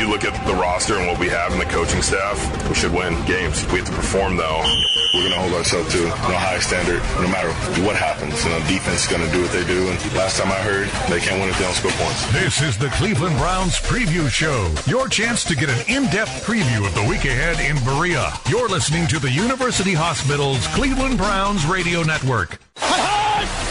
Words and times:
you 0.00 0.08
look 0.08 0.24
at 0.24 0.32
the 0.46 0.54
roster 0.54 0.96
and 0.96 1.06
what 1.06 1.20
we 1.20 1.28
have 1.28 1.52
and 1.52 1.60
the 1.60 1.66
coaching 1.66 2.00
staff, 2.00 2.40
we 2.68 2.74
should 2.74 2.92
win 2.92 3.12
games. 3.26 3.66
We 3.70 3.78
have 3.78 3.88
to 3.88 3.92
perform, 3.92 4.36
though. 4.36 4.64
We're 5.12 5.28
going 5.28 5.32
to 5.32 5.40
hold 5.40 5.52
ourselves 5.52 5.92
to 5.92 6.06
a 6.06 6.40
high 6.40 6.58
standard 6.58 7.02
no 7.20 7.28
matter 7.28 7.52
what 7.84 7.96
happens. 7.96 8.42
You 8.42 8.50
know, 8.50 8.58
defense 8.66 9.04
is 9.04 9.10
going 9.12 9.20
to 9.20 9.30
do 9.30 9.42
what 9.42 9.52
they 9.52 9.64
do. 9.66 9.90
And 9.90 10.00
last 10.14 10.38
time 10.38 10.48
I 10.48 10.60
heard, 10.64 10.88
they 11.12 11.20
can't 11.20 11.38
win 11.38 11.50
if 11.50 11.58
they 11.58 11.64
don't 11.64 11.74
score 11.74 11.92
points. 11.92 12.32
This 12.32 12.62
is 12.62 12.78
the 12.78 12.88
Cleveland 12.96 13.36
Browns 13.36 13.76
preview 13.76 14.30
show. 14.30 14.72
Your 14.86 15.08
chance 15.08 15.44
to 15.44 15.54
get 15.54 15.68
an 15.68 15.84
in-depth 15.86 16.46
preview 16.46 16.86
of 16.86 16.94
the 16.94 17.04
week 17.04 17.26
ahead 17.26 17.60
in 17.60 17.76
Berea. 17.84 18.32
You're 18.48 18.68
listening 18.68 19.06
to 19.08 19.18
the 19.18 19.30
University 19.30 19.92
Hospital's 19.92 20.66
Cleveland 20.68 21.18
Browns 21.18 21.66
Radio 21.66 22.02
Network. 22.02 22.58
Here 22.78 23.69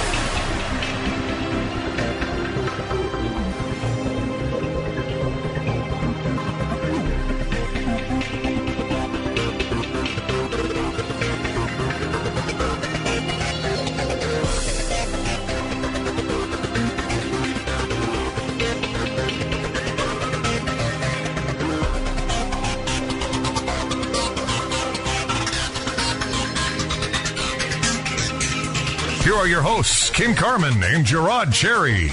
your 29.49 29.61
hosts, 29.63 30.11
Ken 30.11 30.35
Carman 30.35 30.83
and 30.83 31.03
Je'Rod 31.03 31.51
Cherry. 31.51 32.11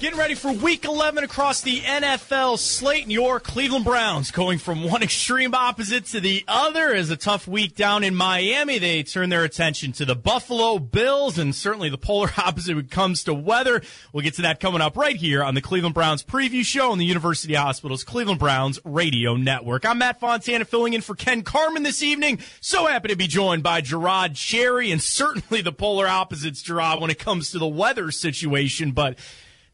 Getting 0.00 0.16
ready 0.16 0.36
for 0.36 0.52
week 0.52 0.84
11 0.84 1.24
across 1.24 1.60
the 1.60 1.80
NFL 1.80 2.58
slate. 2.58 3.02
And 3.02 3.10
your 3.10 3.40
Cleveland 3.40 3.84
Browns 3.84 4.30
going 4.30 4.60
from 4.60 4.84
one 4.84 5.02
extreme 5.02 5.56
opposite 5.56 6.04
to 6.06 6.20
the 6.20 6.44
other 6.46 6.94
is 6.94 7.10
a 7.10 7.16
tough 7.16 7.48
week 7.48 7.74
down 7.74 8.04
in 8.04 8.14
Miami. 8.14 8.78
They 8.78 9.02
turn 9.02 9.28
their 9.28 9.42
attention 9.42 9.90
to 9.94 10.04
the 10.04 10.14
Buffalo 10.14 10.78
Bills 10.78 11.36
and 11.36 11.52
certainly 11.52 11.90
the 11.90 11.98
polar 11.98 12.30
opposite 12.38 12.76
when 12.76 12.84
it 12.84 12.92
comes 12.92 13.24
to 13.24 13.34
weather. 13.34 13.82
We'll 14.12 14.22
get 14.22 14.34
to 14.34 14.42
that 14.42 14.60
coming 14.60 14.80
up 14.80 14.96
right 14.96 15.16
here 15.16 15.42
on 15.42 15.56
the 15.56 15.60
Cleveland 15.60 15.96
Browns 15.96 16.22
preview 16.22 16.64
show 16.64 16.92
on 16.92 16.98
the 16.98 17.04
University 17.04 17.54
Hospital's 17.54 18.04
Cleveland 18.04 18.38
Browns 18.38 18.78
radio 18.84 19.34
network. 19.34 19.84
I'm 19.84 19.98
Matt 19.98 20.20
Fontana 20.20 20.64
filling 20.64 20.92
in 20.92 21.00
for 21.00 21.16
Ken 21.16 21.42
Carman 21.42 21.82
this 21.82 22.04
evening. 22.04 22.38
So 22.60 22.86
happy 22.86 23.08
to 23.08 23.16
be 23.16 23.26
joined 23.26 23.64
by 23.64 23.80
Je'Rod 23.80 24.36
Cherry 24.36 24.92
and 24.92 25.02
certainly 25.02 25.60
the 25.60 25.72
polar 25.72 26.06
opposites, 26.06 26.62
Je'Rod, 26.62 27.00
when 27.00 27.10
it 27.10 27.18
comes 27.18 27.50
to 27.50 27.58
the 27.58 27.66
weather 27.66 28.12
situation. 28.12 28.92
But 28.92 29.18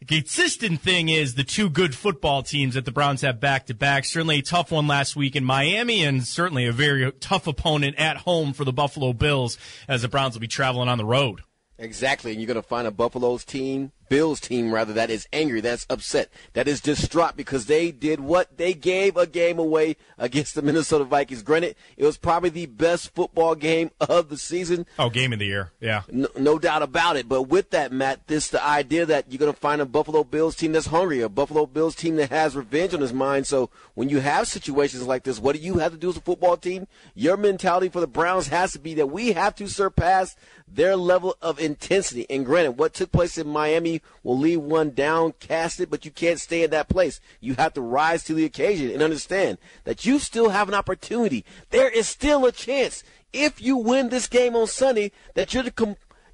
consistent 0.06 0.80
thing 0.80 1.08
is 1.08 1.34
the 1.34 1.44
two 1.44 1.69
good 1.70 1.94
football 1.94 2.42
teams 2.42 2.74
that 2.74 2.84
the 2.84 2.92
Browns 2.92 3.22
have 3.22 3.41
back 3.41 3.66
to 3.66 3.74
back. 3.74 4.05
Certainly 4.05 4.38
a 4.38 4.42
tough 4.42 4.70
one 4.70 4.86
last 4.86 5.16
week 5.16 5.36
in 5.36 5.44
Miami, 5.44 6.05
and 6.05 6.24
certainly 6.24 6.66
a 6.66 6.72
very 6.72 7.10
tough 7.20 7.47
opponent 7.47 7.97
at 7.98 8.19
home 8.19 8.52
for 8.52 8.64
the 8.64 8.72
Buffalo 8.72 9.12
Bills 9.12 9.58
as 9.88 10.02
the 10.02 10.08
Browns 10.08 10.34
will 10.34 10.41
be 10.41 10.48
traveling 10.48 10.88
on 10.88 10.98
the 10.98 11.05
road. 11.05 11.42
Exactly, 11.78 12.32
and 12.32 12.41
you're 12.41 12.47
going 12.47 12.55
to 12.55 12.62
find 12.62 12.86
a 12.86 12.92
Buffalo's 12.92 13.44
team, 13.44 13.91
Bills 14.14 14.38
team 14.38 14.72
rather, 14.72 14.92
that 14.92 15.10
is 15.10 15.26
angry, 15.32 15.60
that's 15.60 15.86
upset, 15.90 16.30
that 16.52 16.68
is 16.68 16.80
distraught 16.80 17.36
because 17.36 17.66
they 17.66 17.90
did 17.90 18.20
what 18.20 18.58
they 18.58 18.72
gave 18.72 19.16
a 19.16 19.26
game 19.26 19.58
away 19.58 19.96
against 20.16 20.54
the 20.54 20.62
Minnesota 20.62 21.02
Vikings. 21.02 21.42
Granted, 21.42 21.74
it 21.96 22.04
was 22.04 22.16
probably 22.16 22.50
the 22.50 22.66
best 22.66 23.12
football 23.12 23.56
game 23.56 23.90
of 23.98 24.28
the 24.28 24.38
season. 24.38 24.86
Oh, 25.00 25.10
game 25.10 25.32
of 25.32 25.40
the 25.40 25.46
year, 25.46 25.72
yeah, 25.80 26.02
no, 26.12 26.28
no 26.38 26.60
doubt 26.60 26.82
about 26.82 27.16
it. 27.16 27.28
But 27.28 27.48
with 27.48 27.70
that, 27.70 27.90
Matt, 27.90 28.28
this 28.28 28.46
the 28.46 28.64
idea 28.64 29.04
that 29.04 29.32
you're 29.32 29.40
going 29.40 29.52
to 29.52 29.58
find 29.58 29.80
a 29.80 29.84
Buffalo 29.84 30.22
Bills 30.22 30.54
team 30.54 30.70
that's 30.70 30.86
hungry, 30.86 31.20
a 31.20 31.28
Buffalo 31.28 31.66
Bills 31.66 31.96
team 31.96 32.14
that 32.14 32.30
has 32.30 32.54
revenge 32.54 32.94
on 32.94 33.00
his 33.00 33.12
mind. 33.12 33.48
So 33.48 33.68
when 33.94 34.08
you 34.08 34.20
have 34.20 34.46
situations 34.46 35.08
like 35.08 35.24
this, 35.24 35.40
what 35.40 35.56
do 35.56 35.60
you 35.60 35.78
have 35.78 35.90
to 35.90 35.98
do 35.98 36.10
as 36.10 36.16
a 36.16 36.20
football 36.20 36.56
team? 36.56 36.86
Your 37.16 37.36
mentality 37.36 37.88
for 37.88 37.98
the 37.98 38.06
Browns 38.06 38.46
has 38.46 38.74
to 38.74 38.78
be 38.78 38.94
that 38.94 39.08
we 39.08 39.32
have 39.32 39.56
to 39.56 39.66
surpass 39.66 40.36
their 40.66 40.97
level 40.97 41.36
of 41.41 41.60
intensity. 41.60 42.26
And 42.28 42.44
granted, 42.44 42.72
what 42.72 42.94
took 42.94 43.12
place 43.12 43.38
in 43.38 43.48
Miami 43.48 44.02
will 44.22 44.38
leave 44.38 44.60
one 44.60 44.91
downcasted, 44.91 45.91
but 45.91 46.04
you 46.04 46.10
can't 46.10 46.41
stay 46.41 46.64
in 46.64 46.70
that 46.70 46.88
place. 46.88 47.20
You 47.41 47.54
have 47.54 47.75
to 47.75 47.80
rise 47.80 48.25
to 48.25 48.34
the 48.34 48.44
occasion 48.44 48.91
and 48.91 49.03
understand 49.03 49.58
that 49.84 50.04
you 50.04 50.19
still 50.19 50.50
have 50.50 50.69
an 50.69 50.74
opportunity. 50.74 51.44
There 51.70 51.88
is 51.88 52.08
still 52.08 52.44
a 52.47 52.53
chance 52.53 53.04
if 53.32 53.60
you 53.60 53.76
win 53.76 54.08
this 54.08 54.26
game 54.26 54.56
on 54.56 54.66
Sunday 54.66 55.12
that 55.34 55.54
you're 55.54 55.64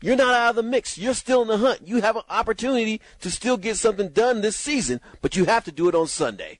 you're 0.02 0.16
not 0.16 0.34
out 0.34 0.50
of 0.50 0.56
the 0.56 0.62
mix. 0.62 0.96
You're 0.96 1.14
still 1.14 1.42
in 1.42 1.48
the 1.48 1.58
hunt. 1.58 1.86
You 1.86 2.00
have 2.00 2.16
an 2.16 2.22
opportunity 2.30 3.00
to 3.20 3.30
still 3.30 3.58
get 3.58 3.76
something 3.76 4.08
done 4.08 4.40
this 4.40 4.56
season, 4.56 5.00
but 5.20 5.36
you 5.36 5.44
have 5.44 5.64
to 5.64 5.72
do 5.72 5.88
it 5.88 5.94
on 5.94 6.06
Sunday. 6.06 6.58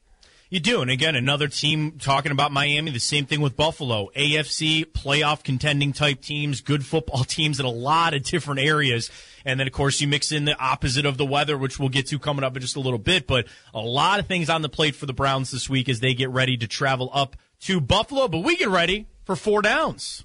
You 0.51 0.59
do. 0.59 0.83
And 0.83 0.91
again, 0.91 1.15
another 1.15 1.47
team 1.47 1.93
talking 2.01 2.33
about 2.33 2.51
Miami, 2.51 2.91
the 2.91 2.99
same 2.99 3.25
thing 3.25 3.41
with 3.41 3.57
Buffalo. 3.57 4.11
AFC 4.17 4.85
playoff 4.85 5.45
contending 5.45 5.93
type 5.93 6.21
teams, 6.21 6.61
good 6.61 6.85
football 6.85 7.23
teams 7.25 7.61
in 7.61 7.67
a 7.67 7.71
lot 7.71 8.15
of 8.15 8.25
different 8.25 8.61
areas. 8.61 9.13
And 9.45 9.61
then, 9.61 9.69
of 9.69 9.73
course, 9.73 10.01
you 10.01 10.09
mix 10.09 10.33
in 10.33 10.47
the 10.47 10.59
opposite 10.59 11.07
of 11.07 11.19
the 11.19 11.25
weather, 11.25 11.57
which 11.57 11.79
we'll 11.79 11.89
get 11.89 12.09
to 12.09 12.19
coming 12.19 12.43
up 12.43 12.57
in 12.57 12.63
just 12.63 12.75
a 12.75 12.81
little 12.81 12.99
bit. 12.99 13.29
But 13.29 13.47
a 13.73 13.79
lot 13.79 14.19
of 14.19 14.27
things 14.27 14.51
on 14.51 14.63
the 14.63 14.69
plate 14.69 14.97
for 14.97 15.07
the 15.07 15.13
Browns 15.13 15.53
this 15.53 15.71
week 15.71 15.89
as 15.89 16.01
they 16.01 16.15
get 16.15 16.31
ready 16.31 16.57
to 16.57 16.67
travel 16.67 17.11
up 17.15 17.37
to 17.61 17.81
Buffalo. 17.81 18.27
But 18.27 18.41
we 18.41 18.57
get 18.57 18.71
ready 18.71 19.07
for 19.25 19.37
four 19.37 19.63
downs. 19.63 20.25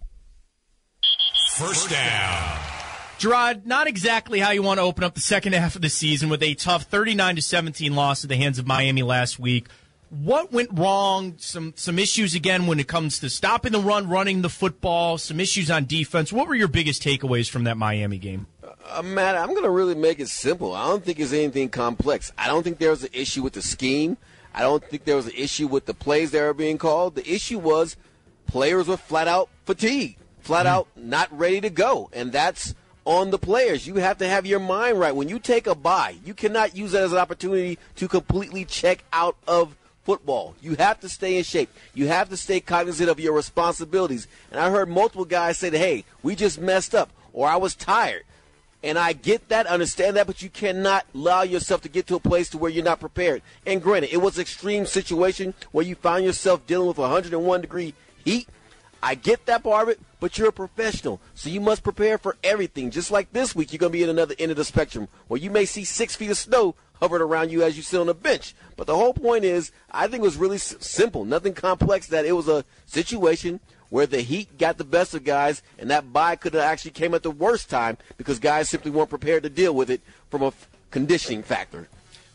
First 1.51 1.91
down. 1.91 2.59
Je'Rod, 3.19 3.65
not 3.65 3.87
exactly 3.87 4.39
how 4.39 4.51
you 4.51 4.63
want 4.63 4.79
to 4.79 4.83
open 4.83 5.03
up 5.03 5.13
the 5.13 5.21
second 5.21 5.53
half 5.53 5.75
of 5.75 5.83
the 5.83 5.89
season 5.89 6.29
with 6.29 6.41
a 6.41 6.55
tough 6.55 6.83
39 6.83 7.37
to 7.37 7.41
17 7.43 7.95
loss 7.95 8.25
at 8.25 8.29
the 8.29 8.35
hands 8.35 8.57
of 8.57 8.65
Miami 8.65 9.03
last 9.03 9.39
week. 9.39 9.67
What 10.21 10.53
went 10.53 10.69
wrong? 10.71 11.33
Some 11.37 11.73
some 11.75 11.99
issues 11.99 12.35
again 12.35 12.67
when 12.67 12.79
it 12.79 12.87
comes 12.87 13.19
to 13.19 13.29
stopping 13.29 13.73
the 13.73 13.79
run, 13.79 14.07
running 14.07 14.41
the 14.41 14.49
football. 14.49 15.17
Some 15.17 15.41
issues 15.41 15.69
on 15.69 15.85
defense. 15.85 16.31
What 16.31 16.47
were 16.47 16.55
your 16.55 16.69
biggest 16.69 17.03
takeaways 17.03 17.49
from 17.49 17.65
that 17.65 17.75
Miami 17.75 18.17
game? 18.17 18.47
Uh, 18.89 19.01
Matt, 19.01 19.35
I'm 19.35 19.49
going 19.49 19.63
to 19.63 19.69
really 19.69 19.95
make 19.95 20.19
it 20.19 20.29
simple. 20.29 20.73
I 20.73 20.87
don't 20.87 21.03
think 21.03 21.19
it's 21.19 21.33
anything 21.33 21.67
complex. 21.67 22.31
I 22.37 22.47
don't 22.47 22.63
think 22.63 22.77
there 22.77 22.91
was 22.91 23.03
an 23.03 23.09
issue 23.11 23.43
with 23.43 23.53
the 23.53 23.61
scheme. 23.61 24.17
I 24.53 24.61
don't 24.61 24.81
think 24.83 25.03
there 25.03 25.17
was 25.17 25.25
an 25.25 25.33
issue 25.35 25.67
with 25.67 25.85
the 25.85 25.93
plays 25.93 26.31
that 26.31 26.41
were 26.41 26.53
being 26.53 26.77
called. 26.77 27.15
The 27.15 27.29
issue 27.29 27.59
was 27.59 27.97
players 28.47 28.87
were 28.87 28.95
flat 28.95 29.27
out 29.27 29.49
fatigued, 29.65 30.17
flat 30.39 30.65
out 30.65 30.87
not 30.95 31.27
ready 31.37 31.59
to 31.59 31.69
go, 31.69 32.09
and 32.13 32.31
that's 32.31 32.73
on 33.03 33.31
the 33.31 33.37
players. 33.37 33.85
You 33.85 33.95
have 33.95 34.17
to 34.19 34.27
have 34.27 34.45
your 34.45 34.61
mind 34.61 34.97
right. 34.97 35.13
When 35.13 35.27
you 35.27 35.39
take 35.39 35.67
a 35.67 35.75
bye, 35.75 36.15
you 36.23 36.33
cannot 36.33 36.73
use 36.73 36.93
that 36.93 37.03
as 37.03 37.11
an 37.11 37.17
opportunity 37.17 37.77
to 37.97 38.07
completely 38.07 38.63
check 38.63 39.03
out 39.11 39.35
of 39.45 39.75
football. 40.05 40.55
You 40.61 40.75
have 40.75 40.99
to 41.01 41.09
stay 41.09 41.37
in 41.37 41.43
shape. 41.43 41.69
You 41.93 42.07
have 42.07 42.29
to 42.29 42.37
stay 42.37 42.61
cognizant 42.61 43.09
of 43.09 43.19
your 43.19 43.33
responsibilities. 43.33 44.27
And 44.51 44.59
I 44.59 44.69
heard 44.69 44.87
multiple 44.87 45.25
guys 45.25 45.57
say 45.57 45.69
that, 45.69 45.77
hey, 45.77 46.05
we 46.23 46.35
just 46.35 46.61
messed 46.61 46.95
up 46.95 47.09
or 47.33 47.47
I 47.47 47.57
was 47.57 47.75
tired. 47.75 48.23
And 48.83 48.99
I 48.99 49.13
get 49.13 49.49
that, 49.49 49.65
understand 49.65 50.15
that, 50.15 50.27
but 50.27 50.43
you 50.43 50.49
cannot 50.49 51.07
allow 51.15 51.41
yourself 51.41 51.81
to 51.81 51.89
get 51.89 52.05
to 52.07 52.15
a 52.15 52.19
place 52.19 52.49
to 52.51 52.59
where 52.59 52.69
you're 52.69 52.83
not 52.83 52.99
prepared. 52.99 53.41
And 53.65 53.81
granted, 53.81 54.13
it 54.13 54.17
was 54.17 54.37
an 54.37 54.41
extreme 54.41 54.85
situation 54.85 55.55
where 55.71 55.83
you 55.83 55.95
found 55.95 56.23
yourself 56.23 56.67
dealing 56.67 56.87
with 56.87 56.99
101 56.99 57.61
degree 57.61 57.95
heat. 58.23 58.47
I 59.05 59.13
get 59.13 59.45
that 59.45 59.61
part 59.61 59.83
of 59.83 59.89
it, 59.89 59.99
but 60.19 60.35
you're 60.35 60.47
a 60.49 60.51
professional, 60.51 61.21
so 61.35 61.47
you 61.49 61.61
must 61.61 61.83
prepare 61.83 62.17
for 62.17 62.37
everything. 62.43 62.89
Just 62.89 63.11
like 63.11 63.31
this 63.31 63.55
week, 63.55 63.71
you're 63.71 63.77
going 63.77 63.91
to 63.91 63.97
be 63.97 64.01
at 64.03 64.09
another 64.09 64.33
end 64.39 64.49
of 64.49 64.57
the 64.57 64.65
spectrum 64.65 65.07
where 65.27 65.39
you 65.39 65.51
may 65.51 65.65
see 65.65 65.83
six 65.83 66.15
feet 66.15 66.31
of 66.31 66.37
snow 66.39 66.73
hovered 66.99 67.21
around 67.21 67.51
you 67.51 67.61
as 67.61 67.77
you 67.77 67.83
sit 67.83 67.99
on 68.01 68.09
a 68.09 68.15
bench. 68.15 68.55
But 68.75 68.87
the 68.87 68.95
whole 68.95 69.13
point 69.13 69.43
is, 69.43 69.71
I 69.91 70.07
think 70.07 70.21
it 70.21 70.25
was 70.25 70.37
really 70.37 70.55
s- 70.55 70.75
simple, 70.79 71.23
nothing 71.23 71.53
complex. 71.53 72.07
That 72.07 72.25
it 72.25 72.31
was 72.31 72.47
a 72.47 72.65
situation 72.87 73.59
where 73.89 74.07
the 74.07 74.21
heat 74.21 74.57
got 74.57 74.79
the 74.79 74.83
best 74.83 75.13
of 75.13 75.23
guys, 75.23 75.61
and 75.77 75.91
that 75.91 76.11
bye 76.11 76.35
could 76.35 76.55
have 76.55 76.63
actually 76.63 76.91
came 76.91 77.13
at 77.13 77.21
the 77.21 77.29
worst 77.29 77.69
time 77.69 77.99
because 78.17 78.39
guys 78.39 78.69
simply 78.69 78.89
weren't 78.89 79.11
prepared 79.11 79.43
to 79.43 79.49
deal 79.49 79.75
with 79.75 79.91
it 79.91 80.01
from 80.31 80.41
a 80.41 80.47
f- 80.47 80.67
conditioning 80.89 81.43
factor. 81.43 81.87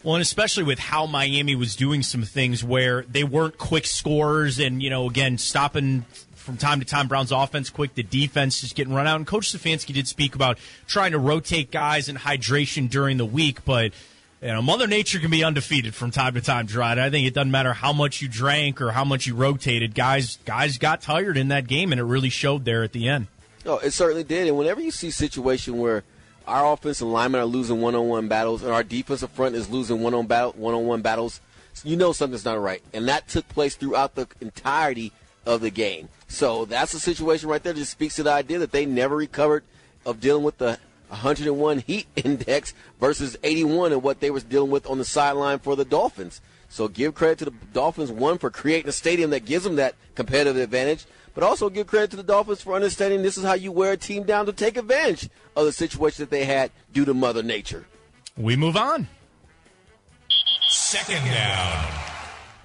Well, 0.03 0.15
and 0.15 0.23
especially 0.23 0.65
with 0.65 0.79
how 0.79 1.05
Miami 1.05 1.55
was 1.55 1.77
doing 1.77 2.03
some 2.03 2.23
things 2.23 2.65
where 2.65 3.03
they 3.03 3.23
weren't 3.23 3.59
quick 3.59 3.85
scorers 3.85 4.59
and, 4.59 4.83
you 4.83 4.89
know, 4.89 5.07
again, 5.07 5.37
stopping 5.37 6.07
from 6.35 6.57
time 6.57 6.81
to 6.81 6.87
time 6.87 7.07
Brown's 7.07 7.33
offense 7.33 7.69
quick, 7.69 7.95
the 7.95 8.03
defense 8.03 8.63
just 8.63 8.75
getting 8.75 8.95
run 8.95 9.07
out. 9.07 9.17
And 9.17 9.27
Coach 9.27 9.53
Stefanski 9.53 9.93
did 9.93 10.09
speak 10.09 10.35
about 10.35 10.59
trying 10.87 11.13
to 11.13 11.19
rotate 11.19 11.71
guys 11.71 12.09
and 12.09 12.19
hydration 12.19 12.89
during 12.89 13.19
the 13.19 13.27
week, 13.27 13.65
but 13.65 13.93
you 14.41 14.49
know, 14.49 14.63
Mother 14.63 14.87
Nature 14.87 15.19
can 15.19 15.31
be 15.31 15.45
undefeated 15.45 15.95
from 15.95 16.11
time 16.11 16.33
to 16.33 16.41
time, 16.41 16.67
Je'Rod. 16.67 16.99
I 16.99 17.11
think 17.11 17.27
it 17.27 17.35
doesn't 17.35 17.51
matter 17.51 17.75
how 17.75 17.93
much 17.93 18.23
you 18.23 18.29
drank 18.29 18.81
or 18.81 18.91
how 18.93 19.05
much 19.05 19.27
you 19.27 19.35
rotated. 19.35 19.95
Guys 19.95 20.39
guys 20.47 20.79
got 20.79 21.03
tired 21.03 21.37
in 21.37 21.49
that 21.49 21.67
game 21.67 21.93
and 21.93 22.01
it 22.01 22.05
really 22.05 22.31
showed 22.31 22.65
there 22.65 22.83
at 22.83 22.93
the 22.93 23.07
end. 23.07 23.27
Oh, 23.67 23.77
it 23.77 23.91
certainly 23.91 24.25
did. 24.25 24.49
And 24.49 24.57
whenever 24.57 24.81
you 24.81 24.91
see 24.91 25.09
a 25.09 25.13
situation 25.13 25.77
where 25.77 26.05
our 26.47 26.73
offensive 26.73 27.09
linemen 27.09 27.41
are 27.41 27.47
losing 27.47 27.81
one-on-one 27.81 28.29
battles 28.29 28.63
and 28.63 28.73
our 28.73 28.83
defensive 28.83 29.31
front 29.31 29.55
is 29.55 29.69
losing 29.69 30.01
one-on 30.03 30.27
battle, 30.27 30.53
one-on-one 30.57 31.03
battles, 31.03 31.41
you 31.85 31.97
know 31.97 32.13
something's 32.13 32.45
not 32.45 32.61
right. 32.61 32.83
And 32.93 33.09
that 33.09 33.29
took 33.29 33.49
place 33.49 33.77
throughout 33.77 34.15
the 34.15 34.27
entirety 34.41 35.13
of 35.47 35.61
the 35.61 35.71
game. 35.71 36.09
So 36.29 36.65
that's 36.65 36.95
a 36.95 37.01
situation 37.01 37.49
right 37.49 37.63
there 37.63 37.73
that 37.73 37.79
just 37.79 37.93
speaks 37.93 38.17
to 38.17 38.23
the 38.23 38.33
idea 38.33 38.59
that 38.59 38.73
they 38.73 38.87
never 38.87 39.17
recovered 39.17 39.65
of 40.05 40.21
dealing 40.21 40.45
with 40.45 40.59
the 40.59 40.79
101 41.09 41.81
heat 41.81 42.07
index 42.17 42.75
versus 42.99 43.37
81 43.43 43.93
and 43.93 44.03
what 44.03 44.21
they 44.21 44.31
was 44.31 44.45
dealing 44.45 44.71
with 44.71 44.87
on 44.87 44.99
the 44.99 45.05
sideline 45.05 45.59
for 45.59 45.77
the 45.77 45.85
Dolphins. 45.85 46.41
So 46.69 46.87
give 46.87 47.15
credit 47.15 47.39
to 47.39 47.45
the 47.47 47.55
Dolphins, 47.73 48.13
one, 48.13 48.39
for 48.39 48.49
creating 48.49 48.89
a 48.89 48.93
stadium 48.93 49.31
that 49.31 49.45
gives 49.45 49.65
them 49.65 49.77
that 49.77 49.97
competitive 50.15 50.57
advantage, 50.57 51.05
but 51.35 51.43
also 51.43 51.71
give 51.71 51.87
credit 51.87 52.11
to 52.11 52.17
the 52.17 52.23
Dolphins 52.23 52.63
for 52.63 52.75
understanding 52.75 53.23
this 53.23 53.39
is 53.39 53.45
how 53.45 53.55
you 53.55 53.73
wear 53.73 53.93
a 53.93 53.97
team 53.97 54.25
down 54.25 54.47
to 54.47 54.53
take 54.53 54.77
advantage 54.77 55.29
of 55.57 55.65
the 55.65 55.73
situation 55.73 56.23
that 56.23 56.31
they 56.31 56.45
had 56.45 56.71
due 56.93 57.05
to 57.05 57.15
Mother 57.15 57.43
Nature. 57.43 57.87
We 58.37 58.57
move 58.57 58.77
on. 58.77 59.09
Second 60.69 61.25
down. 61.25 62.01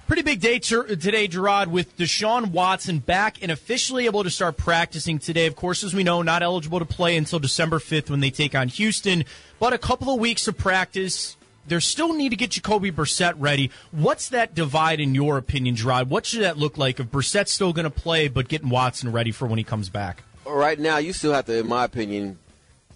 Pretty 0.08 0.22
big 0.22 0.40
day 0.40 0.60
today, 0.60 1.28
Je'Rod, 1.28 1.68
with 1.68 1.98
Deshaun 1.98 2.52
Watson 2.52 3.00
back 3.00 3.42
and 3.42 3.52
officially 3.52 4.06
able 4.06 4.24
to 4.24 4.30
start 4.30 4.56
practicing 4.56 5.18
today. 5.18 5.48
Of 5.48 5.56
course, 5.56 5.84
as 5.84 5.96
we 5.96 6.04
know, 6.04 6.22
not 6.22 6.44
eligible 6.44 6.78
to 6.78 6.86
play 6.86 7.18
until 7.18 7.40
December 7.40 7.80
5th 7.80 8.12
when 8.12 8.20
they 8.20 8.30
take 8.30 8.54
on 8.54 8.68
Houston, 8.68 9.26
but 9.60 9.74
a 9.74 9.80
couple 9.80 10.14
of 10.14 10.20
weeks 10.20 10.48
of 10.48 10.56
practice. 10.60 11.38
They 11.68 11.80
still 11.80 12.14
need 12.14 12.30
to 12.30 12.36
get 12.36 12.52
Jacoby 12.52 12.92
Brissett 12.92 13.36
ready. 13.38 13.72
What's 13.92 14.30
that 14.30 14.54
divide 14.54 15.00
in 15.00 15.16
your 15.16 15.38
opinion, 15.38 15.76
Je'Rod? 15.76 16.08
What 16.08 16.26
should 16.26 16.42
that 16.42 16.58
look 16.58 16.78
like 16.78 17.00
if 17.00 17.08
Brissett's 17.08 17.52
still 17.52 17.74
going 17.74 17.86
to 17.86 17.90
play, 17.90 18.28
but 18.28 18.48
getting 18.48 18.70
Watson 18.70 19.12
ready 19.12 19.32
for 19.32 19.48
when 19.48 19.58
he 19.58 19.64
comes 19.64 19.90
back? 19.90 20.24
Right 20.46 20.80
now, 20.80 20.98
you 20.98 21.12
still 21.12 21.34
have 21.34 21.46
to, 21.46 21.58
in 21.58 21.68
my 21.68 21.86
opinion, 21.86 22.38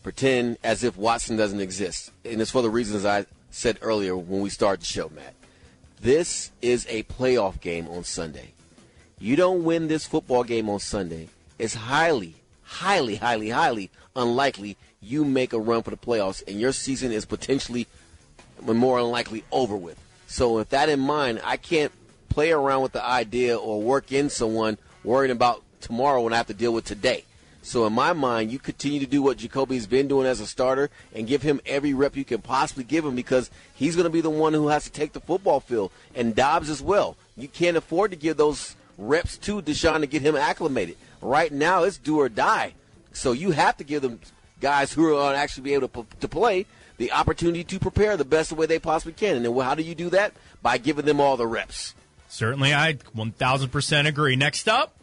pretend 0.04 0.58
as 0.64 0.84
if 0.84 0.98
Watson 0.98 1.36
doesn't 1.36 1.60
exist. 1.60 2.12
And 2.24 2.42
it's 2.42 2.52
for 2.52 2.62
the 2.62 2.70
reasons 2.70 3.06
I 3.06 3.26
said 3.50 3.80
earlier 3.82 4.16
when 4.16 4.42
we 4.42 4.50
started 4.50 4.82
the 4.82 4.86
show, 4.86 5.10
Matt. 5.10 5.34
This 6.00 6.52
is 6.62 6.86
a 6.90 7.04
playoff 7.04 7.60
game 7.60 7.88
on 7.88 8.04
Sunday. 8.04 8.52
You 9.20 9.36
don't 9.36 9.64
win 9.64 9.88
this 9.88 10.06
football 10.06 10.44
game 10.44 10.70
on 10.70 10.80
Sunday, 10.80 11.28
it's 11.58 11.74
highly, 11.74 12.36
highly, 12.64 13.16
highly, 13.16 13.50
highly 13.50 13.92
unlikely 14.16 14.78
you 15.02 15.26
make 15.26 15.54
a 15.54 15.60
run 15.60 15.82
for 15.82 15.92
the 15.92 15.98
playoffs 15.98 16.44
and 16.48 16.60
your 16.60 16.72
season 16.72 17.12
is 17.12 17.26
potentially 17.26 17.88
more 18.62 19.02
than 19.02 19.12
likely 19.12 19.44
over 19.52 19.76
with. 19.76 20.00
So 20.28 20.56
with 20.56 20.70
that 20.70 20.90
in 20.90 21.00
mind, 21.00 21.42
I 21.44 21.58
can't 21.58 21.92
play 22.30 22.52
around 22.52 22.84
with 22.84 22.92
the 22.92 23.04
idea 23.04 23.58
or 23.58 23.82
work 23.82 24.12
in 24.12 24.30
someone 24.30 24.78
worrying 25.04 25.32
about 25.32 25.64
tomorrow 25.82 26.22
when 26.22 26.34
I 26.34 26.38
have 26.38 26.48
to 26.48 26.54
deal 26.54 26.74
with 26.74 26.86
today. 26.86 27.26
So 27.62 27.86
in 27.86 27.94
my 27.94 28.14
mind, 28.14 28.52
you 28.52 28.60
continue 28.60 29.00
to 29.00 29.06
do 29.06 29.22
what 29.22 29.38
Jacoby's 29.38 29.86
been 29.86 30.08
doing 30.08 30.26
as 30.26 30.40
a 30.40 30.48
starter 30.48 30.90
and 31.14 31.28
give 31.28 31.42
him 31.42 31.60
every 31.66 31.94
rep 31.94 32.16
you 32.16 32.24
can 32.24 32.42
possibly 32.42 32.84
give 32.84 33.06
him 33.06 33.16
because 33.16 33.50
he's 33.76 33.96
going 33.96 34.06
to 34.06 34.10
be 34.10 34.22
the 34.22 34.30
one 34.30 34.54
who 34.54 34.70
has 34.70 34.86
to 34.86 34.92
take 34.92 35.14
the 35.14 35.20
football 35.20 35.60
field 35.60 35.92
and 36.16 36.36
Dobbs 36.36 36.70
as 36.70 36.82
well. 36.82 37.18
You 37.36 37.48
can't 37.48 37.78
afford 37.78 38.12
to 38.12 38.18
give 38.18 38.38
those 38.38 38.76
reps 38.98 39.38
to 39.40 39.62
Deshaun 39.62 40.00
to 40.00 40.08
get 40.08 40.22
him 40.22 40.36
acclimated. 40.36 40.96
Right 41.22 41.52
now, 41.52 41.84
it's 41.84 41.98
do 41.98 42.20
or 42.20 42.30
die. 42.30 42.74
So 43.12 43.34
you 43.34 43.52
have 43.52 43.78
to 43.78 43.84
give 43.84 44.02
them 44.02 44.20
guys 44.62 44.94
who 44.94 45.06
are 45.08 45.12
going 45.12 45.34
to 45.34 45.40
actually 45.40 45.64
be 45.64 45.74
able 45.74 45.90
to, 45.90 46.06
to 46.22 46.28
play 46.28 46.66
the 47.00 47.12
opportunity 47.12 47.64
to 47.64 47.80
prepare 47.80 48.16
the 48.16 48.26
best 48.26 48.52
way 48.52 48.68
they 48.68 48.78
possibly 48.78 49.14
can. 49.14 49.38
And 49.38 49.46
then 49.46 49.58
how 49.58 49.74
do 49.74 49.82
you 49.82 49.96
do 49.96 50.12
that? 50.12 50.34
By 50.62 50.78
giving 50.78 51.06
them 51.06 51.20
all 51.20 51.36
the 51.36 51.48
reps. 51.48 51.96
Certainly, 52.28 52.76
I 52.76 52.94
1000% 52.94 54.08
agree. 54.08 54.36
Next 54.36 54.70
up, 54.70 54.94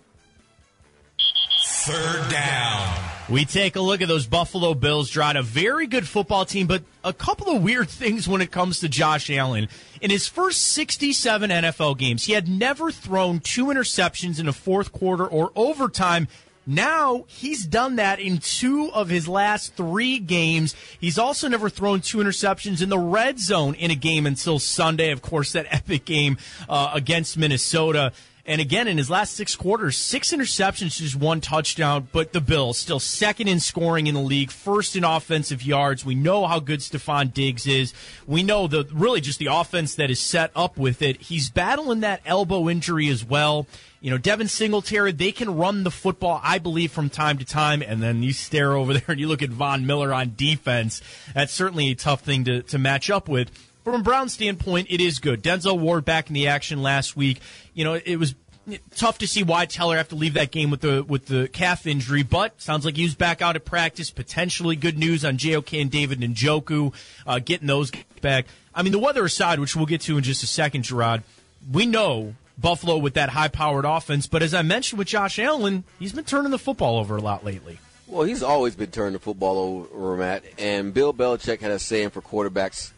Third 1.87 2.31
down. 2.31 3.11
We 3.29 3.45
take 3.45 3.77
a 3.77 3.81
look 3.81 4.01
at 4.01 4.09
those 4.09 4.27
Buffalo 4.27 4.75
Bills, 4.75 5.09
Drawing 5.09 5.37
a 5.37 5.43
very 5.43 5.87
good 5.87 6.07
football 6.07 6.45
team, 6.45 6.67
but 6.67 6.83
a 7.05 7.13
couple 7.13 7.55
of 7.55 7.63
weird 7.63 7.89
things 7.89 8.29
when 8.29 8.41
it 8.41 8.51
comes 8.51 8.81
to 8.81 8.89
Josh 8.89 9.31
Allen. 9.31 9.69
In 10.01 10.11
his 10.11 10.27
first 10.27 10.63
67 10.63 11.49
NFL 11.49 11.97
games, 11.97 12.25
he 12.25 12.33
had 12.33 12.49
never 12.49 12.91
thrown 12.91 13.39
two 13.39 13.67
interceptions 13.67 14.41
in 14.41 14.49
a 14.49 14.53
fourth 14.53 14.91
quarter 14.91 15.27
or 15.27 15.53
overtime. 15.55 16.27
Now 16.67 17.25
he's 17.29 17.65
done 17.65 17.97
that 17.97 18.19
in 18.19 18.39
two 18.39 18.91
of 18.93 19.09
his 19.09 19.29
last 19.29 19.75
three 19.75 20.19
games. 20.19 20.75
He's 21.01 21.19
also 21.19 21.49
never 21.49 21.71
thrown 21.71 22.01
two 22.01 22.19
interceptions 22.19 22.83
in 22.83 22.89
the 22.89 22.99
red 22.99 23.39
zone 23.39 23.75
in 23.75 23.93
a 23.93 23.95
game 23.95 24.27
until 24.27 24.59
Sunday. 24.59 25.13
Of 25.13 25.23
course, 25.23 25.53
that 25.53 25.67
epic 25.71 26.05
game 26.05 26.39
uh, 26.69 26.91
against 26.93 27.39
Minnesota. 27.39 28.13
And 28.49 28.61
again, 28.61 28.87
in 28.87 28.97
his 28.97 29.11
last 29.11 29.35
six 29.35 29.57
quarters, 29.57 29.97
six 29.97 30.33
interceptions, 30.33 30.99
just 30.99 31.17
one 31.17 31.41
touchdown. 31.41 32.07
But 32.13 32.33
the 32.33 32.41
Bills 32.41 32.79
still 32.79 33.01
second 33.01 33.49
in 33.49 33.59
scoring 33.59 34.07
in 34.07 34.15
the 34.15 34.21
league, 34.21 34.53
first 34.53 34.95
in 34.95 35.03
offensive 35.03 35.65
yards. 35.65 36.05
We 36.05 36.15
know 36.15 36.47
how 36.47 36.61
good 36.61 36.79
Stefon 36.79 37.35
Diggs 37.35 37.67
is. 37.67 37.93
We 38.25 38.45
know 38.45 38.69
the 38.69 38.89
really 38.93 39.21
just 39.21 39.41
the 39.41 39.47
offense 39.47 39.97
that 39.97 40.13
is 40.13 40.21
set 40.21 40.53
up 40.55 40.77
with 40.77 41.03
it. 41.03 41.23
He's 41.23 41.51
battling 41.51 42.01
that 42.01 42.21
elbow 42.25 42.69
injury 42.69 43.09
as 43.09 43.25
well. 43.25 43.67
You 44.01 44.13
know, 44.13 44.19
Devin 44.19 44.47
Singletary, 44.47 45.11
they 45.11 45.33
can 45.33 45.57
run 45.57 45.83
the 45.83 45.91
football, 45.91 46.41
I 46.45 46.59
believe, 46.59 46.93
from 46.93 47.11
time 47.11 47.39
to 47.39 47.45
time. 47.45 47.83
And 47.83 48.01
then 48.01 48.23
you 48.23 48.33
stare 48.33 48.75
over 48.75 48.93
there 48.95 49.05
and 49.09 49.19
you 49.19 49.27
look 49.27 49.43
at 49.43 49.51
Von 49.51 49.87
Miller 49.87 50.15
on 50.15 50.35
defense. 50.37 51.03
That's 51.35 51.53
certainly 51.53 51.91
a 51.91 51.97
tough 51.97 52.21
thing 52.21 52.45
to, 52.45 52.63
to 52.63 52.79
match 52.79 53.11
up 53.11 53.29
with 53.29 53.51
from 53.87 54.00
a 54.00 54.03
Brown 54.03 54.29
standpoint, 54.29 54.88
it 54.91 55.00
is 55.00 55.21
good. 55.21 55.44
Denzel 55.44 55.79
Ward 55.79 56.05
back 56.05 56.27
in 56.27 56.35
the 56.35 56.49
action 56.49 56.83
last 56.83 57.17
week. 57.17 57.38
You 57.73 57.85
know, 57.85 57.94
it 57.94 58.17
was 58.17 58.35
tough 58.97 59.19
to 59.19 59.29
see 59.29 59.44
Wyatt 59.44 59.71
Teller 59.71 59.97
have 59.97 60.09
to 60.09 60.17
leave 60.17 60.35
that 60.35 60.50
game 60.50 60.71
with 60.71 60.81
the 60.81 61.05
with 61.05 61.27
the 61.27 61.47
calf 61.47 61.87
injury, 61.87 62.25
but 62.25 62.61
sounds 62.61 62.85
like 62.85 62.97
he 62.97 63.05
was 63.05 63.15
back 63.15 63.43
out 63.43 63.55
at 63.55 63.65
practice. 63.65 64.11
Potentially 64.11 64.75
good 64.75 64.99
news 64.99 65.25
on 65.25 65.37
JOK 65.37 65.81
and 65.81 65.88
David 65.88 66.19
Njoku, 66.19 66.93
uh, 67.29 67.38
getting 67.38 67.69
those 67.69 67.93
back. 68.21 68.47
I 68.75 68.83
mean, 68.83 68.91
the 68.91 68.99
weather 68.99 69.25
aside, 69.25 69.61
which 69.61 69.77
we'll 69.77 69.87
get 69.87 70.00
to 70.00 70.19
in 70.19 70.25
just 70.25 70.43
a 70.43 70.49
second, 70.49 70.83
Gerard, 70.83 71.23
we 71.71 71.87
know 71.87 72.35
Buffalo 72.59 72.97
with 72.97 73.15
that 73.15 73.29
high 73.29 73.47
powered 73.47 73.85
offense, 73.85 74.27
but 74.27 74.43
as 74.43 74.53
I 74.53 74.62
mentioned 74.62 74.99
with 74.99 75.06
Josh 75.06 75.38
Allen, 75.38 75.85
he's 76.00 76.12
been 76.12 76.25
turning 76.25 76.50
the 76.50 76.59
football 76.59 76.99
over 76.99 77.17
a 77.17 77.21
lot 77.21 77.44
lately. 77.44 77.79
Well, 78.09 78.25
he's 78.25 78.43
always 78.43 78.75
been 78.75 78.91
turning 78.91 79.12
the 79.12 79.21
football 79.21 79.88
over, 79.93 80.17
Matt. 80.17 80.43
And 80.59 80.93
Bill 80.93 81.15
Belichick 81.15 81.61
had 81.61 81.71
a 81.71 81.79
saying 81.79 82.11
for 82.11 82.21
quarterbacks 82.21 82.91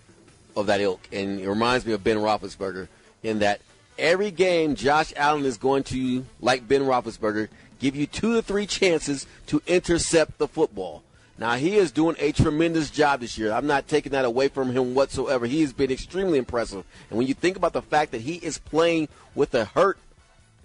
of 0.58 0.66
that 0.66 0.80
ilk, 0.80 1.00
and 1.12 1.40
it 1.40 1.48
reminds 1.48 1.86
me 1.86 1.92
of 1.92 2.02
Ben 2.02 2.16
Roethlisberger 2.16 2.88
in 3.22 3.38
that 3.38 3.60
every 3.96 4.32
game 4.32 4.74
Josh 4.74 5.12
Allen 5.16 5.44
is 5.44 5.56
going 5.56 5.84
to, 5.84 6.26
like 6.40 6.66
Ben 6.66 6.82
Roethlisberger, 6.82 7.48
give 7.78 7.94
you 7.94 8.06
two 8.06 8.34
to 8.34 8.42
three 8.42 8.66
chances 8.66 9.26
to 9.46 9.62
intercept 9.68 10.38
the 10.38 10.48
football. 10.48 11.04
Now 11.38 11.54
he 11.54 11.76
is 11.76 11.92
doing 11.92 12.16
a 12.18 12.32
tremendous 12.32 12.90
job 12.90 13.20
this 13.20 13.38
year. 13.38 13.52
I'm 13.52 13.68
not 13.68 13.86
taking 13.86 14.10
that 14.10 14.24
away 14.24 14.48
from 14.48 14.72
him 14.72 14.96
whatsoever. 14.96 15.46
He 15.46 15.60
has 15.60 15.72
been 15.72 15.92
extremely 15.92 16.38
impressive. 16.38 16.84
And 17.08 17.18
when 17.18 17.28
you 17.28 17.34
think 17.34 17.56
about 17.56 17.72
the 17.72 17.82
fact 17.82 18.10
that 18.10 18.22
he 18.22 18.34
is 18.34 18.58
playing 18.58 19.06
with 19.36 19.54
a 19.54 19.64
hurt 19.64 19.98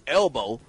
elbow 0.07 0.59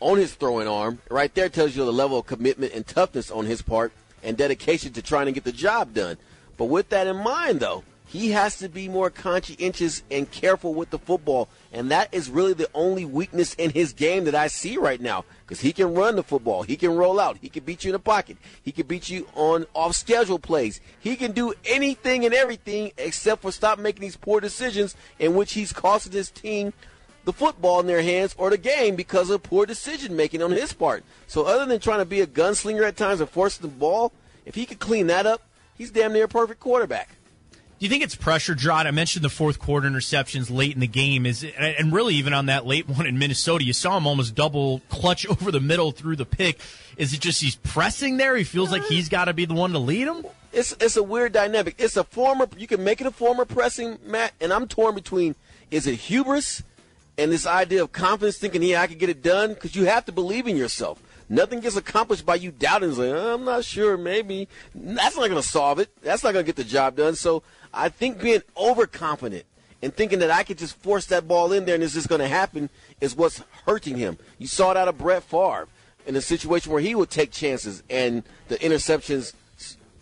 on 0.00 0.18
his 0.18 0.34
throwing 0.34 0.68
arm, 0.68 0.98
right 1.10 1.34
there 1.34 1.48
tells 1.48 1.74
you 1.74 1.86
the 1.86 1.92
level 1.92 2.18
of 2.18 2.26
commitment 2.26 2.74
and 2.74 2.86
toughness 2.86 3.30
on 3.30 3.46
his 3.46 3.62
part 3.62 3.92
and 4.22 4.36
dedication 4.36 4.92
to 4.92 5.00
trying 5.00 5.24
to 5.24 5.32
get 5.32 5.44
the 5.44 5.52
job 5.52 5.94
done. 5.94 6.18
But 6.58 6.66
with 6.66 6.90
that 6.90 7.06
in 7.06 7.16
mind, 7.16 7.60
though, 7.60 7.84
he 8.06 8.30
has 8.30 8.58
to 8.58 8.68
be 8.68 8.88
more 8.88 9.10
conscientious 9.10 10.02
and 10.10 10.30
careful 10.30 10.74
with 10.74 10.90
the 10.90 10.98
football. 10.98 11.48
And 11.72 11.90
that 11.90 12.08
is 12.12 12.30
really 12.30 12.52
the 12.52 12.70
only 12.72 13.04
weakness 13.04 13.52
in 13.54 13.70
his 13.70 13.92
game 13.92 14.24
that 14.24 14.34
I 14.34 14.46
see 14.46 14.78
right 14.78 15.00
now. 15.00 15.24
Because 15.44 15.60
he 15.60 15.72
can 15.72 15.92
run 15.92 16.16
the 16.16 16.22
football. 16.22 16.62
He 16.62 16.76
can 16.76 16.94
roll 16.94 17.18
out. 17.18 17.38
He 17.40 17.48
can 17.48 17.64
beat 17.64 17.84
you 17.84 17.90
in 17.90 17.94
the 17.94 17.98
pocket. 17.98 18.36
He 18.62 18.70
can 18.70 18.86
beat 18.86 19.10
you 19.10 19.28
on 19.34 19.66
off 19.74 19.96
schedule 19.96 20.38
plays. 20.38 20.80
He 21.00 21.16
can 21.16 21.32
do 21.32 21.52
anything 21.64 22.24
and 22.24 22.32
everything 22.32 22.92
except 22.96 23.42
for 23.42 23.50
stop 23.50 23.78
making 23.78 24.02
these 24.02 24.16
poor 24.16 24.40
decisions 24.40 24.94
in 25.18 25.34
which 25.34 25.52
he's 25.54 25.72
costing 25.72 26.12
his 26.12 26.30
team 26.30 26.72
the 27.24 27.32
football 27.32 27.80
in 27.80 27.88
their 27.88 28.02
hands 28.02 28.36
or 28.38 28.50
the 28.50 28.56
game 28.56 28.94
because 28.94 29.30
of 29.30 29.42
poor 29.42 29.66
decision 29.66 30.14
making 30.14 30.42
on 30.42 30.52
his 30.52 30.72
part. 30.72 31.02
So 31.26 31.44
other 31.44 31.66
than 31.66 31.80
trying 31.80 31.98
to 31.98 32.04
be 32.04 32.20
a 32.20 32.26
gunslinger 32.26 32.86
at 32.86 32.96
times 32.96 33.20
and 33.20 33.28
forcing 33.28 33.62
the 33.62 33.76
ball, 33.76 34.12
if 34.44 34.54
he 34.54 34.64
could 34.64 34.78
clean 34.78 35.08
that 35.08 35.26
up, 35.26 35.42
he's 35.74 35.90
damn 35.90 36.12
near 36.12 36.26
a 36.26 36.28
perfect 36.28 36.60
quarterback. 36.60 37.10
Do 37.78 37.84
you 37.84 37.90
think 37.90 38.02
it's 38.02 38.14
pressure, 38.14 38.54
Drought? 38.54 38.86
I 38.86 38.90
mentioned 38.90 39.22
the 39.22 39.28
fourth 39.28 39.58
quarter 39.58 39.86
interceptions 39.86 40.50
late 40.50 40.72
in 40.72 40.80
the 40.80 40.86
game, 40.86 41.26
is 41.26 41.44
and 41.44 41.92
really 41.92 42.14
even 42.14 42.32
on 42.32 42.46
that 42.46 42.66
late 42.66 42.88
one 42.88 43.06
in 43.06 43.18
Minnesota, 43.18 43.64
you 43.64 43.74
saw 43.74 43.98
him 43.98 44.06
almost 44.06 44.34
double 44.34 44.80
clutch 44.88 45.26
over 45.30 45.52
the 45.52 45.60
middle 45.60 45.90
through 45.90 46.16
the 46.16 46.24
pick. 46.24 46.58
Is 46.96 47.12
it 47.12 47.20
just 47.20 47.42
he's 47.42 47.56
pressing 47.56 48.16
there? 48.16 48.34
He 48.34 48.44
feels 48.44 48.72
like 48.72 48.86
he's 48.86 49.10
got 49.10 49.26
to 49.26 49.34
be 49.34 49.44
the 49.44 49.52
one 49.52 49.72
to 49.72 49.78
lead 49.78 50.08
him. 50.08 50.24
It's 50.54 50.72
it's 50.80 50.96
a 50.96 51.02
weird 51.02 51.32
dynamic. 51.32 51.74
It's 51.76 51.98
a 51.98 52.04
former. 52.04 52.48
You 52.56 52.66
can 52.66 52.82
make 52.82 53.02
it 53.02 53.06
a 53.06 53.10
former 53.10 53.44
pressing, 53.44 53.98
Matt, 54.06 54.32
and 54.40 54.54
I'm 54.54 54.68
torn 54.68 54.94
between 54.94 55.34
is 55.70 55.86
it 55.86 55.96
hubris 55.96 56.62
and 57.18 57.30
this 57.30 57.46
idea 57.46 57.82
of 57.82 57.92
confidence, 57.92 58.38
thinking, 58.38 58.62
yeah, 58.62 58.80
I 58.80 58.86
can 58.86 58.98
get 58.98 59.08
it 59.08 59.22
done, 59.22 59.54
because 59.54 59.74
you 59.74 59.84
have 59.86 60.04
to 60.06 60.12
believe 60.12 60.46
in 60.46 60.56
yourself. 60.56 61.02
Nothing 61.28 61.60
gets 61.60 61.76
accomplished 61.76 62.24
by 62.24 62.36
you 62.36 62.52
doubting. 62.52 62.94
Like, 62.94 63.10
uh, 63.10 63.34
I'm 63.34 63.44
not 63.44 63.64
sure. 63.64 63.96
Maybe 63.96 64.48
that's 64.74 65.16
not 65.16 65.28
going 65.28 65.42
to 65.42 65.48
solve 65.48 65.80
it. 65.80 65.90
That's 66.02 66.22
not 66.22 66.32
going 66.32 66.44
to 66.44 66.46
get 66.46 66.56
the 66.56 66.64
job 66.64 66.96
done. 66.96 67.16
So 67.16 67.42
I 67.76 67.88
think 67.90 68.20
being 68.20 68.42
overconfident 68.56 69.44
and 69.82 69.94
thinking 69.94 70.20
that 70.20 70.30
I 70.30 70.42
could 70.42 70.58
just 70.58 70.76
force 70.76 71.06
that 71.06 71.28
ball 71.28 71.52
in 71.52 71.64
there 71.66 71.74
and 71.74 71.84
it's 71.84 71.94
just 71.94 72.08
going 72.08 72.20
to 72.20 72.28
happen 72.28 72.70
is 73.00 73.14
what's 73.14 73.42
hurting 73.66 73.96
him. 73.96 74.18
You 74.38 74.46
saw 74.46 74.70
it 74.70 74.76
out 74.76 74.88
of 74.88 74.98
Brett 74.98 75.22
Favre 75.22 75.68
in 76.06 76.16
a 76.16 76.20
situation 76.20 76.72
where 76.72 76.80
he 76.80 76.94
would 76.94 77.10
take 77.10 77.30
chances 77.30 77.82
and 77.90 78.22
the 78.48 78.56
interceptions 78.56 79.34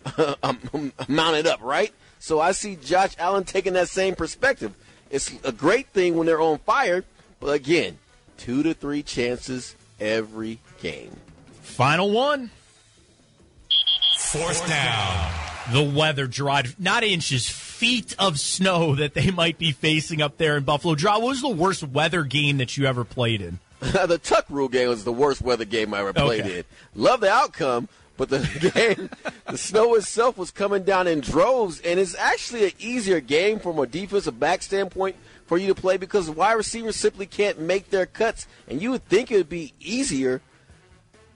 um, 0.43 0.93
mounted 1.07 1.47
up, 1.47 1.61
right? 1.61 1.93
So 2.19 2.39
I 2.39 2.53
see 2.53 2.75
Josh 2.77 3.13
Allen 3.19 3.43
taking 3.43 3.73
that 3.73 3.89
same 3.89 4.15
perspective. 4.15 4.73
It's 5.11 5.31
a 5.43 5.51
great 5.51 5.87
thing 5.89 6.15
when 6.15 6.25
they're 6.25 6.41
on 6.41 6.59
fire, 6.59 7.03
but 7.39 7.53
again, 7.53 7.99
two 8.37 8.63
to 8.63 8.73
three 8.73 9.03
chances 9.03 9.75
every 9.99 10.59
game. 10.81 11.15
Final 11.61 12.11
one. 12.11 12.51
Fourth 14.17 14.67
down. 14.67 15.31
The 15.71 15.83
weather, 15.83 16.27
dried, 16.27 16.75
not 16.79 17.03
inches 17.03 17.49
feet 17.75 18.15
of 18.17 18.39
snow 18.39 18.95
that 19.01 19.13
they 19.13 19.31
might 19.31 19.57
be 19.57 19.71
facing 19.71 20.21
up 20.21 20.37
there 20.37 20.57
in 20.57 20.63
Buffalo. 20.63 20.95
Draw, 20.95 21.19
what 21.19 21.27
was 21.29 21.41
the 21.41 21.49
worst 21.49 21.83
weather 21.83 22.23
game 22.23 22.57
that 22.57 22.77
you 22.77 22.85
ever 22.85 23.03
played 23.03 23.41
in? 23.41 23.59
the 23.79 24.19
Tuck 24.21 24.45
Rule 24.49 24.69
game 24.69 24.89
was 24.89 25.03
the 25.03 25.11
worst 25.13 25.41
weather 25.41 25.65
game 25.65 25.93
I 25.93 25.99
ever 25.99 26.13
played 26.13 26.41
Okay. 26.41 26.57
in. 26.59 26.63
Love 26.95 27.19
the 27.19 27.29
outcome, 27.29 27.87
but 28.17 28.29
the 28.29 28.39
game, 28.73 29.09
the 29.49 29.57
snow 29.57 29.93
itself 29.95 30.37
was 30.37 30.49
coming 30.49 30.83
down 30.83 31.07
in 31.07 31.19
droves, 31.19 31.81
and 31.81 31.99
it's 31.99 32.15
actually 32.15 32.65
an 32.65 32.71
easier 32.79 33.19
game 33.19 33.59
from 33.59 33.77
a 33.77 33.85
defensive 33.85 34.39
back 34.39 34.61
standpoint 34.63 35.15
for 35.45 35.57
you 35.57 35.67
to 35.67 35.75
play 35.79 35.97
because 35.97 36.29
wide 36.29 36.53
receivers 36.53 36.95
simply 36.95 37.25
can't 37.27 37.59
make 37.59 37.89
their 37.91 38.05
cuts, 38.07 38.47
and 38.67 38.81
you 38.81 38.91
would 38.91 39.05
think 39.05 39.29
it 39.29 39.35
would 39.35 39.49
be 39.49 39.73
easier 39.79 40.41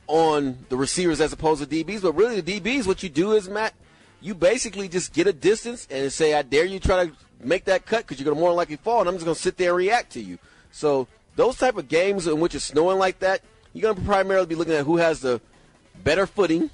on 0.08 0.58
the 0.70 0.78
receivers 0.78 1.22
as 1.22 1.32
opposed 1.34 1.62
to 1.62 1.68
DBs, 1.86 2.02
but 2.02 2.14
really 2.14 2.42
the 2.42 2.60
DBs, 2.60 2.88
what 2.88 3.04
you 3.04 3.10
do 3.10 3.34
is, 3.34 3.48
Matt, 3.48 3.74
you 4.22 4.34
basically 4.34 4.88
just 4.88 5.14
get 5.14 5.28
a 5.28 5.34
distance 5.34 5.88
and 5.90 6.12
say, 6.12 6.34
I 6.34 6.42
dare 6.42 6.66
you 6.66 6.80
try 6.80 7.06
to 7.06 7.12
make 7.44 7.66
that 7.66 7.86
cut 7.86 8.00
because 8.00 8.20
you're 8.20 8.26
going 8.26 8.36
to 8.36 8.42
more 8.42 8.54
likely 8.54 8.76
fall, 8.76 9.00
and 9.00 9.10
I'm 9.10 9.16
just 9.16 9.26
going 9.26 9.36
to 9.36 9.42
sit 9.42 9.58
there 9.58 9.70
and 9.70 9.78
react 9.78 10.14
to 10.14 10.22
you. 10.22 10.38
So 10.72 11.08
those 11.36 11.58
type 11.58 11.78
of 11.78 11.88
games 11.88 12.28
in 12.28 12.40
which 12.40 12.56
it's 12.56 12.66
snowing 12.66 12.98
like 12.98 13.20
that, 13.20 13.42
you're 13.74 13.82
going 13.82 13.96
to 13.96 14.02
primarily 14.02 14.46
be 14.46 14.56
looking 14.56 14.74
at 14.74 14.86
who 14.86 14.98
has 14.98 15.22
the 15.22 15.40
better 16.04 16.26
footing 16.26 16.70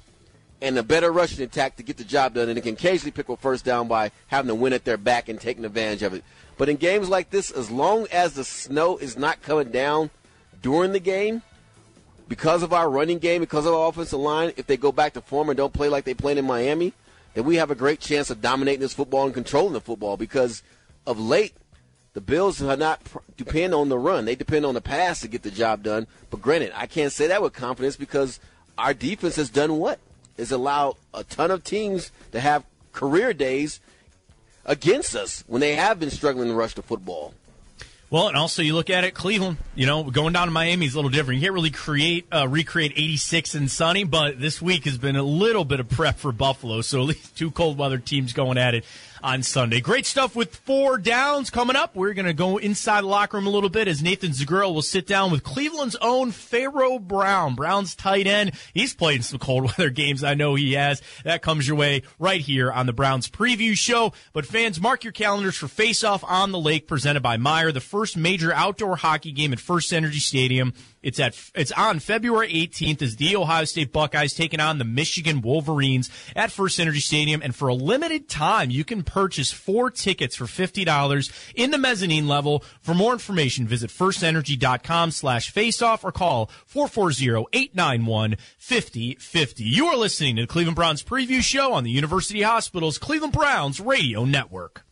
and 0.60 0.78
a 0.78 0.82
better 0.82 1.12
rushing 1.12 1.44
attack 1.44 1.76
to 1.76 1.82
get 1.82 1.98
the 1.98 2.04
job 2.04 2.34
done, 2.34 2.48
and 2.48 2.58
it 2.58 2.62
can 2.62 2.74
occasionally 2.74 3.10
pick 3.10 3.28
a 3.28 3.36
first 3.36 3.64
down 3.64 3.88
by 3.88 4.10
having 4.28 4.48
to 4.48 4.54
win 4.54 4.72
at 4.72 4.84
their 4.84 4.96
back 4.96 5.28
and 5.28 5.40
taking 5.40 5.64
advantage 5.64 6.02
of 6.02 6.14
it. 6.14 6.24
But 6.56 6.68
in 6.68 6.76
games 6.76 7.08
like 7.08 7.30
this, 7.30 7.50
as 7.50 7.70
long 7.70 8.06
as 8.10 8.32
the 8.32 8.44
snow 8.44 8.96
is 8.96 9.16
not 9.16 9.42
coming 9.42 9.70
down 9.70 10.10
during 10.62 10.92
the 10.92 11.00
game, 11.00 11.42
because 12.28 12.62
of 12.62 12.72
our 12.72 12.88
running 12.90 13.18
game, 13.18 13.40
because 13.40 13.66
of 13.66 13.74
our 13.74 13.88
offensive 13.88 14.18
line, 14.18 14.52
if 14.56 14.66
they 14.66 14.76
go 14.76 14.90
back 14.90 15.12
to 15.12 15.20
form 15.20 15.50
and 15.50 15.56
don't 15.56 15.72
play 15.72 15.88
like 15.88 16.04
they 16.04 16.14
played 16.14 16.38
in 16.38 16.44
Miami, 16.44 16.92
then 17.36 17.44
we 17.44 17.56
have 17.56 17.70
a 17.70 17.74
great 17.74 18.00
chance 18.00 18.30
of 18.30 18.40
dominating 18.40 18.80
this 18.80 18.94
football 18.94 19.26
and 19.26 19.34
controlling 19.34 19.74
the 19.74 19.80
football 19.82 20.16
because 20.16 20.62
of 21.06 21.20
late, 21.20 21.52
the 22.14 22.22
Bills 22.22 22.62
are 22.62 22.78
not 22.78 23.02
depend 23.36 23.74
on 23.74 23.90
the 23.90 23.98
run. 23.98 24.24
They 24.24 24.34
depend 24.34 24.64
on 24.64 24.72
the 24.72 24.80
pass 24.80 25.20
to 25.20 25.28
get 25.28 25.42
the 25.42 25.50
job 25.50 25.82
done. 25.82 26.06
But 26.30 26.40
granted, 26.40 26.72
I 26.74 26.86
can't 26.86 27.12
say 27.12 27.26
that 27.26 27.42
with 27.42 27.52
confidence 27.52 27.94
because 27.94 28.40
our 28.78 28.94
defense 28.94 29.36
has 29.36 29.50
done 29.50 29.76
what? 29.76 29.98
Has 30.38 30.50
allowed 30.50 30.96
a 31.12 31.24
ton 31.24 31.50
of 31.50 31.62
teams 31.62 32.10
to 32.32 32.40
have 32.40 32.64
career 32.94 33.34
days 33.34 33.80
against 34.64 35.14
us 35.14 35.44
when 35.46 35.60
they 35.60 35.74
have 35.74 36.00
been 36.00 36.10
struggling 36.10 36.48
to 36.48 36.54
rush 36.54 36.72
the 36.72 36.80
football. 36.80 37.34
Well, 38.08 38.28
and 38.28 38.36
also 38.36 38.62
you 38.62 38.74
look 38.74 38.88
at 38.88 39.02
it, 39.02 39.14
Cleveland. 39.14 39.56
You 39.74 39.86
know, 39.86 40.04
going 40.04 40.32
down 40.32 40.46
to 40.46 40.52
Miami 40.52 40.86
is 40.86 40.94
a 40.94 40.96
little 40.96 41.10
different. 41.10 41.40
You 41.40 41.46
can't 41.46 41.54
really 41.54 41.70
create 41.70 42.26
uh, 42.32 42.46
recreate 42.46 42.92
'86 42.92 43.56
and 43.56 43.70
sunny, 43.70 44.04
but 44.04 44.40
this 44.40 44.62
week 44.62 44.84
has 44.84 44.96
been 44.96 45.16
a 45.16 45.24
little 45.24 45.64
bit 45.64 45.80
of 45.80 45.88
prep 45.88 46.16
for 46.16 46.30
Buffalo. 46.30 46.82
So 46.82 47.00
at 47.00 47.06
least 47.08 47.36
two 47.36 47.50
cold 47.50 47.78
weather 47.78 47.98
teams 47.98 48.32
going 48.32 48.58
at 48.58 48.74
it 48.74 48.84
on 49.22 49.42
Sunday. 49.42 49.80
Great 49.80 50.06
stuff 50.06 50.36
with 50.36 50.54
four 50.54 50.98
downs 50.98 51.50
coming 51.50 51.76
up. 51.76 51.94
We're 51.94 52.14
going 52.14 52.26
to 52.26 52.32
go 52.32 52.56
inside 52.58 53.02
the 53.02 53.08
locker 53.08 53.36
room 53.36 53.46
a 53.46 53.50
little 53.50 53.70
bit 53.70 53.88
as 53.88 54.02
Nathan 54.02 54.30
Zegura 54.30 54.72
will 54.72 54.82
sit 54.82 55.06
down 55.06 55.30
with 55.30 55.42
Cleveland's 55.42 55.96
own 56.00 56.30
Pharaoh 56.32 56.98
Brown, 56.98 57.54
Brown's 57.54 57.94
tight 57.94 58.26
end. 58.26 58.52
He's 58.74 58.94
played 58.94 59.24
some 59.24 59.38
cold 59.38 59.64
weather 59.66 59.90
games. 59.90 60.24
I 60.24 60.34
know 60.34 60.54
he 60.54 60.74
has. 60.74 61.02
That 61.24 61.42
comes 61.42 61.66
your 61.66 61.76
way 61.76 62.02
right 62.18 62.40
here 62.40 62.70
on 62.72 62.86
the 62.86 62.92
Browns 62.92 63.28
preview 63.28 63.76
show. 63.76 64.12
But 64.32 64.46
fans, 64.46 64.80
mark 64.80 65.04
your 65.04 65.12
calendars 65.12 65.56
for 65.56 65.68
Face 65.68 66.04
Off 66.04 66.24
on 66.24 66.52
the 66.52 66.58
Lake 66.58 66.86
presented 66.86 67.22
by 67.22 67.36
Meijer, 67.36 67.72
the 67.72 67.80
first 67.80 68.16
major 68.16 68.52
outdoor 68.52 68.96
hockey 68.96 69.32
game 69.32 69.52
at 69.52 69.60
First 69.60 69.92
Energy 69.92 70.20
Stadium. 70.20 70.72
It's 71.06 71.20
at 71.20 71.38
it's 71.54 71.70
on 71.70 72.00
February 72.00 72.52
18th 72.52 73.00
as 73.00 73.14
the 73.14 73.36
Ohio 73.36 73.64
State 73.64 73.92
Buckeyes 73.92 74.34
taking 74.34 74.58
on 74.58 74.78
the 74.78 74.84
Michigan 74.84 75.40
Wolverines 75.40 76.10
at 76.34 76.50
First 76.50 76.80
Energy 76.80 76.98
Stadium, 76.98 77.40
and 77.42 77.54
for 77.54 77.68
a 77.68 77.74
limited 77.74 78.28
time, 78.28 78.70
you 78.70 78.84
can 78.84 79.04
purchase 79.04 79.52
four 79.52 79.88
tickets 79.88 80.34
for 80.34 80.48
fifty 80.48 80.84
dollars 80.84 81.30
in 81.54 81.70
the 81.70 81.78
mezzanine 81.78 82.26
level. 82.26 82.64
For 82.80 82.92
more 82.92 83.12
information, 83.12 83.68
visit 83.68 83.88
firstenergy.com/slash 83.88 85.54
faceoff 85.54 86.02
or 86.02 86.10
call 86.10 86.50
440-891-5050. 86.74 89.54
You 89.58 89.86
are 89.86 89.96
listening 89.96 90.34
to 90.34 90.42
the 90.42 90.48
Cleveland 90.48 90.74
Browns 90.74 91.04
preview 91.04 91.40
show 91.40 91.72
on 91.72 91.84
the 91.84 91.92
University 91.92 92.42
Hospital's 92.42 92.98
Cleveland 92.98 93.32
Browns 93.32 93.80
radio 93.80 94.24
network. 94.24 94.84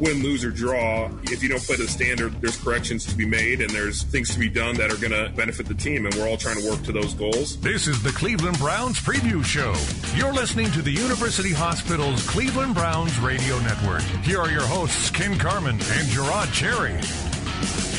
Win, 0.00 0.22
lose, 0.22 0.44
or 0.44 0.50
draw, 0.50 1.10
if 1.24 1.42
you 1.42 1.48
don't 1.48 1.62
play 1.62 1.76
the 1.76 1.86
standard, 1.86 2.40
there's 2.40 2.56
corrections 2.56 3.04
to 3.06 3.14
be 3.14 3.26
made 3.26 3.60
and 3.60 3.70
there's 3.70 4.02
things 4.04 4.32
to 4.32 4.38
be 4.38 4.48
done 4.48 4.74
that 4.76 4.90
are 4.90 4.96
going 4.96 5.12
to 5.12 5.30
benefit 5.36 5.66
the 5.66 5.74
team. 5.74 6.06
And 6.06 6.14
we're 6.14 6.28
all 6.28 6.38
trying 6.38 6.60
to 6.60 6.68
work 6.68 6.82
to 6.84 6.92
those 6.92 7.14
goals. 7.14 7.60
This 7.60 7.86
is 7.86 8.02
the 8.02 8.10
Cleveland 8.10 8.58
Browns 8.58 8.98
Preview 8.98 9.44
Show. 9.44 9.74
You're 10.16 10.32
listening 10.32 10.70
to 10.72 10.82
the 10.82 10.90
University 10.92 11.52
Hospital's 11.52 12.26
Cleveland 12.28 12.74
Browns 12.74 13.18
Radio 13.18 13.58
Network. 13.60 14.02
Here 14.24 14.40
are 14.40 14.50
your 14.50 14.62
hosts, 14.62 15.10
Ken 15.10 15.38
Carman 15.38 15.74
and 15.74 16.08
Je'Rod 16.08 16.52
Cherry. 16.52 17.89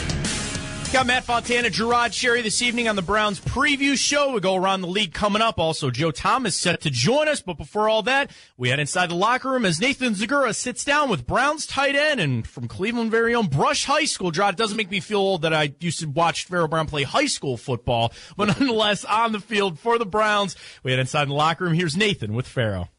Got 0.92 1.08
Matt 1.08 1.24
Fontana, 1.24 1.70
Je'Rod 1.70 2.12
Cherry 2.12 2.42
this 2.42 2.62
evening 2.62 2.90
on 2.90 2.98
the 2.98 3.02
Browns 3.02 3.40
preview 3.40 3.98
show. 3.98 4.34
We 4.34 4.42
go 4.42 4.56
around 4.56 4.82
the 4.82 4.88
league 4.88 5.14
coming 5.14 5.42
up. 5.42 5.58
Also, 5.58 5.90
Joe 5.90 6.12
Thomas 6.12 6.54
set 6.54 6.82
to 6.82 6.90
join 6.90 7.30
us. 7.30 7.42
But 7.42 7.58
before 7.58 7.88
all 7.88 8.04
that, 8.04 8.30
we 8.58 8.70
head 8.70 8.80
inside 8.82 9.10
the 9.10 9.16
locker 9.16 9.52
room 9.52 9.64
as 9.64 9.80
Nathan 9.80 10.16
Zegura 10.16 10.54
sits 10.54 10.84
down 10.84 11.10
with 11.10 11.26
Browns 11.26 11.66
tight 11.66 11.96
end 11.96 12.20
and 12.20 12.46
from 12.46 12.68
Cleveland 12.68 13.10
very 13.10 13.34
own 13.34 13.48
Brush 13.48 13.86
High 13.86 14.04
School. 14.04 14.34
Je'Rod, 14.34 14.52
it 14.52 14.58
doesn't 14.58 14.76
make 14.76 14.92
me 14.92 15.00
feel 15.00 15.20
old 15.20 15.44
that 15.44 15.54
I 15.54 15.74
used 15.80 16.02
to 16.02 16.10
watch 16.10 16.44
Pharaoh 16.44 16.68
Brown 16.68 16.88
play 16.88 17.04
high 17.04 17.28
school 17.28 17.56
football, 17.56 18.12
but 18.36 18.50
nonetheless 18.60 19.06
on 19.06 19.32
the 19.32 19.40
field 19.40 19.80
for 19.80 19.98
the 19.98 20.06
Browns. 20.06 20.58
We 20.84 20.92
head 20.92 21.00
inside 21.00 21.30
the 21.30 21.34
locker 21.34 21.64
room. 21.64 21.74
Here's 21.74 21.96
Nathan 21.96 22.34
with 22.34 22.48
Pharaoh. 22.48 22.90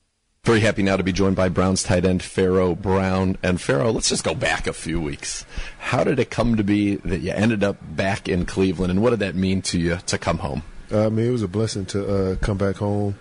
Very 0.44 0.58
happy 0.58 0.82
now 0.82 0.96
to 0.96 1.04
be 1.04 1.12
joined 1.12 1.36
by 1.36 1.48
Browns 1.48 1.84
tight 1.84 2.04
end 2.04 2.20
Pharaoh 2.20 2.74
Brown. 2.74 3.38
And 3.44 3.60
Pharaoh, 3.60 3.92
let's 3.92 4.08
just 4.08 4.24
go 4.24 4.34
back 4.34 4.66
a 4.66 4.72
few 4.72 5.00
weeks. 5.00 5.46
How 5.78 6.02
did 6.02 6.18
it 6.18 6.30
come 6.30 6.56
to 6.56 6.64
be 6.64 6.96
that 6.96 7.20
you 7.20 7.30
ended 7.30 7.62
up 7.62 7.76
back 7.94 8.28
in 8.28 8.44
Cleveland, 8.44 8.90
and 8.90 9.00
what 9.00 9.10
did 9.10 9.20
that 9.20 9.36
mean 9.36 9.62
to 9.62 9.78
you 9.78 9.98
to 10.04 10.18
come 10.18 10.38
home? 10.38 10.64
Uh, 10.90 11.06
I 11.06 11.08
mean, 11.10 11.28
it 11.28 11.30
was 11.30 11.44
a 11.44 11.48
blessing 11.48 11.86
to 11.86 12.32
uh, 12.32 12.36
come 12.38 12.58
back 12.58 12.74
home. 12.74 13.16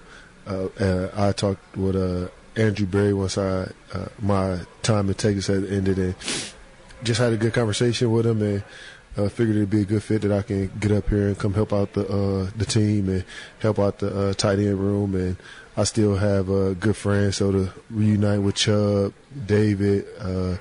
Uh, 0.47 1.09
I 1.15 1.31
talked 1.31 1.77
with 1.77 1.95
uh, 1.95 2.29
Andrew 2.59 2.87
Berry 2.87 3.13
once 3.13 3.37
I 3.37 3.71
uh, 3.93 4.07
my 4.19 4.61
time 4.81 5.07
in 5.07 5.13
Texas 5.13 5.45
had 5.45 5.63
ended, 5.65 5.99
and 5.99 6.15
just 7.03 7.21
had 7.21 7.33
a 7.33 7.37
good 7.37 7.53
conversation 7.53 8.11
with 8.11 8.25
him, 8.25 8.41
and 8.41 8.63
uh, 9.15 9.29
figured 9.29 9.57
it'd 9.57 9.69
be 9.69 9.81
a 9.81 9.85
good 9.85 10.01
fit 10.01 10.23
that 10.23 10.31
I 10.31 10.41
can 10.41 10.71
get 10.79 10.91
up 10.91 11.07
here 11.09 11.27
and 11.27 11.37
come 11.37 11.53
help 11.53 11.71
out 11.71 11.93
the 11.93 12.51
the 12.57 12.65
team 12.65 13.09
and 13.09 13.23
help 13.59 13.77
out 13.77 13.99
the 13.99 14.33
tight 14.33 14.57
end 14.57 14.79
room. 14.79 15.13
And 15.13 15.37
I 15.77 15.85
still 15.85 16.15
have 16.17 16.49
uh, 16.49 16.73
good 16.73 16.97
friends, 16.97 17.37
so 17.37 17.51
to 17.51 17.69
reunite 17.89 18.41
with 18.41 18.55
Chubb, 18.55 19.13
David. 19.45 20.05
Uh, 20.19 20.57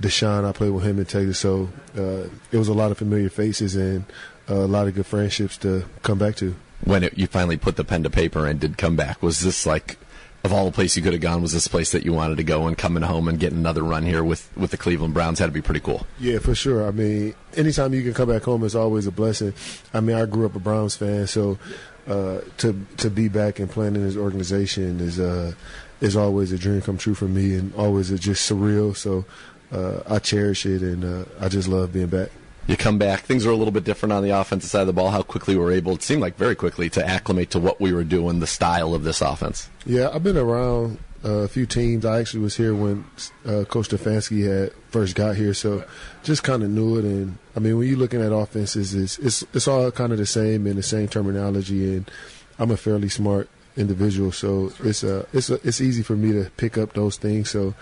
Deshaun, 0.00 0.44
I 0.44 0.52
played 0.52 0.70
with 0.70 0.84
him 0.84 0.98
in 0.98 1.04
Texas, 1.04 1.38
so 1.38 1.68
uh, 1.96 2.28
it 2.52 2.58
was 2.58 2.68
a 2.68 2.74
lot 2.74 2.90
of 2.90 2.98
familiar 2.98 3.30
faces 3.30 3.76
and 3.76 4.04
uh, 4.48 4.54
a 4.54 4.66
lot 4.66 4.86
of 4.86 4.94
good 4.94 5.06
friendships 5.06 5.56
to 5.58 5.84
come 6.02 6.18
back 6.18 6.36
to. 6.36 6.54
When 6.84 7.02
it, 7.04 7.16
you 7.16 7.26
finally 7.26 7.56
put 7.56 7.76
the 7.76 7.84
pen 7.84 8.02
to 8.02 8.10
paper 8.10 8.46
and 8.46 8.60
did 8.60 8.76
come 8.76 8.96
back, 8.96 9.22
was 9.22 9.40
this 9.40 9.66
like, 9.66 9.96
of 10.44 10.52
all 10.52 10.66
the 10.66 10.72
places 10.72 10.98
you 10.98 11.02
could 11.02 11.14
have 11.14 11.22
gone, 11.22 11.40
was 11.40 11.52
this 11.52 11.66
place 11.66 11.92
that 11.92 12.04
you 12.04 12.12
wanted 12.12 12.36
to 12.36 12.44
go 12.44 12.66
and 12.66 12.76
coming 12.76 13.02
home 13.02 13.26
and 13.26 13.40
getting 13.40 13.58
another 13.58 13.82
run 13.82 14.04
here 14.04 14.22
with, 14.22 14.50
with 14.56 14.70
the 14.70 14.76
Cleveland 14.76 15.14
Browns 15.14 15.38
had 15.38 15.46
to 15.46 15.52
be 15.52 15.62
pretty 15.62 15.80
cool? 15.80 16.06
Yeah, 16.20 16.38
for 16.38 16.54
sure. 16.54 16.86
I 16.86 16.90
mean, 16.90 17.34
anytime 17.54 17.94
you 17.94 18.02
can 18.02 18.12
come 18.12 18.28
back 18.28 18.42
home 18.42 18.64
it's 18.64 18.74
always 18.74 19.06
a 19.06 19.10
blessing. 19.10 19.54
I 19.94 20.00
mean, 20.00 20.16
I 20.16 20.26
grew 20.26 20.44
up 20.44 20.54
a 20.54 20.60
Browns 20.60 20.94
fan, 20.94 21.26
so 21.26 21.58
uh, 22.06 22.40
to 22.58 22.86
to 22.98 23.10
be 23.10 23.28
back 23.28 23.58
and 23.58 23.70
playing 23.70 23.96
in 23.96 24.02
this 24.02 24.16
organization 24.16 25.00
is 25.00 25.18
uh, 25.18 25.52
is 26.00 26.16
always 26.16 26.52
a 26.52 26.58
dream 26.58 26.80
come 26.80 26.98
true 26.98 27.14
for 27.14 27.26
me, 27.28 27.54
and 27.54 27.74
always 27.74 28.08
just 28.20 28.50
surreal. 28.50 28.96
So 28.96 29.24
uh, 29.72 30.02
I 30.06 30.18
cherish 30.18 30.66
it, 30.66 30.82
and 30.82 31.04
uh, 31.04 31.24
I 31.40 31.48
just 31.48 31.68
love 31.68 31.92
being 31.92 32.06
back. 32.06 32.30
You 32.66 32.76
come 32.76 32.98
back, 32.98 33.20
things 33.20 33.46
are 33.46 33.50
a 33.50 33.56
little 33.56 33.72
bit 33.72 33.84
different 33.84 34.12
on 34.12 34.24
the 34.24 34.30
offensive 34.30 34.68
side 34.68 34.80
of 34.80 34.86
the 34.88 34.92
ball. 34.92 35.10
How 35.10 35.22
quickly 35.22 35.54
we 35.54 35.62
were 35.62 35.70
able, 35.70 35.92
it 35.92 36.02
seemed 36.02 36.20
like 36.20 36.36
very 36.36 36.56
quickly, 36.56 36.90
to 36.90 37.06
acclimate 37.06 37.50
to 37.52 37.60
what 37.60 37.80
we 37.80 37.92
were 37.92 38.02
doing, 38.02 38.40
the 38.40 38.46
style 38.48 38.92
of 38.92 39.04
this 39.04 39.20
offense. 39.20 39.70
Yeah, 39.84 40.10
I've 40.12 40.24
been 40.24 40.36
around 40.36 40.98
a 41.26 41.48
few 41.48 41.66
teams. 41.66 42.04
I 42.04 42.20
actually 42.20 42.40
was 42.40 42.56
here 42.56 42.74
when 42.74 43.04
uh, 43.44 43.64
Coach 43.64 43.88
Stefanski 43.88 44.46
had 44.46 44.72
first 44.90 45.16
got 45.16 45.34
here, 45.34 45.54
so 45.54 45.84
just 46.22 46.44
kind 46.44 46.62
of 46.62 46.70
knew 46.70 46.98
it. 46.98 47.04
And 47.04 47.38
I 47.56 47.60
mean, 47.60 47.76
when 47.76 47.88
you're 47.88 47.98
looking 47.98 48.22
at 48.22 48.32
offenses, 48.32 48.94
it's 48.94 49.18
it's 49.18 49.42
it's 49.52 49.66
all 49.66 49.90
kind 49.90 50.12
of 50.12 50.18
the 50.18 50.26
same 50.26 50.66
and 50.66 50.78
the 50.78 50.82
same 50.82 51.08
terminology. 51.08 51.96
And 51.96 52.10
I'm 52.58 52.70
a 52.70 52.76
fairly 52.76 53.08
smart 53.08 53.48
individual, 53.76 54.30
so 54.30 54.72
it's 54.84 55.02
uh 55.02 55.26
it's 55.32 55.50
a, 55.50 55.54
it's 55.66 55.80
easy 55.80 56.02
for 56.02 56.16
me 56.16 56.32
to 56.32 56.50
pick 56.56 56.78
up 56.78 56.92
those 56.92 57.16
things. 57.16 57.50
So 57.50 57.74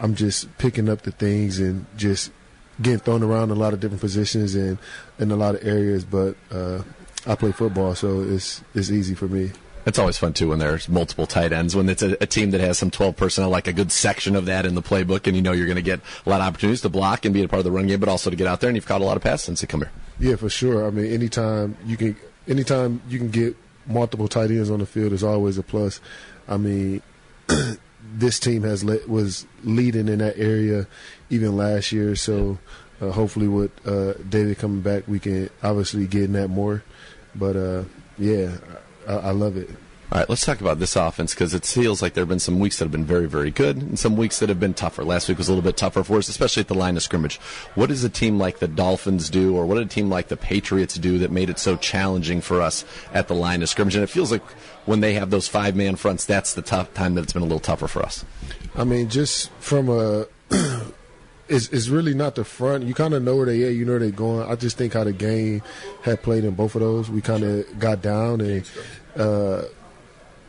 I'm 0.00 0.14
just 0.16 0.58
picking 0.58 0.88
up 0.88 1.02
the 1.02 1.12
things 1.12 1.60
and 1.60 1.86
just 1.96 2.32
getting 2.80 2.98
thrown 2.98 3.22
around 3.22 3.52
a 3.52 3.54
lot 3.54 3.74
of 3.74 3.80
different 3.80 4.00
positions 4.00 4.56
and 4.56 4.78
in 5.20 5.30
a 5.30 5.36
lot 5.36 5.54
of 5.54 5.64
areas. 5.64 6.04
But 6.04 6.36
uh, 6.50 6.82
I 7.26 7.36
play 7.36 7.52
football, 7.52 7.94
so 7.94 8.22
it's 8.22 8.62
it's 8.74 8.90
easy 8.90 9.14
for 9.14 9.28
me. 9.28 9.52
It's 9.84 9.98
always 9.98 10.16
fun 10.16 10.32
too 10.32 10.50
when 10.50 10.60
there's 10.60 10.88
multiple 10.88 11.26
tight 11.26 11.52
ends. 11.52 11.74
When 11.74 11.88
it's 11.88 12.02
a, 12.02 12.16
a 12.20 12.26
team 12.26 12.52
that 12.52 12.60
has 12.60 12.78
some 12.78 12.90
12 12.90 13.16
personnel, 13.16 13.50
like 13.50 13.66
a 13.66 13.72
good 13.72 13.90
section 13.90 14.36
of 14.36 14.46
that 14.46 14.64
in 14.64 14.74
the 14.74 14.82
playbook, 14.82 15.26
and 15.26 15.34
you 15.34 15.42
know 15.42 15.52
you're 15.52 15.66
going 15.66 15.76
to 15.76 15.82
get 15.82 16.00
a 16.24 16.30
lot 16.30 16.40
of 16.40 16.46
opportunities 16.46 16.82
to 16.82 16.88
block 16.88 17.24
and 17.24 17.34
be 17.34 17.42
a 17.42 17.48
part 17.48 17.58
of 17.58 17.64
the 17.64 17.72
run 17.72 17.86
game, 17.86 17.98
but 17.98 18.08
also 18.08 18.30
to 18.30 18.36
get 18.36 18.46
out 18.46 18.60
there 18.60 18.68
and 18.68 18.76
you've 18.76 18.86
caught 18.86 19.00
a 19.00 19.04
lot 19.04 19.16
of 19.16 19.22
passes 19.22 19.46
since 19.46 19.62
you 19.62 19.68
come 19.68 19.80
here. 19.80 19.90
Yeah, 20.20 20.36
for 20.36 20.48
sure. 20.48 20.86
I 20.86 20.90
mean, 20.90 21.12
anytime 21.12 21.76
you 21.84 21.96
can, 21.96 22.16
anytime 22.46 23.02
you 23.08 23.18
can 23.18 23.30
get 23.30 23.56
multiple 23.86 24.28
tight 24.28 24.50
ends 24.50 24.70
on 24.70 24.78
the 24.78 24.86
field 24.86 25.12
is 25.12 25.24
always 25.24 25.58
a 25.58 25.62
plus. 25.62 26.00
I 26.48 26.56
mean, 26.56 27.02
this 28.14 28.38
team 28.38 28.62
has 28.62 28.84
le- 28.84 29.06
was 29.08 29.46
leading 29.64 30.08
in 30.08 30.18
that 30.18 30.38
area 30.38 30.86
even 31.30 31.56
last 31.56 31.92
year. 31.92 32.14
So 32.14 32.58
uh, 33.00 33.10
hopefully, 33.10 33.48
with 33.48 33.72
uh, 33.86 34.14
David 34.28 34.58
coming 34.58 34.80
back, 34.80 35.08
we 35.08 35.18
can 35.18 35.50
obviously 35.62 36.06
get 36.06 36.24
in 36.24 36.32
that 36.34 36.48
more. 36.48 36.84
But 37.34 37.56
uh, 37.56 37.84
yeah, 38.18 38.58
I, 39.08 39.14
I 39.14 39.30
love 39.30 39.56
it. 39.56 39.70
All 40.12 40.18
right, 40.18 40.28
let's 40.28 40.44
talk 40.44 40.60
about 40.60 40.78
this 40.78 40.94
offense 40.94 41.32
because 41.32 41.54
it 41.54 41.64
feels 41.64 42.02
like 42.02 42.12
there 42.12 42.20
have 42.20 42.28
been 42.28 42.38
some 42.38 42.58
weeks 42.58 42.78
that 42.78 42.84
have 42.84 42.92
been 42.92 43.06
very, 43.06 43.26
very 43.26 43.50
good 43.50 43.78
and 43.78 43.98
some 43.98 44.14
weeks 44.14 44.40
that 44.40 44.50
have 44.50 44.60
been 44.60 44.74
tougher. 44.74 45.04
Last 45.04 45.26
week 45.26 45.38
was 45.38 45.48
a 45.48 45.52
little 45.52 45.62
bit 45.62 45.78
tougher 45.78 46.04
for 46.04 46.18
us, 46.18 46.28
especially 46.28 46.60
at 46.60 46.68
the 46.68 46.74
line 46.74 46.98
of 46.98 47.02
scrimmage. 47.02 47.38
What 47.76 47.88
does 47.88 48.04
a 48.04 48.10
team 48.10 48.38
like 48.38 48.58
the 48.58 48.68
Dolphins 48.68 49.30
do, 49.30 49.56
or 49.56 49.64
what 49.64 49.76
did 49.76 49.86
a 49.86 49.88
team 49.88 50.10
like 50.10 50.28
the 50.28 50.36
Patriots 50.36 50.96
do 50.96 51.18
that 51.20 51.30
made 51.30 51.48
it 51.48 51.58
so 51.58 51.76
challenging 51.76 52.42
for 52.42 52.60
us 52.60 52.84
at 53.14 53.26
the 53.26 53.34
line 53.34 53.62
of 53.62 53.70
scrimmage? 53.70 53.94
And 53.94 54.04
it 54.04 54.08
feels 54.08 54.30
like 54.30 54.42
when 54.84 55.00
they 55.00 55.14
have 55.14 55.30
those 55.30 55.48
five 55.48 55.76
man 55.76 55.96
fronts, 55.96 56.26
that's 56.26 56.52
the 56.52 56.60
tough 56.60 56.92
time 56.92 57.14
that 57.14 57.22
it's 57.22 57.32
been 57.32 57.40
a 57.40 57.46
little 57.46 57.58
tougher 57.58 57.88
for 57.88 58.02
us. 58.02 58.22
I 58.74 58.84
mean, 58.84 59.08
just 59.08 59.50
from 59.60 59.88
a. 59.88 60.26
It's, 61.48 61.68
it's 61.68 61.88
really 61.88 62.14
not 62.14 62.36
the 62.36 62.44
front. 62.44 62.84
You 62.84 62.94
kind 62.94 63.14
of 63.14 63.22
know 63.22 63.36
where 63.36 63.46
they 63.46 63.64
at. 63.64 63.74
You 63.74 63.84
know 63.84 63.92
where 63.92 64.00
they're 64.00 64.10
going. 64.10 64.50
I 64.50 64.54
just 64.54 64.78
think 64.78 64.94
how 64.94 65.04
the 65.04 65.12
game 65.12 65.62
had 66.02 66.22
played 66.22 66.44
in 66.44 66.54
both 66.54 66.74
of 66.74 66.80
those. 66.80 67.10
We 67.10 67.20
kind 67.20 67.42
of 67.42 67.78
got 67.78 68.00
down 68.00 68.40
and 68.40 68.64
uh, 69.16 69.62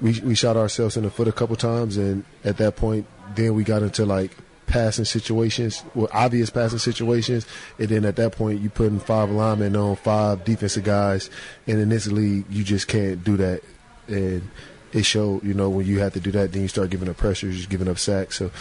we 0.02 0.20
we 0.20 0.36
shot 0.36 0.58
ourselves 0.58 0.98
in 0.98 1.04
the 1.04 1.10
foot 1.10 1.28
a 1.28 1.32
couple 1.32 1.56
times, 1.56 1.98
and 1.98 2.26
at 2.44 2.58
that 2.58 2.76
point, 2.76 3.08
then 3.36 3.56
we 3.56 3.64
got 3.64 3.82
into 3.82 4.06
like 4.06 4.36
passing 4.68 5.06
situations, 5.06 5.84
well, 5.96 6.10
obvious 6.14 6.50
passing 6.50 6.80
situations, 6.80 7.46
and 7.80 7.90
then 7.90 8.06
at 8.06 8.16
that 8.18 8.34
point, 8.34 8.60
you 8.62 8.70
putting 8.70 9.00
five 9.00 9.30
linemen 9.30 9.76
on 9.76 9.96
five 9.96 10.44
defensive 10.44 10.84
guys, 10.84 11.30
and 11.68 11.80
in 11.80 11.90
this 11.90 12.08
league, 12.08 12.46
you 12.50 12.64
just 12.64 12.88
can't 12.88 13.24
do 13.24 13.38
that, 13.38 13.62
and 14.08 14.50
it 14.94 15.04
showed, 15.04 15.44
you 15.44 15.54
know, 15.54 15.70
when 15.70 15.86
you 15.86 16.00
have 16.00 16.14
to 16.14 16.20
do 16.20 16.32
that, 16.32 16.52
then 16.52 16.62
you 16.62 16.68
start 16.68 16.90
giving 16.90 17.10
up 17.10 17.18
pressure, 17.18 17.48
you're 17.48 17.56
just 17.56 17.70
giving 17.70 17.88
up 17.88 17.98
sacks. 17.98 18.38
So, 18.38 18.52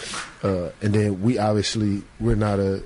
uh, 0.43 0.71
and 0.81 0.95
then 0.95 1.23
we 1.23 1.39
obviously 1.39 2.03
we're 2.19 2.35
not 2.35 2.59
a, 2.59 2.83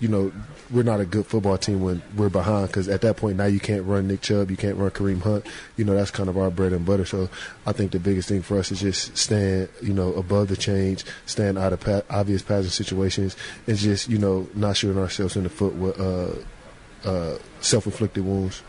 you 0.00 0.08
know, 0.08 0.32
we're 0.72 0.82
not 0.82 1.00
a 1.00 1.04
good 1.04 1.26
football 1.26 1.58
team 1.58 1.82
when 1.82 2.02
we're 2.16 2.28
behind 2.28 2.66
because 2.66 2.88
at 2.88 3.02
that 3.02 3.16
point 3.16 3.36
now 3.36 3.44
you 3.44 3.60
can't 3.60 3.84
run 3.84 4.08
Nick 4.08 4.22
Chubb, 4.22 4.50
you 4.50 4.56
can't 4.56 4.76
run 4.76 4.90
Kareem 4.90 5.20
Hunt. 5.20 5.46
You 5.76 5.84
know 5.84 5.94
that's 5.94 6.10
kind 6.10 6.28
of 6.28 6.36
our 6.36 6.50
bread 6.50 6.72
and 6.72 6.84
butter. 6.84 7.04
So 7.04 7.28
I 7.66 7.72
think 7.72 7.92
the 7.92 8.00
biggest 8.00 8.28
thing 8.28 8.42
for 8.42 8.58
us 8.58 8.72
is 8.72 8.80
just 8.80 9.16
stand, 9.16 9.68
you 9.80 9.92
know, 9.92 10.12
above 10.14 10.48
the 10.48 10.56
change, 10.56 11.04
stand 11.26 11.58
out 11.58 11.72
of 11.72 11.80
pa- 11.80 12.02
obvious 12.10 12.42
passing 12.42 12.70
situations, 12.70 13.36
and 13.66 13.76
just 13.76 14.08
you 14.08 14.18
know 14.18 14.48
not 14.54 14.76
shooting 14.76 15.00
ourselves 15.00 15.36
in 15.36 15.44
the 15.44 15.50
foot 15.50 15.74
with 15.74 16.00
uh, 16.00 17.08
uh, 17.08 17.38
self-inflicted 17.60 18.24
wounds 18.24 18.62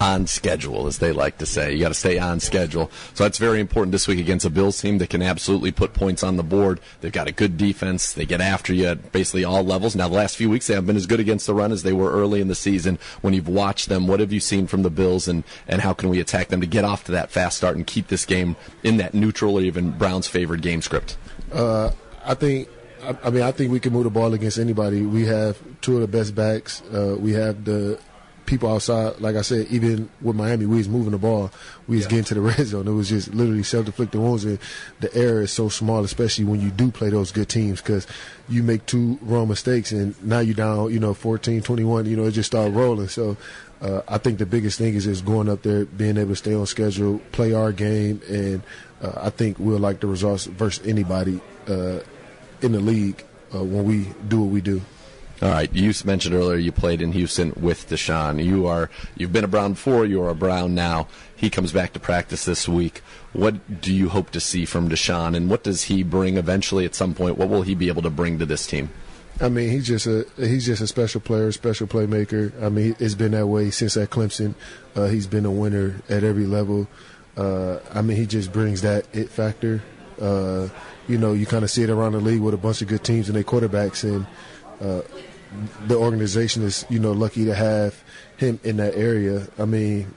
on 0.00 0.26
schedule, 0.26 0.86
as 0.86 0.98
they 0.98 1.12
like 1.12 1.38
to 1.38 1.46
say. 1.46 1.72
You 1.72 1.80
got 1.80 1.88
to 1.88 1.94
stay 1.94 2.18
on 2.18 2.40
schedule. 2.40 2.90
So 3.14 3.24
that's 3.24 3.38
very 3.38 3.60
important 3.60 3.92
this 3.92 4.08
week 4.08 4.18
against 4.18 4.44
a 4.44 4.50
Bills 4.50 4.80
team 4.80 4.98
that 4.98 5.10
can 5.10 5.22
absolutely 5.22 5.72
put 5.72 5.94
points 5.94 6.22
on 6.22 6.36
the 6.36 6.42
board. 6.42 6.80
They've 7.00 7.12
got 7.12 7.28
a 7.28 7.32
good 7.32 7.56
defense. 7.56 8.12
They 8.12 8.26
get 8.26 8.40
after 8.40 8.72
you 8.72 8.86
at 8.86 9.12
basically 9.12 9.44
all 9.44 9.62
levels. 9.62 9.96
Now, 9.96 10.08
the 10.08 10.16
last 10.16 10.36
few 10.36 10.50
weeks, 10.50 10.66
they 10.66 10.74
haven't 10.74 10.86
been 10.86 10.96
as 10.96 11.06
good 11.06 11.20
against 11.20 11.46
the 11.46 11.54
run 11.54 11.72
as 11.72 11.82
they 11.82 11.92
were 11.92 12.10
early 12.10 12.40
in 12.40 12.48
the 12.48 12.54
season. 12.54 12.98
When 13.20 13.34
you've 13.34 13.48
watched 13.48 13.88
them, 13.88 14.06
what 14.06 14.20
have 14.20 14.32
you 14.32 14.40
seen 14.40 14.66
from 14.66 14.82
the 14.82 14.90
Bills, 14.90 15.28
and, 15.28 15.44
and 15.68 15.80
how 15.80 15.92
can 15.92 16.08
we 16.08 16.20
attack 16.20 16.48
them 16.48 16.60
to 16.60 16.66
get 16.66 16.84
off 16.84 17.04
to 17.04 17.12
that 17.12 17.30
fast 17.30 17.56
start 17.56 17.76
and 17.76 17.86
keep 17.86 18.08
this 18.08 18.24
game 18.24 18.56
in 18.82 18.96
that 18.98 19.14
neutral 19.14 19.56
or 19.56 19.62
even 19.62 19.92
Browns 19.92 20.26
favored 20.26 20.62
game 20.62 20.82
script? 20.82 21.16
Uh, 21.52 21.90
I 22.24 22.34
think 22.34 22.68
I 23.22 23.30
mean, 23.30 23.42
I 23.42 23.52
think 23.52 23.70
we 23.70 23.80
can 23.80 23.92
move 23.92 24.04
the 24.04 24.10
ball 24.10 24.32
against 24.32 24.58
anybody. 24.58 25.02
We 25.02 25.26
have 25.26 25.58
two 25.82 25.96
of 25.96 26.00
the 26.00 26.08
best 26.08 26.34
backs. 26.34 26.82
Uh, 26.82 27.16
we 27.18 27.32
have 27.32 27.64
the 27.64 27.98
people 28.46 28.72
outside, 28.72 29.20
like 29.20 29.36
I 29.36 29.42
said, 29.42 29.66
even 29.68 30.08
with 30.20 30.36
Miami, 30.36 30.66
we 30.66 30.76
was 30.78 30.88
moving 30.88 31.12
the 31.12 31.18
ball. 31.18 31.50
We 31.86 31.96
was 31.96 32.04
yeah. 32.04 32.10
getting 32.10 32.24
to 32.24 32.34
the 32.34 32.40
red 32.42 32.66
zone. 32.66 32.86
It 32.88 32.92
was 32.92 33.08
just 33.08 33.34
literally 33.34 33.62
self-inflicted 33.62 34.20
wounds. 34.20 34.44
And 34.44 34.58
the 35.00 35.14
error 35.14 35.42
is 35.42 35.52
so 35.52 35.68
small, 35.68 36.04
especially 36.04 36.44
when 36.44 36.60
you 36.60 36.70
do 36.70 36.90
play 36.90 37.10
those 37.10 37.32
good 37.32 37.48
teams, 37.48 37.80
because 37.80 38.06
you 38.48 38.62
make 38.62 38.86
two 38.86 39.18
wrong 39.22 39.48
mistakes 39.48 39.92
and 39.92 40.20
now 40.22 40.40
you're 40.40 40.54
down, 40.54 40.92
you 40.92 41.00
know, 41.00 41.14
14, 41.14 41.62
21, 41.62 42.06
you 42.06 42.16
know, 42.16 42.24
it 42.24 42.32
just 42.32 42.50
start 42.50 42.72
rolling. 42.72 43.08
So 43.08 43.36
uh, 43.80 44.02
I 44.08 44.18
think 44.18 44.38
the 44.38 44.46
biggest 44.46 44.78
thing 44.78 44.94
is 44.94 45.04
just 45.04 45.24
going 45.24 45.48
up 45.48 45.62
there, 45.62 45.84
being 45.84 46.16
able 46.16 46.30
to 46.30 46.36
stay 46.36 46.54
on 46.54 46.66
schedule, 46.66 47.20
play 47.32 47.52
our 47.52 47.72
game, 47.72 48.20
and 48.28 48.62
uh, 49.02 49.12
I 49.16 49.30
think 49.30 49.58
we'll 49.58 49.78
like 49.78 50.00
the 50.00 50.06
results 50.06 50.46
versus 50.46 50.86
anybody 50.86 51.40
uh, 51.68 52.00
in 52.62 52.72
the 52.72 52.80
league 52.80 53.24
uh, 53.54 53.62
when 53.62 53.84
we 53.84 54.08
do 54.28 54.40
what 54.40 54.50
we 54.50 54.60
do. 54.60 54.80
All 55.42 55.50
right, 55.50 55.72
you 55.74 55.92
mentioned 56.04 56.34
earlier 56.34 56.56
you 56.56 56.70
played 56.70 57.02
in 57.02 57.12
Houston 57.12 57.52
with 57.56 57.88
Deshaun. 57.88 58.42
You 58.42 58.66
are 58.66 58.88
you've 59.16 59.32
been 59.32 59.44
a 59.44 59.48
Brown 59.48 59.72
before. 59.72 60.06
You 60.06 60.22
are 60.22 60.30
a 60.30 60.34
Brown 60.34 60.74
now. 60.74 61.08
He 61.34 61.50
comes 61.50 61.72
back 61.72 61.92
to 61.94 62.00
practice 62.00 62.44
this 62.44 62.68
week. 62.68 63.02
What 63.32 63.80
do 63.80 63.92
you 63.92 64.08
hope 64.08 64.30
to 64.30 64.40
see 64.40 64.64
from 64.64 64.88
Deshaun, 64.88 65.36
and 65.36 65.50
what 65.50 65.64
does 65.64 65.84
he 65.84 66.02
bring 66.02 66.36
eventually 66.36 66.84
at 66.84 66.94
some 66.94 67.14
point? 67.14 67.36
What 67.36 67.48
will 67.48 67.62
he 67.62 67.74
be 67.74 67.88
able 67.88 68.02
to 68.02 68.10
bring 68.10 68.38
to 68.38 68.46
this 68.46 68.66
team? 68.66 68.90
I 69.40 69.48
mean, 69.48 69.70
he's 69.70 69.86
just 69.86 70.06
a 70.06 70.24
he's 70.36 70.66
just 70.66 70.80
a 70.80 70.86
special 70.86 71.20
player, 71.20 71.50
special 71.50 71.88
playmaker. 71.88 72.52
I 72.62 72.68
mean, 72.68 72.94
it's 73.00 73.14
been 73.14 73.32
that 73.32 73.48
way 73.48 73.70
since 73.70 73.96
at 73.96 74.10
Clemson. 74.10 74.54
Uh, 74.94 75.06
he's 75.06 75.26
been 75.26 75.44
a 75.44 75.50
winner 75.50 75.96
at 76.08 76.22
every 76.22 76.46
level. 76.46 76.86
Uh, 77.36 77.80
I 77.92 78.02
mean, 78.02 78.16
he 78.16 78.26
just 78.26 78.52
brings 78.52 78.82
that 78.82 79.06
it 79.12 79.28
factor. 79.30 79.82
Uh, 80.20 80.68
you 81.08 81.18
know, 81.18 81.32
you 81.32 81.46
kind 81.46 81.64
of 81.64 81.70
see 81.70 81.82
it 81.82 81.90
around 81.90 82.12
the 82.12 82.20
league 82.20 82.40
with 82.40 82.54
a 82.54 82.58
bunch 82.58 82.80
of 82.80 82.88
good 82.88 83.02
teams 83.02 83.28
and 83.28 83.34
their 83.34 83.42
quarterbacks, 83.42 84.04
and 84.04 84.26
uh, 84.80 85.02
the 85.86 85.96
organization 85.96 86.62
is 86.62 86.84
you 86.88 86.98
know 86.98 87.12
lucky 87.12 87.44
to 87.44 87.54
have 87.54 88.02
him 88.36 88.58
in 88.64 88.76
that 88.78 88.94
area. 88.94 89.46
I 89.58 89.64
mean, 89.64 90.14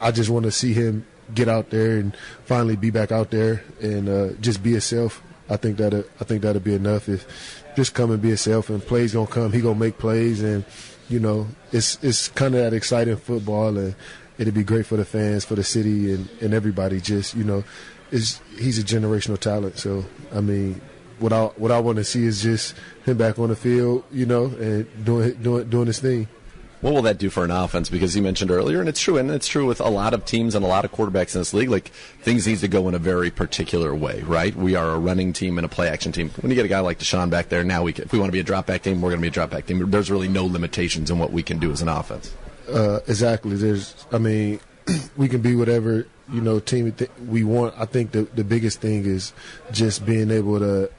I 0.00 0.10
just 0.10 0.30
want 0.30 0.44
to 0.44 0.50
see 0.52 0.72
him 0.72 1.06
get 1.34 1.48
out 1.48 1.70
there 1.70 1.98
and 1.98 2.16
finally 2.44 2.76
be 2.76 2.90
back 2.90 3.12
out 3.12 3.30
there 3.30 3.64
and 3.80 4.08
uh, 4.08 4.28
just 4.40 4.62
be 4.62 4.72
himself. 4.72 5.22
I 5.48 5.56
think 5.56 5.76
that 5.78 5.94
I 5.94 6.24
think 6.24 6.42
that'll 6.42 6.60
be 6.60 6.74
enough 6.74 7.08
if 7.08 7.26
just 7.76 7.94
come 7.94 8.10
and 8.10 8.20
be 8.20 8.28
himself 8.28 8.70
and 8.70 8.84
plays 8.84 9.12
gonna 9.12 9.26
come. 9.26 9.52
He 9.52 9.60
gonna 9.60 9.78
make 9.78 9.98
plays 9.98 10.42
and 10.42 10.64
you 11.08 11.20
know 11.20 11.48
it's 11.72 12.02
it's 12.02 12.28
kind 12.28 12.54
of 12.54 12.62
that 12.62 12.74
exciting 12.74 13.16
football 13.16 13.76
and 13.76 13.94
it'd 14.38 14.54
be 14.54 14.64
great 14.64 14.86
for 14.86 14.96
the 14.96 15.04
fans, 15.04 15.44
for 15.44 15.54
the 15.54 15.64
city 15.64 16.12
and 16.12 16.28
and 16.40 16.54
everybody. 16.54 17.00
Just 17.00 17.34
you 17.34 17.44
know, 17.44 17.64
is 18.10 18.40
he's 18.58 18.78
a 18.78 18.82
generational 18.82 19.38
talent. 19.38 19.78
So 19.78 20.04
I 20.32 20.40
mean, 20.40 20.80
what 21.18 21.32
I 21.32 21.44
what 21.56 21.70
I 21.70 21.80
want 21.80 21.96
to 21.96 22.04
see 22.04 22.24
is 22.24 22.42
just 22.42 22.74
him 23.04 23.16
back 23.16 23.38
on 23.38 23.48
the 23.48 23.56
field, 23.56 24.04
you 24.12 24.26
know, 24.26 24.46
and 24.46 25.04
doing 25.04 25.34
doing 25.34 25.68
doing 25.68 25.86
his 25.86 25.98
thing. 25.98 26.28
What 26.80 26.94
will 26.94 27.02
that 27.02 27.18
do 27.18 27.30
for 27.30 27.44
an 27.44 27.52
offense? 27.52 27.88
Because 27.88 28.16
you 28.16 28.22
mentioned 28.22 28.50
earlier, 28.50 28.80
and 28.80 28.88
it's 28.88 29.00
true, 29.00 29.16
and 29.16 29.30
it's 29.30 29.46
true 29.46 29.66
with 29.66 29.80
a 29.80 29.88
lot 29.88 30.14
of 30.14 30.24
teams 30.24 30.56
and 30.56 30.64
a 30.64 30.68
lot 30.68 30.84
of 30.84 30.90
quarterbacks 30.90 31.36
in 31.36 31.40
this 31.40 31.54
league. 31.54 31.70
Like 31.70 31.88
things 32.22 32.44
need 32.44 32.58
to 32.58 32.66
go 32.66 32.88
in 32.88 32.94
a 32.96 32.98
very 32.98 33.30
particular 33.30 33.94
way, 33.94 34.22
right? 34.22 34.54
We 34.54 34.74
are 34.74 34.90
a 34.90 34.98
running 34.98 35.32
team 35.32 35.58
and 35.58 35.64
a 35.64 35.68
play 35.68 35.88
action 35.88 36.10
team. 36.10 36.30
When 36.40 36.50
you 36.50 36.56
get 36.56 36.64
a 36.64 36.68
guy 36.68 36.80
like 36.80 36.98
Deshaun 36.98 37.30
back 37.30 37.50
there, 37.50 37.62
now 37.62 37.84
we 37.84 37.92
can, 37.92 38.06
if 38.06 38.12
we 38.12 38.18
want 38.18 38.30
to 38.30 38.32
be 38.32 38.40
a 38.40 38.44
drop 38.44 38.66
back 38.66 38.82
team, 38.82 39.00
we're 39.00 39.10
going 39.10 39.20
to 39.20 39.22
be 39.22 39.28
a 39.28 39.30
drop 39.30 39.50
back 39.50 39.66
team. 39.66 39.88
There's 39.90 40.10
really 40.10 40.26
no 40.26 40.44
limitations 40.44 41.08
in 41.08 41.20
what 41.20 41.30
we 41.30 41.44
can 41.44 41.60
do 41.60 41.70
as 41.70 41.82
an 41.82 41.88
offense. 41.88 42.34
Uh, 42.68 42.98
exactly. 43.06 43.54
There's, 43.54 43.94
I 44.10 44.18
mean, 44.18 44.58
we 45.16 45.28
can 45.28 45.40
be 45.40 45.54
whatever 45.54 46.06
you 46.32 46.40
know 46.40 46.58
team 46.58 46.90
th- 46.92 47.10
we 47.28 47.44
want. 47.44 47.74
I 47.78 47.84
think 47.84 48.12
the 48.12 48.22
the 48.22 48.44
biggest 48.44 48.80
thing 48.80 49.04
is 49.04 49.32
just 49.70 50.04
being 50.04 50.30
able 50.30 50.58
to 50.58 50.90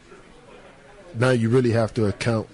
now 1.15 1.31
you 1.31 1.49
really 1.49 1.71
have 1.71 1.93
to 1.95 2.05
account 2.05 2.47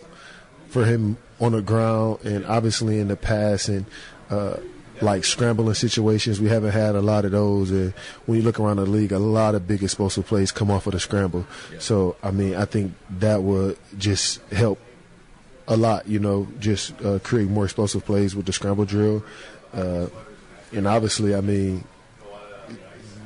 for 0.69 0.85
him 0.85 1.17
on 1.39 1.53
the 1.53 1.61
ground 1.61 2.19
and 2.23 2.45
obviously 2.45 2.99
in 2.99 3.07
the 3.07 3.15
past 3.15 3.69
and 3.69 3.85
uh, 4.29 4.57
like 5.01 5.23
scrambling 5.23 5.73
situations. 5.73 6.39
We 6.39 6.49
haven't 6.49 6.71
had 6.71 6.95
a 6.95 7.01
lot 7.01 7.25
of 7.25 7.31
those. 7.31 7.71
And 7.71 7.93
when 8.25 8.37
you 8.37 8.43
look 8.43 8.59
around 8.59 8.77
the 8.77 8.85
league, 8.85 9.11
a 9.11 9.19
lot 9.19 9.55
of 9.55 9.67
big 9.67 9.83
explosive 9.83 10.25
plays 10.25 10.51
come 10.51 10.69
off 10.69 10.87
of 10.87 10.93
the 10.93 10.99
scramble. 10.99 11.45
Yeah. 11.71 11.79
So, 11.79 12.15
I 12.21 12.31
mean, 12.31 12.55
I 12.55 12.65
think 12.65 12.93
that 13.19 13.41
would 13.41 13.77
just 13.97 14.41
help 14.51 14.79
a 15.67 15.77
lot, 15.77 16.07
you 16.07 16.19
know, 16.19 16.47
just 16.59 16.99
uh, 17.01 17.19
create 17.19 17.49
more 17.49 17.65
explosive 17.65 18.05
plays 18.05 18.35
with 18.35 18.45
the 18.45 18.53
scramble 18.53 18.85
drill. 18.85 19.23
Uh, 19.73 20.07
and 20.73 20.87
obviously, 20.87 21.35
I 21.35 21.41
mean, 21.41 21.83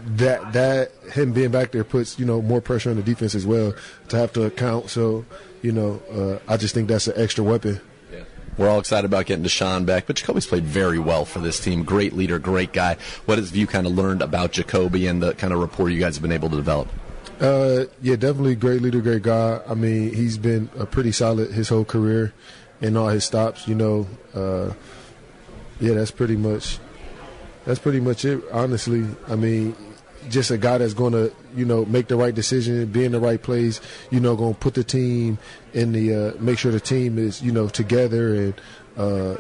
that 0.06 0.54
that 0.54 0.92
him 1.14 1.32
being 1.32 1.52
back 1.52 1.72
there 1.72 1.84
puts 1.84 2.20
you 2.20 2.26
know 2.26 2.42
more 2.42 2.62
pressure 2.62 2.90
on 2.90 2.96
the 2.96 3.04
defense 3.04 3.36
as 3.36 3.46
well 3.46 3.74
to 4.10 4.18
have 4.18 4.34
to 4.34 4.44
account. 4.44 4.90
So 4.90 5.26
you 5.62 5.72
know, 5.72 6.02
uh, 6.12 6.52
I 6.52 6.58
just 6.58 6.74
think 6.74 6.88
that's 6.88 7.08
an 7.08 7.14
extra 7.16 7.44
weapon. 7.44 7.80
Yeah. 8.12 8.24
We're 8.58 8.70
all 8.70 8.80
excited 8.80 9.06
about 9.06 9.26
getting 9.26 9.46
Deshaun 9.46 9.86
back, 9.86 10.08
but 10.08 10.18
Jacoby's 10.18 10.46
played 10.46 10.66
very 10.66 11.00
well 11.00 11.26
for 11.26 11.40
this 11.40 11.60
team. 11.60 11.84
Great 11.84 12.14
leader, 12.14 12.40
great 12.40 12.74
guy. 12.74 12.98
What 13.26 13.38
have 13.38 13.56
you 13.56 13.66
kind 13.66 13.88
of 13.88 13.94
learned 13.94 14.22
about 14.22 14.52
Jacoby 14.52 15.08
and 15.08 15.22
the 15.22 15.34
kind 15.36 15.54
of 15.54 15.60
rapport 15.60 15.90
you 15.90 16.00
guys 16.00 16.16
have 16.16 16.22
been 16.22 16.32
able 16.32 16.50
to 16.50 16.56
develop? 16.56 16.90
Uh, 17.40 17.86
yeah, 18.02 18.16
definitely 18.16 18.56
great 18.56 18.82
leader, 18.82 19.02
great 19.02 19.24
guy. 19.24 19.60
I 19.68 19.74
mean, 19.74 20.14
he's 20.14 20.38
been 20.38 20.70
a 20.78 20.86
pretty 20.86 21.12
solid 21.12 21.52
his 21.52 21.70
whole 21.70 21.86
career 21.86 22.34
in 22.82 22.98
all 22.98 23.08
his 23.08 23.24
stops. 23.24 23.68
You 23.68 23.76
know, 23.76 24.08
uh, 24.36 24.74
yeah, 25.80 25.94
that's 25.94 26.12
pretty 26.12 26.36
much 26.36 26.80
that's 27.66 27.80
pretty 27.80 28.00
much 28.00 28.26
it. 28.26 28.44
Honestly, 28.52 29.06
I 29.28 29.36
mean, 29.36 29.76
just 30.30 30.52
a 30.52 30.58
guy 30.58 30.78
that's 30.78 30.94
going 30.94 31.14
to, 31.14 31.34
you 31.56 31.66
know, 31.66 31.86
make 31.86 32.08
the 32.08 32.16
right 32.16 32.34
decision, 32.34 32.86
be 32.88 33.06
in 33.06 33.12
the 33.12 33.20
right 33.20 33.42
place, 33.42 33.82
you 34.12 34.20
know, 34.20 34.36
going 34.36 34.54
to 34.54 34.60
put 34.60 34.74
the 34.74 34.84
team 34.84 35.38
in 35.74 35.92
the, 35.92 36.14
uh, 36.14 36.42
make 36.42 36.60
sure 36.60 36.72
the 36.72 36.80
team 36.80 37.18
is, 37.18 37.42
you 37.42 37.52
know, 37.52 37.68
together 37.68 38.36
and 38.36 38.54
uh, 38.98 39.36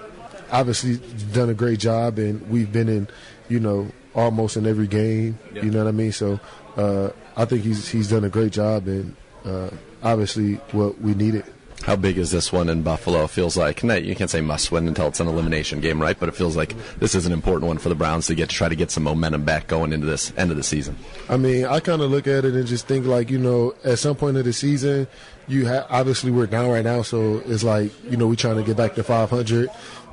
obviously 0.51 0.97
done 1.33 1.49
a 1.49 1.53
great 1.53 1.79
job. 1.79 2.17
And 2.17 2.47
we've 2.49 2.71
been 2.71 2.89
in, 2.89 3.07
you 3.49 3.59
know, 3.59 3.89
almost 4.15 4.57
in 4.57 4.67
every 4.67 4.87
game, 4.87 5.39
yeah. 5.53 5.63
you 5.63 5.71
know 5.71 5.79
what 5.79 5.89
I 5.89 5.91
mean? 5.91 6.11
So 6.11 6.39
uh, 6.77 7.09
I 7.35 7.45
think 7.45 7.63
he's 7.63 7.89
he's 7.89 8.09
done 8.09 8.23
a 8.23 8.29
great 8.29 8.51
job 8.51 8.87
and 8.87 9.15
uh, 9.45 9.69
obviously 10.01 10.55
what 10.71 10.99
we 11.01 11.13
needed. 11.13 11.45
How 11.83 11.97
big 11.97 12.17
is 12.17 12.31
this 12.31 12.53
one 12.53 12.69
in 12.69 12.81
Buffalo? 12.81 13.25
It 13.25 13.29
feels 13.29 13.57
like 13.57 13.83
you 13.83 14.15
can't 14.15 14.29
say 14.29 14.39
must 14.39 14.71
win 14.71 14.87
until 14.87 15.09
it's 15.09 15.19
an 15.19 15.27
elimination 15.27 15.81
game, 15.81 16.01
right? 16.01 16.17
But 16.17 16.29
it 16.29 16.35
feels 16.35 16.55
like 16.55 16.73
this 16.97 17.13
is 17.13 17.25
an 17.25 17.33
important 17.33 17.67
one 17.67 17.77
for 17.77 17.89
the 17.89 17.95
Browns 17.95 18.27
to 18.27 18.35
get 18.35 18.49
to 18.49 18.55
try 18.55 18.69
to 18.69 18.75
get 18.75 18.89
some 18.89 19.03
momentum 19.03 19.43
back 19.43 19.67
going 19.67 19.91
into 19.91 20.07
this 20.07 20.31
end 20.37 20.49
of 20.49 20.55
the 20.55 20.63
season. 20.63 20.95
I 21.27 21.35
mean, 21.35 21.65
I 21.65 21.81
kind 21.81 22.01
of 22.01 22.09
look 22.09 22.25
at 22.25 22.45
it 22.45 22.53
and 22.53 22.65
just 22.65 22.87
think 22.87 23.05
like 23.05 23.29
you 23.29 23.37
know, 23.37 23.75
at 23.83 23.99
some 23.99 24.15
point 24.15 24.37
of 24.37 24.45
the 24.45 24.53
season, 24.53 25.07
you 25.49 25.65
have 25.65 25.85
obviously 25.89 26.31
we're 26.31 26.47
down 26.47 26.69
right 26.69 26.85
now, 26.85 27.01
so 27.01 27.43
it's 27.45 27.65
like 27.65 27.91
you 28.09 28.15
know 28.15 28.27
we're 28.27 28.35
trying 28.35 28.55
to 28.55 28.63
get 28.63 28.77
back 28.77 28.95
to 28.95 29.03
500 29.03 29.69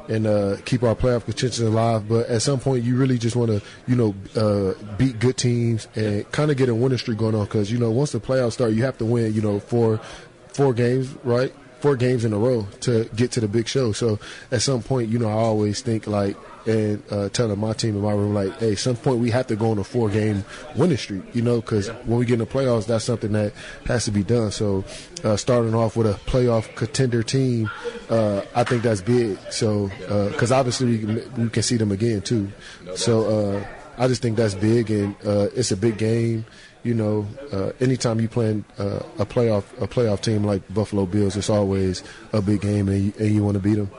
and 0.09 0.26
uh, 0.26 0.56
keep 0.64 0.83
our 0.83 0.96
playoff 0.96 1.24
contention 1.24 1.68
alive. 1.68 2.09
But 2.09 2.26
at 2.26 2.42
some 2.42 2.59
point, 2.59 2.83
you 2.83 2.96
really 2.96 3.16
just 3.16 3.37
want 3.37 3.52
to, 3.52 3.62
you 3.87 3.94
know, 3.94 4.14
uh, 4.35 4.74
beat 4.96 5.20
good 5.20 5.37
teams 5.37 5.87
and 5.94 6.28
kind 6.33 6.50
of 6.50 6.56
get 6.56 6.68
a 6.68 6.74
winning 6.74 6.98
streak 6.98 7.18
going 7.18 7.37
on. 7.37 7.44
Because 7.44 7.70
you 7.70 7.78
know, 7.78 7.92
once 7.92 8.11
the 8.11 8.18
playoffs 8.18 8.54
start, 8.54 8.72
you 8.72 8.83
have 8.83 8.98
to 8.98 9.04
win, 9.04 9.33
you 9.33 9.40
know, 9.40 9.61
four 9.61 10.00
four 10.48 10.74
games, 10.74 11.14
right? 11.22 11.54
Four 11.81 11.97
games 11.97 12.25
in 12.25 12.33
a 12.33 12.38
row 12.38 12.66
to 12.81 13.05
get 13.16 13.33
to 13.33 13.40
the 13.40 13.49
big 13.49 13.66
show. 13.66 13.93
So 13.93 14.19
at 14.51 14.62
some 14.62 14.83
point, 14.83 15.09
you 15.09 15.19
know, 15.19 15.29
I 15.29 15.33
always 15.33 15.81
think 15.81 16.07
like 16.07 16.37
and 16.66 17.03
uh, 17.11 17.29
telling 17.31 17.59
my 17.59 17.73
team 17.73 17.97
in 17.97 18.03
my 18.03 18.12
room 18.12 18.35
like, 18.35 18.59
hey, 18.59 18.75
some 18.75 18.97
point 18.97 19.19
we 19.19 19.31
have 19.31 19.47
to 19.47 19.57
go 19.57 19.71
on 19.71 19.79
a 19.79 19.85
four 19.85 20.09
game 20.09 20.45
winning 20.77 20.97
streak, 20.97 21.23
you 21.35 21.43
know, 21.43 21.61
because 21.61 21.88
when 22.05 22.19
we 22.19 22.27
get 22.27 22.35
in 22.35 22.40
the 22.40 22.47
playoffs, 22.47 22.87
that's 22.87 23.05
something 23.05 23.33
that 23.33 23.53
has 23.87 24.05
to 24.05 24.11
be 24.11 24.23
done. 24.23 24.51
So 24.51 24.85
uh, 25.25 25.37
starting 25.37 25.75
off 25.75 25.97
with 25.97 26.07
a 26.07 26.14
playoff 26.31 26.75
contender 26.77 27.23
team, 27.23 27.71
uh, 28.09 28.43
I 28.55 28.64
think 28.64 28.83
that's 28.83 29.01
big. 29.01 29.38
So 29.51 29.90
because 29.99 30.53
uh, 30.53 30.57
obviously 30.57 30.87
we 30.87 30.99
can, 30.99 31.45
we 31.45 31.51
can 31.51 31.62
see 31.62 31.77
them 31.77 31.93
again 31.93 32.21
too. 32.21 32.51
So 32.95 33.25
uh, 33.27 33.66
I 33.99 34.09
just 34.09 34.23
think 34.23 34.37
that's 34.37 34.55
big, 34.55 34.90
and 34.90 35.14
uh, 35.25 35.49
it's 35.55 35.73
a 35.73 35.77
big 35.77 35.99
game 35.99 36.45
you 36.83 36.95
know, 36.95 37.27
uh, 37.53 37.73
anytime 37.81 38.21
you 38.21 38.29
play 38.29 38.62
uh, 38.79 39.01
a 39.19 39.27
playoff 39.27 39.64
a 39.83 39.87
playoff 39.87 40.21
team 40.21 40.45
like 40.45 40.62
Buffalo 40.73 41.07
Bills, 41.07 41.37
it's 41.37 41.51
always 41.51 42.03
a 42.33 42.40
big 42.40 42.61
game, 42.61 42.88
and 42.88 43.07
you, 43.07 43.12
and 43.19 43.35
you 43.35 43.45
want 43.45 43.55
to 43.55 43.61
beat 43.61 43.75
them. 43.75 43.90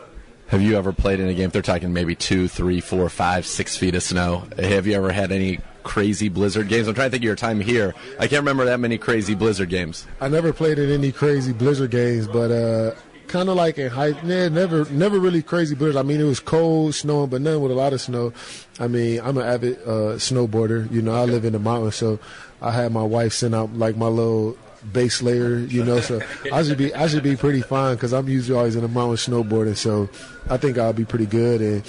Have 0.48 0.62
you 0.62 0.78
ever 0.78 0.92
played 0.92 1.22
in 1.22 1.30
a 1.30 1.34
game? 1.34 1.46
If 1.46 1.54
they're 1.54 1.62
talking 1.62 1.94
maybe 1.94 2.14
two, 2.14 2.50
three, 2.50 2.82
four, 2.82 3.08
five, 3.08 3.46
six 3.46 3.78
feet 3.78 3.96
of 3.96 4.04
snow. 4.04 4.44
Have 4.60 4.86
you 4.86 4.94
ever 4.96 5.10
had 5.10 5.32
any 5.32 5.60
crazy 5.84 6.28
blizzard 6.28 6.68
games? 6.68 6.90
I'm 6.90 6.94
trying 6.94 7.08
to 7.08 7.12
think 7.12 7.22
of 7.22 7.26
your 7.26 7.38
time 7.38 7.62
here. 7.62 7.96
I 8.20 8.28
can't 8.28 8.42
remember 8.42 8.66
that 8.66 8.82
many 8.82 8.98
crazy 8.98 9.34
blizzard 9.34 9.70
games. 9.70 10.06
I 10.20 10.28
never 10.28 10.52
played 10.52 10.78
in 10.78 10.90
any 10.90 11.14
crazy 11.14 11.54
blizzard 11.54 11.92
games, 11.92 12.28
but 12.28 12.52
uh, 12.52 12.96
kind 13.30 13.48
of 13.48 13.56
like 13.56 13.78
in 13.78 13.90
high, 13.90 14.08
yeah, 14.26 14.50
never, 14.50 14.84
never 14.90 15.20
really 15.20 15.42
crazy 15.42 15.74
blizzard. 15.74 15.98
I 15.98 16.04
mean, 16.04 16.20
it 16.20 16.26
was 16.26 16.42
cold, 16.42 16.96
snowing, 16.96 17.30
but 17.30 17.42
none 17.42 17.62
with 17.62 17.72
a 17.72 17.76
lot 17.76 17.94
of 17.94 18.02
snow. 18.02 18.34
I 18.78 18.88
mean, 18.90 19.22
I'm 19.22 19.38
an 19.38 19.48
avid 19.48 19.78
uh, 19.84 20.18
snowboarder. 20.18 20.92
You 20.92 21.02
know, 21.02 21.14
I 21.14 21.24
live 21.24 21.46
in 21.46 21.54
the 21.54 21.60
mountains, 21.60 21.96
so 21.96 22.20
I 22.62 22.72
had 22.72 22.92
my 22.92 23.04
wife 23.04 23.34
send 23.34 23.56
out 23.56 23.74
like 23.74 23.98
my 23.98 24.08
little 24.08 24.58
base 24.94 25.22
layer, 25.22 25.58
you 25.58 25.84
know. 25.84 26.00
So 26.00 26.22
I 26.52 26.64
should 26.64 26.78
be 26.78 26.94
I 26.94 27.08
should 27.08 27.24
be 27.24 27.36
pretty 27.36 27.62
fine 27.62 27.96
because 27.96 28.14
I'm 28.14 28.28
usually 28.28 28.58
always 28.58 28.76
in 28.76 28.82
the 28.82 28.88
mountain 28.88 29.18
snowboarding. 29.18 29.78
So 29.78 30.10
I 30.50 30.58
think 30.58 30.78
I'll 30.78 30.94
be 30.94 31.06
pretty 31.06 31.26
good. 31.26 31.62
And 31.62 31.84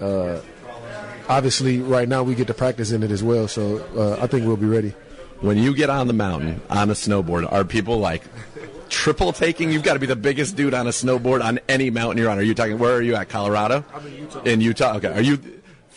uh, 0.00 0.40
obviously, 1.28 1.80
right 1.80 2.08
now 2.08 2.22
we 2.22 2.34
get 2.34 2.46
to 2.48 2.54
practice 2.54 2.90
in 2.92 3.02
it 3.02 3.10
as 3.10 3.22
well. 3.22 3.48
So 3.48 3.78
uh, 3.96 4.22
I 4.22 4.26
think 4.26 4.46
we'll 4.46 4.56
be 4.56 4.66
ready. 4.66 4.94
When 5.40 5.56
you 5.56 5.74
get 5.74 5.88
on 5.88 6.08
the 6.08 6.12
mountain 6.12 6.60
on 6.68 6.90
a 6.90 6.94
snowboard, 6.94 7.50
are 7.50 7.64
people 7.64 7.98
like 7.98 8.22
triple 8.88 9.32
taking? 9.32 9.70
You've 9.70 9.84
got 9.84 9.94
to 9.94 10.00
be 10.00 10.06
the 10.06 10.16
biggest 10.16 10.56
dude 10.56 10.74
on 10.74 10.88
a 10.88 10.90
snowboard 10.90 11.44
on 11.44 11.60
any 11.68 11.90
mountain 11.90 12.18
you're 12.18 12.28
on. 12.28 12.38
Are 12.38 12.42
you 12.42 12.54
talking? 12.54 12.78
Where 12.78 12.96
are 12.96 13.02
you 13.02 13.14
at? 13.14 13.28
Colorado? 13.28 13.84
I'm 13.94 14.06
in 14.06 14.14
Utah. 14.16 14.42
In 14.42 14.60
Utah. 14.60 14.96
Okay. 14.96 15.12
Are 15.12 15.22
you? 15.22 15.38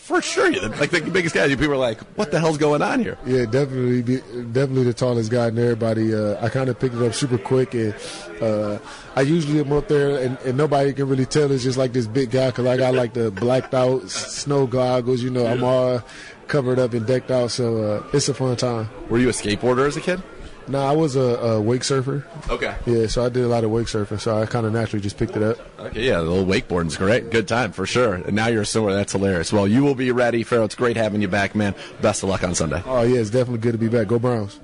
For 0.02 0.20
sure. 0.20 0.50
Like 0.50 0.90
the 0.90 1.00
biggest 1.00 1.32
guy, 1.32 1.46
people 1.48 1.72
are 1.72 1.76
like, 1.76 2.00
"What 2.18 2.32
the 2.32 2.40
hell's 2.40 2.58
going 2.58 2.82
on 2.82 2.98
here?" 2.98 3.16
Yeah, 3.24 3.44
definitely, 3.44 4.02
definitely 4.50 4.84
the 4.84 4.94
tallest 4.94 5.30
guy 5.30 5.46
and 5.46 5.58
everybody. 5.58 6.12
Uh, 6.12 6.44
I 6.44 6.48
kind 6.48 6.68
of 6.68 6.78
picked 6.80 6.96
it 6.96 7.02
up 7.02 7.14
super 7.14 7.38
quick, 7.38 7.72
and 7.74 7.94
uh, 8.40 8.78
I 9.14 9.20
usually 9.20 9.60
am 9.60 9.72
up 9.72 9.86
there, 9.86 10.18
and, 10.18 10.36
and, 10.40 10.56
nobody 10.56 10.92
can 10.92 11.08
really 11.08 11.24
tell 11.24 11.52
it's 11.52 11.62
just 11.62 11.78
like 11.78 11.92
this 11.92 12.08
big 12.08 12.32
guy 12.32 12.48
because 12.48 12.66
I 12.66 12.76
got 12.76 12.94
like 12.94 13.14
the 13.14 13.30
blacked 13.30 13.74
out 13.74 14.10
snow 14.10 14.66
goggles. 14.66 15.22
You 15.22 15.30
know, 15.30 15.46
I'm 15.46 15.62
all 15.62 16.02
covered 16.48 16.80
up 16.80 16.94
and 16.94 17.06
decked 17.06 17.30
out, 17.30 17.52
so 17.52 17.82
uh, 17.82 18.06
it's 18.12 18.28
a 18.28 18.34
fun 18.34 18.56
time. 18.56 18.90
Were 19.08 19.18
you 19.18 19.28
a 19.28 19.32
skateboarder 19.32 19.86
as 19.86 19.96
a 19.96 20.00
kid? 20.00 20.20
No, 20.68 20.84
I 20.84 20.92
was 20.92 21.16
a, 21.16 21.20
a, 21.20 21.60
wake 21.60 21.84
surfer. 21.84 22.24
Okay. 22.48 22.74
Yeah, 22.86 23.06
so 23.06 23.24
I 23.24 23.28
did 23.28 23.44
a 23.44 23.48
lot 23.48 23.64
of 23.64 23.70
wake 23.70 23.86
surfing, 23.86 24.20
so 24.20 24.40
I 24.40 24.46
kind 24.46 24.66
of 24.66 24.72
naturally 24.72 25.02
just 25.02 25.18
picked 25.18 25.36
it 25.36 25.42
up. 25.42 25.58
Okay, 25.80 26.06
yeah, 26.06 26.18
the 26.18 26.24
little 26.24 26.46
wakeboarding's 26.46 26.96
great. 26.96 27.30
Good 27.30 27.48
time 27.48 27.72
for 27.72 27.86
sure. 27.86 28.14
And 28.14 28.34
now 28.34 28.48
you're 28.48 28.62
a 28.62 28.66
swimmer. 28.66 28.92
That's 28.92 29.12
hilarious. 29.12 29.52
Well, 29.52 29.66
you 29.66 29.82
will 29.82 29.94
be 29.94 30.10
ready, 30.12 30.42
Pharaoh. 30.42 30.64
It's 30.64 30.74
great 30.74 30.96
having 30.96 31.20
you 31.20 31.28
back, 31.28 31.54
man. 31.54 31.74
Best 32.00 32.22
of 32.22 32.28
luck 32.28 32.44
on 32.44 32.54
Sunday. 32.54 32.82
Oh 32.86 33.02
yeah, 33.02 33.20
it's 33.20 33.30
definitely 33.30 33.58
good 33.60 33.72
to 33.72 33.78
be 33.78 33.88
back. 33.88 34.06
Go 34.06 34.18
Browns. 34.18 34.60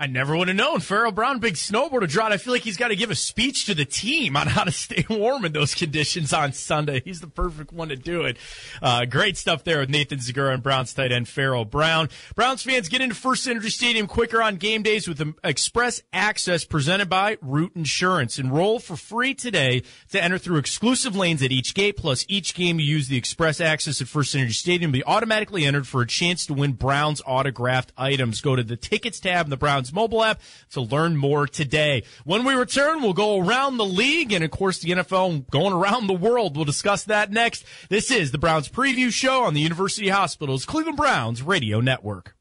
I 0.00 0.06
never 0.06 0.36
would 0.36 0.46
have 0.46 0.56
known. 0.56 0.78
Pharaoh 0.78 1.10
Brown, 1.10 1.40
big 1.40 1.54
snowboarder, 1.54 2.08
Drought. 2.08 2.30
I 2.30 2.36
feel 2.36 2.52
like 2.52 2.62
he's 2.62 2.76
got 2.76 2.88
to 2.88 2.96
give 2.96 3.10
a 3.10 3.16
speech 3.16 3.66
to 3.66 3.74
the 3.74 3.84
team 3.84 4.36
on 4.36 4.46
how 4.46 4.62
to 4.62 4.70
stay 4.70 5.04
warm 5.10 5.44
in 5.44 5.52
those 5.52 5.74
conditions 5.74 6.32
on 6.32 6.52
Sunday. 6.52 7.02
He's 7.04 7.20
the 7.20 7.26
perfect 7.26 7.72
one 7.72 7.88
to 7.88 7.96
do 7.96 8.22
it. 8.22 8.36
Uh, 8.80 9.06
great 9.06 9.36
stuff 9.36 9.64
there 9.64 9.80
with 9.80 9.90
Nathan 9.90 10.20
Zegura 10.20 10.54
and 10.54 10.62
Browns 10.62 10.94
tight 10.94 11.10
end 11.10 11.26
Pharaoh 11.26 11.64
Brown. 11.64 12.10
Browns 12.36 12.62
fans 12.62 12.88
get 12.88 13.00
into 13.00 13.16
First 13.16 13.48
Energy 13.48 13.70
Stadium 13.70 14.06
quicker 14.06 14.40
on 14.40 14.54
game 14.54 14.84
days 14.84 15.08
with 15.08 15.20
express 15.42 16.00
access 16.12 16.64
presented 16.64 17.08
by 17.08 17.36
Root 17.42 17.72
Insurance. 17.74 18.38
Enroll 18.38 18.78
for 18.78 18.94
free 18.94 19.34
today 19.34 19.82
to 20.10 20.22
enter 20.22 20.38
through 20.38 20.58
exclusive 20.58 21.16
lanes 21.16 21.42
at 21.42 21.50
each 21.50 21.74
gate. 21.74 21.96
Plus, 21.96 22.24
each 22.28 22.54
game 22.54 22.78
you 22.78 22.86
use 22.86 23.08
the 23.08 23.16
express 23.16 23.60
access 23.60 24.00
at 24.00 24.06
First 24.06 24.36
Energy 24.36 24.52
Stadium 24.52 24.92
be 24.92 25.02
automatically 25.02 25.64
entered 25.64 25.88
for 25.88 26.02
a 26.02 26.06
chance 26.06 26.46
to 26.46 26.54
win 26.54 26.74
Browns 26.74 27.20
autographed 27.26 27.92
items. 27.96 28.40
Go 28.40 28.54
to 28.54 28.62
the 28.62 28.76
tickets 28.76 29.18
tab 29.18 29.46
in 29.46 29.50
the 29.50 29.56
Browns 29.56 29.87
mobile 29.92 30.22
app 30.22 30.40
to 30.70 30.80
learn 30.80 31.16
more 31.16 31.46
today. 31.46 32.04
When 32.24 32.44
we 32.44 32.54
return, 32.54 33.02
we'll 33.02 33.12
go 33.12 33.38
around 33.38 33.76
the 33.76 33.84
league 33.84 34.32
and, 34.32 34.44
of 34.44 34.50
course, 34.50 34.78
the 34.78 34.90
NFL 34.90 35.50
going 35.50 35.72
around 35.72 36.06
the 36.06 36.14
world. 36.14 36.56
We'll 36.56 36.64
discuss 36.64 37.04
that 37.04 37.30
next. 37.30 37.64
This 37.88 38.10
is 38.10 38.30
the 38.30 38.38
Browns 38.38 38.68
Preview 38.68 39.10
Show 39.10 39.44
on 39.44 39.54
the 39.54 39.60
University 39.60 40.08
Hospitals 40.08 40.64
Cleveland 40.64 40.96
Browns 40.96 41.42
Radio 41.42 41.80
Network. 41.80 42.34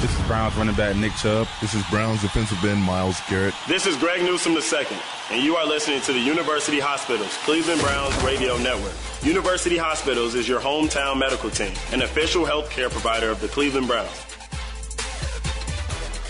This 0.00 0.18
is 0.18 0.26
Browns 0.26 0.56
running 0.56 0.74
back 0.76 0.96
Nick 0.96 1.14
Chubb. 1.16 1.46
This 1.60 1.74
is 1.74 1.82
Browns 1.90 2.22
defensive 2.22 2.64
end 2.64 2.82
Myles 2.82 3.20
Garrett. 3.28 3.54
This 3.68 3.86
is 3.86 3.96
Greg 3.96 4.22
Newsome 4.22 4.54
II, 4.54 4.86
and 5.30 5.42
you 5.42 5.56
are 5.56 5.66
listening 5.66 6.00
to 6.02 6.12
the 6.12 6.18
University 6.18 6.80
Hospitals 6.80 7.36
Cleveland 7.44 7.80
Browns 7.82 8.16
Radio 8.22 8.56
Network. 8.56 8.94
University 9.22 9.76
Hospitals 9.76 10.34
is 10.34 10.48
your 10.48 10.60
hometown 10.60 11.18
medical 11.18 11.50
team, 11.50 11.72
an 11.92 12.02
official 12.02 12.46
health 12.46 12.70
care 12.70 12.88
provider 12.88 13.28
of 13.28 13.40
the 13.40 13.48
Cleveland 13.48 13.88
Browns. 13.88 14.25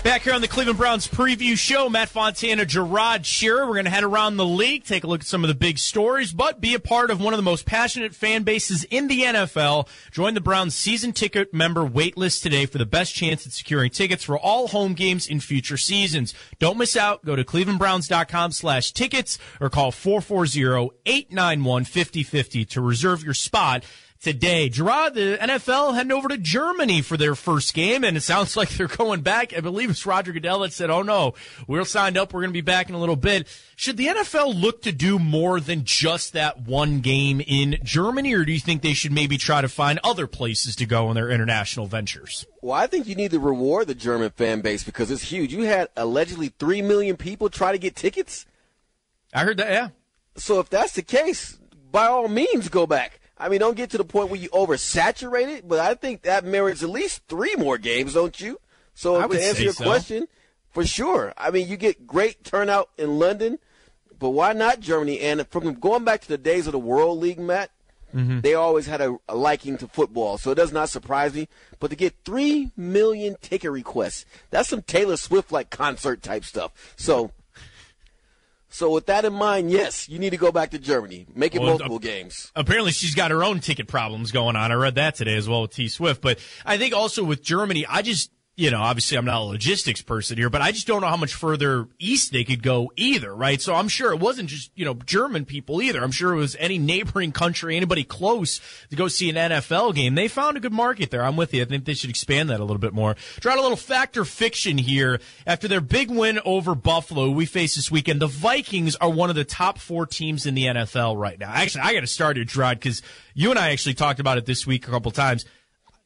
Back 0.06 0.22
here 0.22 0.34
on 0.34 0.40
the 0.40 0.46
Cleveland 0.46 0.78
Browns 0.78 1.08
preview 1.08 1.58
show, 1.58 1.88
Matt 1.88 2.08
Fontana, 2.08 2.64
Je'Rod 2.64 3.24
Cherry. 3.24 3.66
We're 3.66 3.72
going 3.72 3.86
to 3.86 3.90
head 3.90 4.04
around 4.04 4.36
the 4.36 4.46
league, 4.46 4.84
take 4.84 5.02
a 5.02 5.08
look 5.08 5.22
at 5.22 5.26
some 5.26 5.42
of 5.42 5.48
the 5.48 5.54
big 5.54 5.80
stories, 5.80 6.32
but 6.32 6.60
be 6.60 6.74
a 6.74 6.78
part 6.78 7.10
of 7.10 7.20
one 7.20 7.32
of 7.32 7.38
the 7.38 7.42
most 7.42 7.66
passionate 7.66 8.14
fan 8.14 8.44
bases 8.44 8.84
in 8.84 9.08
the 9.08 9.22
NFL. 9.22 9.88
Join 10.12 10.34
the 10.34 10.40
Browns 10.40 10.76
season 10.76 11.12
ticket 11.12 11.52
member 11.52 11.84
waitlist 11.84 12.44
today 12.44 12.66
for 12.66 12.78
the 12.78 12.86
best 12.86 13.16
chance 13.16 13.48
at 13.48 13.52
securing 13.52 13.90
tickets 13.90 14.22
for 14.22 14.38
all 14.38 14.68
home 14.68 14.94
games 14.94 15.26
in 15.26 15.40
future 15.40 15.76
seasons. 15.76 16.34
Don't 16.60 16.78
miss 16.78 16.96
out. 16.96 17.24
Go 17.24 17.34
to 17.34 17.42
clevelandbrowns.com 17.42 18.52
slash 18.52 18.92
tickets 18.92 19.40
or 19.60 19.68
call 19.68 19.90
440-891-5050 19.90 22.68
to 22.68 22.80
reserve 22.80 23.24
your 23.24 23.34
spot 23.34 23.82
today. 24.26 24.68
Je'Rod, 24.68 25.14
the 25.14 25.38
NFL 25.40 25.94
heading 25.94 26.10
over 26.10 26.26
to 26.26 26.36
Germany 26.36 27.00
for 27.00 27.16
their 27.16 27.36
first 27.36 27.74
game, 27.74 28.02
and 28.02 28.16
it 28.16 28.22
sounds 28.22 28.56
like 28.56 28.70
they're 28.70 28.88
going 28.88 29.20
back. 29.20 29.56
I 29.56 29.60
believe 29.60 29.88
it's 29.88 30.04
Roger 30.04 30.32
Goodell 30.32 30.58
that 30.60 30.72
said, 30.72 30.90
oh 30.90 31.02
no, 31.02 31.34
we're 31.68 31.84
signed 31.84 32.18
up. 32.18 32.34
We're 32.34 32.40
going 32.40 32.50
to 32.50 32.52
be 32.52 32.60
back 32.60 32.88
in 32.88 32.96
a 32.96 32.98
little 32.98 33.14
bit. 33.14 33.46
Should 33.76 33.96
the 33.96 34.08
NFL 34.08 34.60
look 34.60 34.82
to 34.82 34.90
do 34.90 35.20
more 35.20 35.60
than 35.60 35.84
just 35.84 36.32
that 36.32 36.62
one 36.62 37.02
game 37.02 37.40
in 37.40 37.78
Germany, 37.84 38.34
or 38.34 38.44
do 38.44 38.50
you 38.50 38.58
think 38.58 38.82
they 38.82 38.94
should 38.94 39.12
maybe 39.12 39.38
try 39.38 39.60
to 39.60 39.68
find 39.68 40.00
other 40.02 40.26
places 40.26 40.74
to 40.76 40.86
go 40.86 41.06
on 41.06 41.14
their 41.14 41.30
international 41.30 41.86
ventures? 41.86 42.44
Well, 42.62 42.74
I 42.74 42.88
think 42.88 43.06
you 43.06 43.14
need 43.14 43.30
to 43.30 43.38
reward 43.38 43.86
the 43.86 43.94
German 43.94 44.30
fan 44.30 44.60
base 44.60 44.82
because 44.82 45.08
it's 45.12 45.22
huge. 45.22 45.54
You 45.54 45.66
had 45.66 45.88
allegedly 45.96 46.48
3 46.58 46.82
million 46.82 47.16
people 47.16 47.48
try 47.48 47.70
to 47.70 47.78
get 47.78 47.94
tickets. 47.94 48.44
I 49.32 49.44
heard 49.44 49.58
that, 49.58 49.70
yeah. 49.70 49.88
So 50.34 50.58
if 50.58 50.68
that's 50.68 50.94
the 50.94 51.02
case, 51.02 51.60
by 51.92 52.06
all 52.06 52.26
means, 52.26 52.68
go 52.68 52.88
back. 52.88 53.20
I 53.38 53.48
mean, 53.48 53.60
don't 53.60 53.76
get 53.76 53.90
to 53.90 53.98
the 53.98 54.04
point 54.04 54.30
where 54.30 54.40
you 54.40 54.48
oversaturate 54.50 55.48
it, 55.48 55.68
but 55.68 55.78
I 55.78 55.94
think 55.94 56.22
that 56.22 56.44
merits 56.44 56.82
at 56.82 56.88
least 56.88 57.22
three 57.28 57.54
more 57.56 57.76
games, 57.76 58.14
don't 58.14 58.40
you? 58.40 58.58
So 58.94 59.26
to 59.26 59.42
answer 59.42 59.62
your 59.62 59.72
so. 59.74 59.84
question, 59.84 60.26
for 60.70 60.84
sure. 60.84 61.34
I 61.36 61.50
mean, 61.50 61.68
you 61.68 61.76
get 61.76 62.06
great 62.06 62.44
turnout 62.44 62.88
in 62.96 63.18
London, 63.18 63.58
but 64.18 64.30
why 64.30 64.54
not 64.54 64.80
Germany? 64.80 65.20
And 65.20 65.46
from 65.48 65.74
going 65.74 66.04
back 66.04 66.22
to 66.22 66.28
the 66.28 66.38
days 66.38 66.66
of 66.66 66.72
the 66.72 66.78
World 66.78 67.18
League, 67.18 67.38
Matt, 67.38 67.70
mm-hmm. 68.14 68.40
they 68.40 68.54
always 68.54 68.86
had 68.86 69.02
a, 69.02 69.16
a 69.28 69.36
liking 69.36 69.76
to 69.78 69.88
football, 69.88 70.38
so 70.38 70.50
it 70.50 70.54
does 70.54 70.72
not 70.72 70.88
surprise 70.88 71.34
me. 71.34 71.48
But 71.78 71.90
to 71.90 71.96
get 71.96 72.14
three 72.24 72.70
million 72.74 73.36
ticket 73.42 73.70
requests, 73.70 74.24
that's 74.48 74.70
some 74.70 74.80
Taylor 74.80 75.18
Swift 75.18 75.52
like 75.52 75.68
concert 75.68 76.22
type 76.22 76.44
stuff. 76.44 76.72
So 76.96 77.32
so 78.76 78.90
with 78.90 79.06
that 79.06 79.24
in 79.24 79.32
mind, 79.32 79.70
yes, 79.70 80.06
you 80.06 80.18
need 80.18 80.30
to 80.30 80.36
go 80.36 80.52
back 80.52 80.72
to 80.72 80.78
Germany. 80.78 81.26
Make 81.34 81.54
it 81.54 81.62
well, 81.62 81.70
multiple 81.70 81.96
uh, 81.96 82.00
games. 82.00 82.52
Apparently, 82.54 82.92
she's 82.92 83.14
got 83.14 83.30
her 83.30 83.42
own 83.42 83.60
ticket 83.60 83.88
problems 83.88 84.32
going 84.32 84.54
on. 84.54 84.70
I 84.70 84.74
read 84.74 84.96
that 84.96 85.14
today 85.14 85.34
as 85.34 85.48
well 85.48 85.62
with 85.62 85.70
T 85.70 85.88
Swift. 85.88 86.20
But 86.20 86.38
I 86.62 86.76
think 86.76 86.92
also 86.92 87.24
with 87.24 87.42
Germany, 87.42 87.86
I 87.88 88.02
just 88.02 88.30
you 88.56 88.70
know, 88.70 88.80
obviously 88.80 89.18
I'm 89.18 89.26
not 89.26 89.42
a 89.42 89.44
logistics 89.44 90.00
person 90.00 90.38
here, 90.38 90.48
but 90.48 90.62
I 90.62 90.72
just 90.72 90.86
don't 90.86 91.02
know 91.02 91.08
how 91.08 91.18
much 91.18 91.34
further 91.34 91.88
east 91.98 92.32
they 92.32 92.42
could 92.42 92.62
go 92.62 92.90
either, 92.96 93.34
right? 93.34 93.60
So 93.60 93.74
I'm 93.74 93.88
sure 93.88 94.12
it 94.14 94.18
wasn't 94.18 94.48
just, 94.48 94.70
you 94.74 94.86
know, 94.86 94.94
German 94.94 95.44
people 95.44 95.82
either. 95.82 96.02
I'm 96.02 96.10
sure 96.10 96.32
it 96.32 96.38
was 96.38 96.56
any 96.58 96.78
neighboring 96.78 97.32
country, 97.32 97.76
anybody 97.76 98.02
close 98.02 98.62
to 98.88 98.96
go 98.96 99.08
see 99.08 99.28
an 99.28 99.36
NFL 99.36 99.94
game. 99.94 100.14
They 100.14 100.26
found 100.26 100.56
a 100.56 100.60
good 100.60 100.72
market 100.72 101.10
there. 101.10 101.22
I'm 101.22 101.36
with 101.36 101.52
you. 101.52 101.60
I 101.60 101.66
think 101.66 101.84
they 101.84 101.92
should 101.92 102.08
expand 102.08 102.48
that 102.48 102.58
a 102.58 102.64
little 102.64 102.78
bit 102.78 102.94
more. 102.94 103.14
Try 103.40 103.56
a 103.56 103.60
little 103.60 103.76
factor 103.76 104.24
fiction 104.24 104.78
here. 104.78 105.20
After 105.46 105.68
their 105.68 105.82
big 105.82 106.10
win 106.10 106.40
over 106.46 106.74
Buffalo, 106.74 107.28
we 107.28 107.44
face 107.44 107.76
this 107.76 107.90
weekend, 107.90 108.22
the 108.22 108.26
Vikings 108.26 108.96
are 108.96 109.10
one 109.10 109.28
of 109.28 109.36
the 109.36 109.44
top 109.44 109.78
four 109.78 110.06
teams 110.06 110.46
in 110.46 110.54
the 110.54 110.64
NFL 110.64 111.20
right 111.20 111.38
now. 111.38 111.50
Actually, 111.50 111.82
I 111.82 111.92
got 111.92 112.00
to 112.00 112.06
start 112.06 112.38
it, 112.38 112.48
Je'Rod, 112.48 112.76
because 112.76 113.02
you 113.34 113.50
and 113.50 113.58
I 113.58 113.72
actually 113.72 113.94
talked 113.94 114.18
about 114.18 114.38
it 114.38 114.46
this 114.46 114.66
week 114.66 114.88
a 114.88 114.90
couple 114.90 115.10
times 115.10 115.44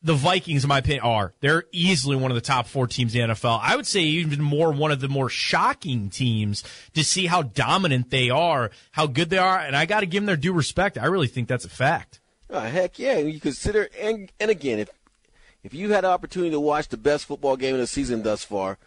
the 0.02 0.14
Vikings, 0.14 0.64
in 0.64 0.68
my 0.68 0.78
opinion, 0.78 1.04
are. 1.04 1.34
They're 1.40 1.64
easily 1.72 2.16
one 2.16 2.30
of 2.30 2.34
the 2.34 2.40
top 2.40 2.66
four 2.66 2.86
teams 2.86 3.14
in 3.14 3.28
the 3.28 3.34
NFL. 3.34 3.60
I 3.62 3.76
would 3.76 3.86
say 3.86 4.00
even 4.00 4.40
more 4.40 4.72
one 4.72 4.90
of 4.90 5.00
the 5.00 5.08
more 5.08 5.28
shocking 5.28 6.08
teams 6.08 6.64
to 6.94 7.04
see 7.04 7.26
how 7.26 7.42
dominant 7.42 8.10
they 8.10 8.30
are, 8.30 8.70
how 8.92 9.06
good 9.06 9.30
they 9.30 9.38
are, 9.38 9.58
and 9.58 9.76
I 9.76 9.86
got 9.86 10.00
to 10.00 10.06
give 10.06 10.22
them 10.22 10.26
their 10.26 10.36
due 10.36 10.52
respect. 10.52 10.96
I 10.96 11.06
really 11.06 11.26
think 11.26 11.48
that's 11.48 11.64
a 11.64 11.70
fact. 11.70 12.20
Oh, 12.48 12.60
heck 12.60 12.98
yeah! 12.98 13.18
You 13.18 13.38
consider, 13.40 13.88
and 14.00 14.32
and 14.40 14.50
again, 14.50 14.78
if 14.78 14.90
if 15.62 15.74
you 15.74 15.92
had 15.92 16.04
the 16.04 16.08
opportunity 16.08 16.50
to 16.50 16.60
watch 16.60 16.88
the 16.88 16.96
best 16.96 17.26
football 17.26 17.56
game 17.56 17.74
of 17.74 17.80
the 17.80 17.86
season 17.86 18.22
thus 18.22 18.42
far, 18.42 18.78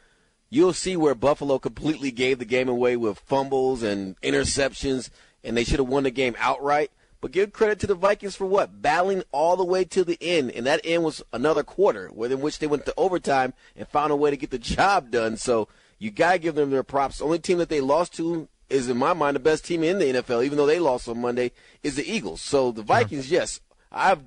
you'll 0.49 0.73
see 0.73 0.97
where 0.97 1.15
Buffalo 1.15 1.59
completely 1.59 2.11
gave 2.11 2.39
the 2.39 2.45
game 2.45 2.67
away 2.67 2.97
with 2.97 3.19
fumbles 3.19 3.83
and 3.83 4.19
interceptions, 4.21 5.09
and 5.43 5.55
they 5.55 5.63
should 5.63 5.79
have 5.79 5.87
won 5.87 6.03
the 6.03 6.11
game 6.11 6.35
outright. 6.39 6.91
But 7.23 7.31
give 7.31 7.53
credit 7.53 7.79
to 7.79 7.87
the 7.87 7.95
Vikings 7.95 8.35
for 8.35 8.45
what? 8.45 8.81
Battling 8.81 9.23
all 9.31 9.55
the 9.55 9.63
way 9.63 9.85
to 9.85 10.03
the 10.03 10.17
end. 10.19 10.51
And 10.51 10.65
that 10.65 10.81
end 10.83 11.05
was 11.05 11.23
another 11.31 11.63
quarter, 11.63 12.11
within 12.13 12.41
which 12.41 12.59
they 12.59 12.67
went 12.67 12.85
to 12.85 12.93
overtime 12.97 13.53
and 13.77 13.87
found 13.87 14.11
a 14.11 14.15
way 14.17 14.29
to 14.29 14.35
get 14.35 14.49
the 14.49 14.59
job 14.59 15.09
done. 15.09 15.37
So 15.37 15.69
you 15.97 16.11
got 16.11 16.33
to 16.33 16.39
give 16.39 16.55
them 16.55 16.69
their 16.69 16.83
props. 16.83 17.19
The 17.19 17.23
only 17.23 17.39
team 17.39 17.59
that 17.59 17.69
they 17.69 17.79
lost 17.79 18.13
to 18.15 18.49
is, 18.69 18.89
in 18.89 18.97
my 18.97 19.13
mind, 19.13 19.37
the 19.37 19.39
best 19.39 19.63
team 19.63 19.85
in 19.85 19.99
the 19.99 20.05
NFL, 20.05 20.43
even 20.43 20.57
though 20.57 20.65
they 20.65 20.79
lost 20.79 21.07
on 21.07 21.21
Monday, 21.21 21.53
is 21.81 21.95
the 21.95 22.05
Eagles. 22.05 22.41
So 22.41 22.73
the 22.73 22.81
Vikings, 22.81 23.31
yes, 23.31 23.61
I've 23.89 24.19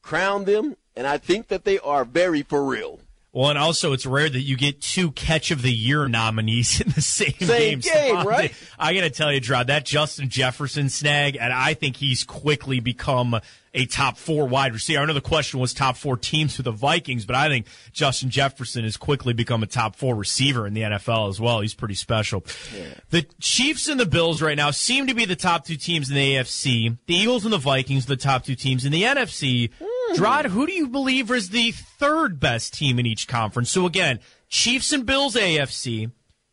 crowned 0.00 0.46
them, 0.46 0.76
and 0.94 1.08
I 1.08 1.18
think 1.18 1.48
that 1.48 1.64
they 1.64 1.80
are 1.80 2.04
very 2.04 2.42
for 2.42 2.64
real. 2.64 3.00
Well, 3.34 3.50
and 3.50 3.58
also 3.58 3.92
it's 3.92 4.06
rare 4.06 4.28
that 4.28 4.40
you 4.40 4.56
get 4.56 4.80
two 4.80 5.10
catch 5.10 5.50
of 5.50 5.60
the 5.60 5.72
year 5.72 6.06
nominees 6.06 6.80
in 6.80 6.92
the 6.92 7.02
same, 7.02 7.34
same 7.40 7.80
game. 7.80 8.14
game 8.14 8.26
right? 8.26 8.54
I 8.78 8.94
got 8.94 9.00
to 9.00 9.10
tell 9.10 9.32
you, 9.32 9.40
Drod, 9.40 9.66
that 9.66 9.84
Justin 9.84 10.28
Jefferson 10.28 10.88
snag, 10.88 11.36
and 11.36 11.52
I 11.52 11.74
think 11.74 11.96
he's 11.96 12.22
quickly 12.22 12.78
become 12.78 13.40
a 13.74 13.86
top 13.86 14.16
four 14.16 14.46
wide 14.46 14.72
receiver. 14.72 15.00
I 15.00 15.04
know 15.04 15.12
the 15.12 15.20
question 15.20 15.60
was 15.60 15.74
top 15.74 15.96
four 15.96 16.16
teams 16.16 16.54
for 16.56 16.62
the 16.62 16.70
Vikings, 16.70 17.26
but 17.26 17.36
I 17.36 17.48
think 17.48 17.66
Justin 17.92 18.30
Jefferson 18.30 18.84
has 18.84 18.96
quickly 18.96 19.32
become 19.32 19.62
a 19.62 19.66
top 19.66 19.96
four 19.96 20.14
receiver 20.14 20.66
in 20.66 20.74
the 20.74 20.82
NFL 20.82 21.28
as 21.28 21.40
well. 21.40 21.60
He's 21.60 21.74
pretty 21.74 21.94
special. 21.94 22.44
Yeah. 22.74 22.94
The 23.10 23.26
Chiefs 23.40 23.88
and 23.88 23.98
the 23.98 24.06
Bills 24.06 24.40
right 24.40 24.56
now 24.56 24.70
seem 24.70 25.08
to 25.08 25.14
be 25.14 25.24
the 25.24 25.36
top 25.36 25.64
two 25.64 25.76
teams 25.76 26.08
in 26.08 26.14
the 26.14 26.34
AFC. 26.34 26.96
The 27.06 27.14
Eagles 27.14 27.44
and 27.44 27.52
the 27.52 27.58
Vikings, 27.58 28.06
the 28.06 28.16
top 28.16 28.44
two 28.44 28.54
teams 28.54 28.84
in 28.84 28.92
the 28.92 29.02
NFC. 29.02 29.70
Mm. 29.70 30.16
Drod, 30.16 30.46
who 30.46 30.66
do 30.66 30.72
you 30.72 30.88
believe 30.88 31.30
is 31.30 31.50
the 31.50 31.72
third 31.72 32.38
best 32.38 32.74
team 32.74 32.98
in 32.98 33.06
each 33.06 33.26
conference? 33.26 33.70
So 33.70 33.86
again, 33.86 34.20
Chiefs 34.48 34.92
and 34.92 35.04
Bills 35.04 35.34
AFC, 35.34 36.12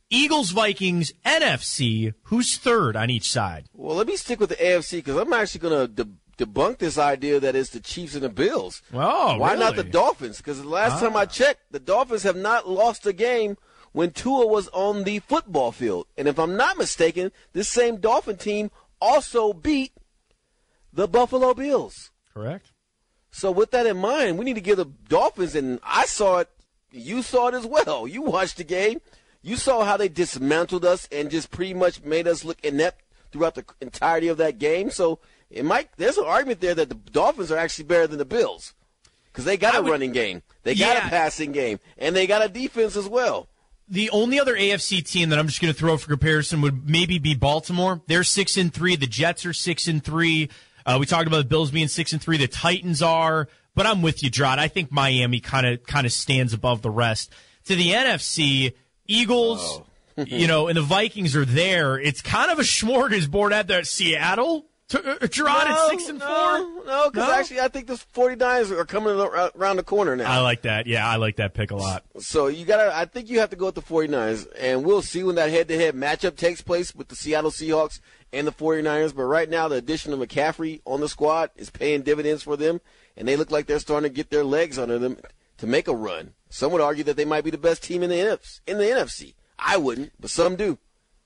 Eagles 0.10 0.52
Vikings 0.52 1.14
NFC. 1.26 2.14
Who's 2.24 2.58
third 2.58 2.96
on 2.96 3.10
each 3.10 3.32
side? 3.32 3.68
Well, 3.74 3.96
let 3.96 4.08
me 4.08 4.18
stick 4.18 4.40
with 4.40 4.50
the 4.50 4.56
AFC 4.56 4.98
because 4.98 5.16
I'm 5.16 5.32
actually 5.32 5.62
going 5.62 5.88
to 5.88 6.04
de- 6.04 6.12
debunk 6.42 6.80
this 6.80 6.98
idea 6.98 7.40
that 7.40 7.56
it's 7.56 7.70
the 7.70 7.80
Chiefs 7.80 8.16
and 8.16 8.24
the 8.24 8.30
Bills. 8.30 8.82
Oh, 8.94 9.38
why 9.38 9.54
really? 9.54 9.60
not 9.60 9.76
the 9.76 9.84
Dolphins? 9.84 10.38
Because 10.38 10.62
the 10.62 10.68
last 10.68 10.94
ah. 10.94 11.08
time 11.08 11.16
I 11.16 11.22
ah. 11.22 11.26
checked, 11.26 11.72
the 11.72 11.80
Dolphins 11.80 12.24
have 12.24 12.36
not 12.36 12.68
lost 12.68 13.06
a 13.06 13.14
game 13.14 13.58
when 13.92 14.12
Tua 14.12 14.48
was 14.48 14.68
on 14.70 15.04
the 15.04 15.20
football 15.20 15.72
field. 15.72 16.08
And 16.18 16.28
if 16.28 16.40
I'm 16.40 16.56
not 16.56 16.78
mistaken, 16.78 17.32
this 17.54 17.70
same 17.70 17.98
Dolphin 17.98 18.38
team 18.38 18.72
also 19.00 19.54
beat 19.54 19.92
the 20.94 21.08
Buffalo 21.08 21.54
Bills. 21.54 22.12
Correct. 22.34 22.72
So 23.32 23.52
with 23.52 23.72
that 23.72 23.86
in 23.86 23.98
mind, 23.98 24.38
we 24.38 24.46
need 24.46 24.56
to 24.56 24.62
give 24.62 24.78
the 24.78 24.86
Dolphins, 24.86 25.56
and 25.56 25.80
I 25.84 26.06
saw 26.06 26.40
it, 26.40 26.50
you 26.92 27.22
saw 27.22 27.48
it 27.48 27.54
as 27.54 27.66
well. 27.66 28.08
You 28.08 28.22
watched 28.22 28.58
the 28.58 28.66
game. 28.66 29.00
You 29.42 29.56
saw 29.56 29.84
how 29.84 29.98
they 29.98 30.10
dismantled 30.10 30.86
us 30.86 31.08
and 31.12 31.32
just 31.32 31.50
pretty 31.50 31.74
much 31.74 32.04
made 32.04 32.28
us 32.28 32.46
look 32.46 32.64
inept 32.64 33.02
throughout 33.32 33.56
the 33.56 33.66
entirety 33.80 34.28
of 34.28 34.38
that 34.38 34.60
game. 34.60 34.92
So 34.92 35.20
it 35.52 35.66
might 35.66 35.90
there's 35.98 36.18
an 36.18 36.26
argument 36.26 36.62
there 36.62 36.76
that 36.76 36.90
the 36.90 36.96
Dolphins 36.96 37.52
are 37.52 37.58
actually 37.58 37.86
better 37.86 38.08
than 38.08 38.18
the 38.18 38.26
Bills 38.26 38.74
because 39.32 39.46
they 39.46 39.58
got 39.58 39.76
I 39.76 39.80
a 39.80 39.82
would, 39.82 39.92
running 39.92 40.12
game, 40.12 40.42
they 40.64 40.76
got 40.76 40.96
yeah. 40.96 41.08
a 41.08 41.10
passing 41.10 41.52
game, 41.52 41.80
and 41.98 42.16
they 42.16 42.28
got 42.28 42.44
a 42.44 42.50
defense 42.50 42.96
as 42.96 43.08
well. 43.08 43.48
The 43.88 44.10
only 44.12 44.40
other 44.40 44.56
AFC 44.56 45.06
team 45.06 45.30
that 45.30 45.40
I'm 45.40 45.48
just 45.48 45.62
going 45.62 45.74
to 45.74 45.78
throw 45.78 45.98
for 45.98 46.08
comparison 46.08 46.62
would 46.62 46.90
maybe 46.90 47.20
be 47.20 47.36
Baltimore. 47.36 48.02
They're 48.08 48.24
six 48.24 48.56
and 48.56 48.74
three. 48.74 48.96
The 48.96 49.08
Jets 49.08 49.46
are 49.46 49.54
six 49.54 49.88
and 49.88 50.02
three. 50.02 50.50
Uh, 50.86 50.98
we 51.00 51.06
talked 51.06 51.28
about 51.28 51.40
the 51.40 51.46
Bills 51.46 51.72
being 51.72 51.90
six 51.90 52.14
and 52.14 52.22
three. 52.22 52.38
The 52.38 52.48
Titans 52.48 53.02
are, 53.02 53.50
but 53.76 53.86
I'm 53.86 54.02
with 54.02 54.24
you, 54.24 54.32
Drod. 54.32 54.60
I 54.60 54.70
think 54.70 54.92
Miami 54.92 55.42
kind 55.42 55.68
of 55.68 55.84
kind 55.84 56.06
of 56.06 56.14
stands 56.14 56.54
above 56.54 56.82
the 56.82 56.90
rest. 56.90 57.34
To 57.66 57.76
the 57.76 57.92
NFC, 57.92 58.74
Eagles, 59.08 59.82
oh. 60.18 60.24
you 60.26 60.48
know, 60.48 60.68
and 60.68 60.78
the 60.78 60.82
Vikings 60.82 61.36
are 61.36 61.46
there. 61.46 62.00
It's 62.00 62.22
kind 62.22 62.50
of 62.50 62.60
a 62.60 62.62
smorgasbord 62.64 63.52
out 63.52 63.68
there. 63.68 63.84
Seattle, 63.84 64.66
uh, 65.00 65.28
Je'Rod 65.28 65.68
no, 65.68 65.72
at 65.72 65.90
six 65.90 66.10
and 66.10 66.20
no, 66.20 66.26
four? 66.26 66.86
No, 66.86 67.10
because 67.10 67.28
no? 67.28 67.34
actually, 67.34 67.60
I 67.60 67.68
think 67.68 67.88
the 67.88 67.94
49ers 67.94 68.72
are 68.72 68.86
coming 68.86 69.16
around 69.56 69.78
the 69.78 69.84
corner 69.84 70.16
now. 70.16 70.32
I 70.32 70.40
like 70.40 70.64
that. 70.64 70.88
Yeah, 70.88 71.08
I 71.08 71.18
like 71.18 71.38
that 71.38 71.54
pick 71.54 71.72
a 71.72 71.76
lot. 71.76 72.04
So 72.20 72.48
you 72.48 72.66
gotta. 72.66 72.96
I 72.96 73.06
think 73.06 73.30
you 73.30 73.40
have 73.40 73.50
to 73.52 73.56
go 73.56 73.68
with 73.68 73.76
the 73.76 73.82
49ers, 73.82 74.48
and 74.60 74.84
we'll 74.84 75.02
see 75.02 75.24
when 75.24 75.36
that 75.36 75.50
head-to-head 75.50 75.96
matchup 75.96 76.36
takes 76.36 76.62
place 76.62 76.94
with 76.96 77.08
the 77.08 77.16
Seattle 77.16 77.52
Seahawks 77.52 78.00
and 78.34 78.48
the 78.48 78.52
49ers. 78.52 79.16
But 79.16 79.24
right 79.24 79.50
now, 79.50 79.68
the 79.68 79.76
addition 79.76 80.14
of 80.14 80.20
McCaffrey 80.20 80.82
on 80.86 81.02
the 81.02 81.10
squad 81.10 81.52
is 81.56 81.70
paying 81.70 82.02
dividends 82.02 82.44
for 82.44 82.58
them, 82.58 82.82
and 83.16 83.28
they 83.28 83.36
look 83.36 83.52
like 83.52 83.68
they're 83.68 83.80
starting 83.80 84.10
to 84.10 84.16
get 84.16 84.30
their 84.30 84.44
legs 84.44 84.78
under 84.78 85.00
them 85.00 85.18
to 85.58 85.68
make 85.68 85.88
a 85.88 85.96
run. 85.96 86.34
Some 86.50 86.72
would 86.74 86.82
argue 86.82 87.04
that 87.06 87.16
they 87.16 87.26
might 87.26 87.44
be 87.44 87.52
the 87.52 87.58
best 87.58 87.84
team 87.84 88.04
in 88.04 88.10
the 88.10 88.18
NFC. 88.18 88.60
In 88.68 88.78
the 88.78 88.84
NFC, 88.86 89.36
I 89.58 89.78
wouldn't, 89.78 90.12
but 90.20 90.30
some 90.30 90.56
do. 90.56 90.78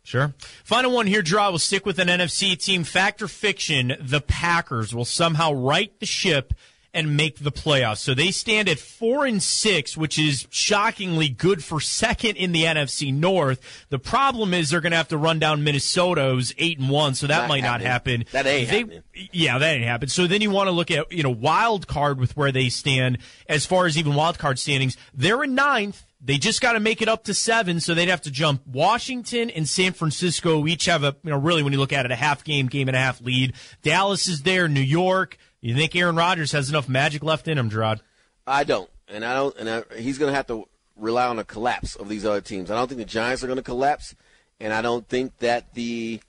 Sure. 0.05 0.35
Final 0.63 0.91
one 0.91 1.07
here, 1.07 1.23
Draw. 1.23 1.49
We'll 1.49 1.59
stick 1.59 1.85
with 1.85 1.97
an 1.97 2.07
NFC 2.07 2.55
team. 2.63 2.83
Factor 2.83 3.27
fiction, 3.27 3.97
the 3.99 4.21
Packers 4.21 4.93
will 4.93 5.03
somehow 5.03 5.51
right 5.51 5.91
the 5.99 6.05
ship 6.05 6.53
and 6.93 7.17
make 7.17 7.39
the 7.39 7.51
playoffs. 7.51 7.97
So 7.97 8.13
they 8.13 8.31
stand 8.31 8.69
at 8.69 8.79
four 8.79 9.25
and 9.25 9.43
six, 9.43 9.97
which 9.97 10.17
is 10.17 10.47
shockingly 10.49 11.27
good 11.27 11.63
for 11.63 11.81
second 11.81 12.37
in 12.37 12.53
the 12.53 12.63
NFC 12.63 13.13
North. 13.13 13.85
The 13.89 13.99
problem 13.99 14.53
is 14.53 14.69
they're 14.69 14.79
going 14.79 14.91
to 14.91 14.97
have 14.97 15.09
to 15.09 15.17
run 15.17 15.37
down 15.37 15.63
Minnesota's 15.63 16.53
eight 16.57 16.79
and 16.79 16.89
one, 16.89 17.13
so 17.13 17.27
that 17.27 17.41
not 17.41 17.49
might 17.49 17.63
happening. 17.63 17.83
not 17.83 17.91
happen. 17.91 18.25
That 18.31 18.45
ain't 18.45 18.69
they, 18.69 18.77
happening. 18.77 19.03
Yeah, 19.33 19.57
that 19.57 19.73
ain't 19.75 19.83
happen. 19.83 20.07
So 20.07 20.25
then 20.25 20.41
you 20.41 20.51
want 20.51 20.67
to 20.67 20.71
look 20.71 20.89
at 20.89 21.11
you 21.11 21.23
know 21.23 21.31
wild 21.31 21.87
card 21.87 22.19
with 22.19 22.37
where 22.37 22.51
they 22.51 22.69
stand 22.69 23.17
as 23.49 23.65
far 23.65 23.87
as 23.87 23.97
even 23.97 24.15
wild 24.15 24.37
card 24.37 24.57
standings. 24.57 24.95
They're 25.13 25.43
in 25.43 25.55
ninth. 25.55 26.05
They 26.25 26.37
just 26.37 26.59
got 26.59 26.73
to 26.73 26.79
make 26.79 27.03
it 27.03 27.07
up 27.07 27.23
to 27.25 27.33
seven, 27.35 27.79
so 27.79 27.93
they'd 27.93 28.09
have 28.09 28.21
to 28.21 28.31
jump. 28.31 28.65
Washington 28.65 29.51
and 29.51 29.69
San 29.69 29.93
Francisco 29.93 30.65
each 30.65 30.85
have 30.85 31.03
a, 31.03 31.15
you 31.23 31.29
know, 31.29 31.37
really 31.37 31.61
when 31.61 31.71
you 31.71 31.79
look 31.79 31.93
at 31.93 32.03
it, 32.03 32.11
a 32.11 32.15
half 32.15 32.43
game, 32.43 32.65
game 32.65 32.87
and 32.87 32.97
a 32.97 32.99
half 32.99 33.21
lead. 33.21 33.53
Dallas 33.83 34.27
is 34.27 34.41
there, 34.41 34.67
New 34.67 34.81
York, 34.81 35.37
you 35.65 35.73
think 35.73 35.95
Aaron 35.95 36.15
Rodgers 36.15 36.51
has 36.51 36.69
enough 36.69 36.87
magic 36.87 37.23
left 37.23 37.47
in 37.47 37.57
him, 37.57 37.71
Je'Rod? 37.71 37.99
I 38.45 38.63
don't, 38.63 38.87
and 39.07 39.25
I 39.25 39.33
don't, 39.33 39.57
and 39.57 39.67
I, 39.67 39.83
he's 39.97 40.19
going 40.19 40.31
to 40.31 40.35
have 40.35 40.45
to 40.47 40.67
rely 40.95 41.25
on 41.25 41.39
a 41.39 41.43
collapse 41.43 41.95
of 41.95 42.07
these 42.07 42.23
other 42.23 42.39
teams. 42.39 42.69
I 42.69 42.75
don't 42.75 42.87
think 42.87 42.99
the 42.99 43.05
Giants 43.05 43.43
are 43.43 43.47
going 43.47 43.57
to 43.57 43.63
collapse, 43.63 44.13
and 44.59 44.71
I 44.71 44.83
don't 44.83 45.07
think 45.07 45.39
that 45.39 45.73
the 45.73 46.21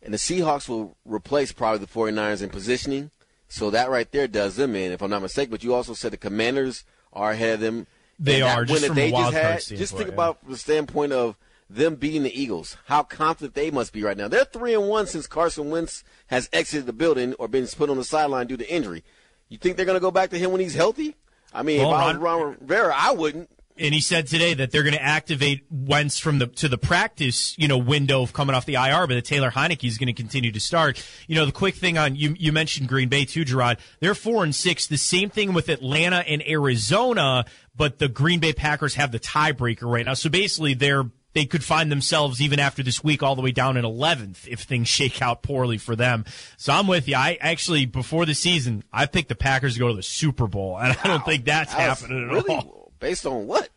and 0.00 0.14
the 0.14 0.18
Seahawks 0.18 0.68
will 0.68 0.96
replace 1.04 1.50
probably 1.50 1.78
the 1.78 1.90
49ers 1.90 2.40
in 2.40 2.50
positioning. 2.50 3.10
So 3.48 3.70
that 3.70 3.90
right 3.90 4.10
there 4.12 4.28
does 4.28 4.54
them 4.54 4.76
in, 4.76 4.92
if 4.92 5.02
I'm 5.02 5.10
not 5.10 5.22
mistaken. 5.22 5.50
But 5.50 5.64
you 5.64 5.74
also 5.74 5.94
said 5.94 6.12
the 6.12 6.16
Commanders 6.16 6.84
are 7.12 7.32
ahead 7.32 7.54
of 7.54 7.60
them. 7.60 7.88
They 8.18 8.42
are 8.42 8.64
just 8.64 8.86
from 8.86 8.96
they 8.96 9.10
a 9.10 9.12
wild 9.12 9.32
just 9.34 9.70
had, 9.70 9.78
Just 9.78 9.96
think 9.96 10.08
yeah. 10.08 10.14
about 10.14 10.48
the 10.48 10.56
standpoint 10.56 11.12
of 11.12 11.36
them 11.68 11.96
beating 11.96 12.22
the 12.22 12.40
Eagles. 12.40 12.76
How 12.86 13.02
confident 13.02 13.54
they 13.54 13.70
must 13.70 13.92
be 13.92 14.02
right 14.02 14.16
now. 14.16 14.28
They're 14.28 14.44
three 14.44 14.74
and 14.74 14.88
one 14.88 15.06
since 15.06 15.26
Carson 15.26 15.70
Wentz 15.70 16.04
has 16.28 16.48
exited 16.52 16.86
the 16.86 16.92
building 16.92 17.34
or 17.34 17.48
been 17.48 17.66
put 17.66 17.90
on 17.90 17.96
the 17.96 18.04
sideline 18.04 18.46
due 18.46 18.56
to 18.56 18.68
injury. 18.70 19.02
You 19.48 19.58
think 19.58 19.76
they're 19.76 19.86
going 19.86 19.96
to 19.96 20.00
go 20.00 20.10
back 20.10 20.30
to 20.30 20.38
him 20.38 20.52
when 20.52 20.60
he's 20.60 20.74
healthy? 20.74 21.16
I 21.52 21.62
mean, 21.62 21.80
well, 21.80 21.92
if 21.92 21.96
I 21.96 22.08
was 22.08 22.16
Ron 22.16 22.56
Rivera, 22.60 22.94
I 22.96 23.12
wouldn't. 23.12 23.48
And 23.76 23.92
he 23.92 24.00
said 24.00 24.28
today 24.28 24.54
that 24.54 24.70
they're 24.70 24.84
going 24.84 24.94
to 24.94 25.02
activate 25.02 25.64
Wentz 25.68 26.20
from 26.20 26.38
the 26.38 26.46
to 26.46 26.68
the 26.68 26.78
practice, 26.78 27.58
you 27.58 27.66
know, 27.66 27.76
window 27.76 28.22
of 28.22 28.32
coming 28.32 28.54
off 28.54 28.66
the 28.66 28.74
IR, 28.74 29.08
but 29.08 29.14
the 29.14 29.22
Taylor 29.22 29.50
Heinicke 29.50 29.88
is 29.88 29.98
going 29.98 30.06
to 30.06 30.12
continue 30.12 30.52
to 30.52 30.60
start. 30.60 31.04
You 31.26 31.34
know, 31.34 31.44
the 31.44 31.50
quick 31.50 31.74
thing 31.74 31.98
on 31.98 32.14
you 32.14 32.36
you 32.38 32.52
mentioned 32.52 32.88
Green 32.88 33.08
Bay 33.08 33.24
too, 33.24 33.44
Je'Rod. 33.44 33.78
They're 33.98 34.14
four 34.14 34.44
and 34.44 34.54
six. 34.54 34.86
The 34.86 34.96
same 34.96 35.28
thing 35.28 35.54
with 35.54 35.68
Atlanta 35.68 36.18
and 36.18 36.40
Arizona, 36.46 37.46
but 37.76 37.98
the 37.98 38.08
Green 38.08 38.40
Bay 38.40 38.52
Packers 38.52 38.94
have 38.94 39.12
the 39.12 39.20
tiebreaker 39.20 39.90
right 39.90 40.06
now. 40.06 40.14
So 40.14 40.30
basically, 40.30 40.74
they're 40.74 41.04
they 41.34 41.44
could 41.44 41.64
find 41.64 41.90
themselves 41.90 42.40
even 42.40 42.60
after 42.60 42.82
this 42.82 43.02
week 43.02 43.22
all 43.22 43.34
the 43.34 43.42
way 43.42 43.50
down 43.50 43.76
in 43.76 43.84
11th 43.84 44.46
if 44.46 44.60
things 44.60 44.88
shake 44.88 45.20
out 45.20 45.42
poorly 45.42 45.78
for 45.78 45.96
them. 45.96 46.24
So 46.56 46.72
I'm 46.72 46.86
with 46.86 47.08
you. 47.08 47.16
I 47.16 47.36
actually 47.40 47.86
before 47.86 48.24
the 48.24 48.34
season 48.34 48.84
I 48.92 49.06
picked 49.06 49.28
the 49.28 49.34
Packers 49.34 49.74
to 49.74 49.80
go 49.80 49.88
to 49.88 49.94
the 49.94 50.02
Super 50.02 50.46
Bowl, 50.46 50.78
and 50.78 50.96
I 51.02 51.06
don't 51.06 51.24
think 51.24 51.44
that's 51.44 51.72
happening 51.72 52.24
at 52.24 52.32
really 52.32 52.54
all. 52.54 52.92
Based 53.00 53.26
on 53.26 53.46
what? 53.46 53.68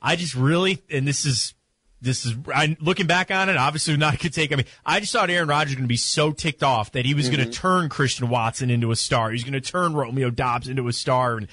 I 0.00 0.16
just 0.16 0.34
really, 0.34 0.82
and 0.90 1.06
this 1.06 1.26
is 1.26 1.54
this 2.00 2.26
is 2.26 2.34
I, 2.52 2.76
looking 2.80 3.06
back 3.06 3.30
on 3.30 3.48
it. 3.48 3.56
Obviously, 3.56 3.96
not 3.96 4.14
a 4.14 4.18
good 4.18 4.32
take. 4.32 4.52
I 4.52 4.56
mean, 4.56 4.66
I 4.84 4.98
just 4.98 5.12
thought 5.12 5.30
Aaron 5.30 5.48
Rodgers 5.48 5.70
was 5.70 5.76
going 5.76 5.84
to 5.84 5.88
be 5.88 5.96
so 5.96 6.32
ticked 6.32 6.62
off 6.62 6.92
that 6.92 7.06
he 7.06 7.14
was 7.14 7.26
mm-hmm. 7.26 7.36
going 7.36 7.50
to 7.50 7.52
turn 7.56 7.88
Christian 7.88 8.28
Watson 8.28 8.70
into 8.70 8.90
a 8.90 8.96
star. 8.96 9.30
He's 9.30 9.44
going 9.44 9.52
to 9.52 9.60
turn 9.60 9.94
Romeo 9.94 10.28
Doubs 10.30 10.68
into 10.68 10.88
a 10.88 10.92
star. 10.92 11.36
And 11.36 11.48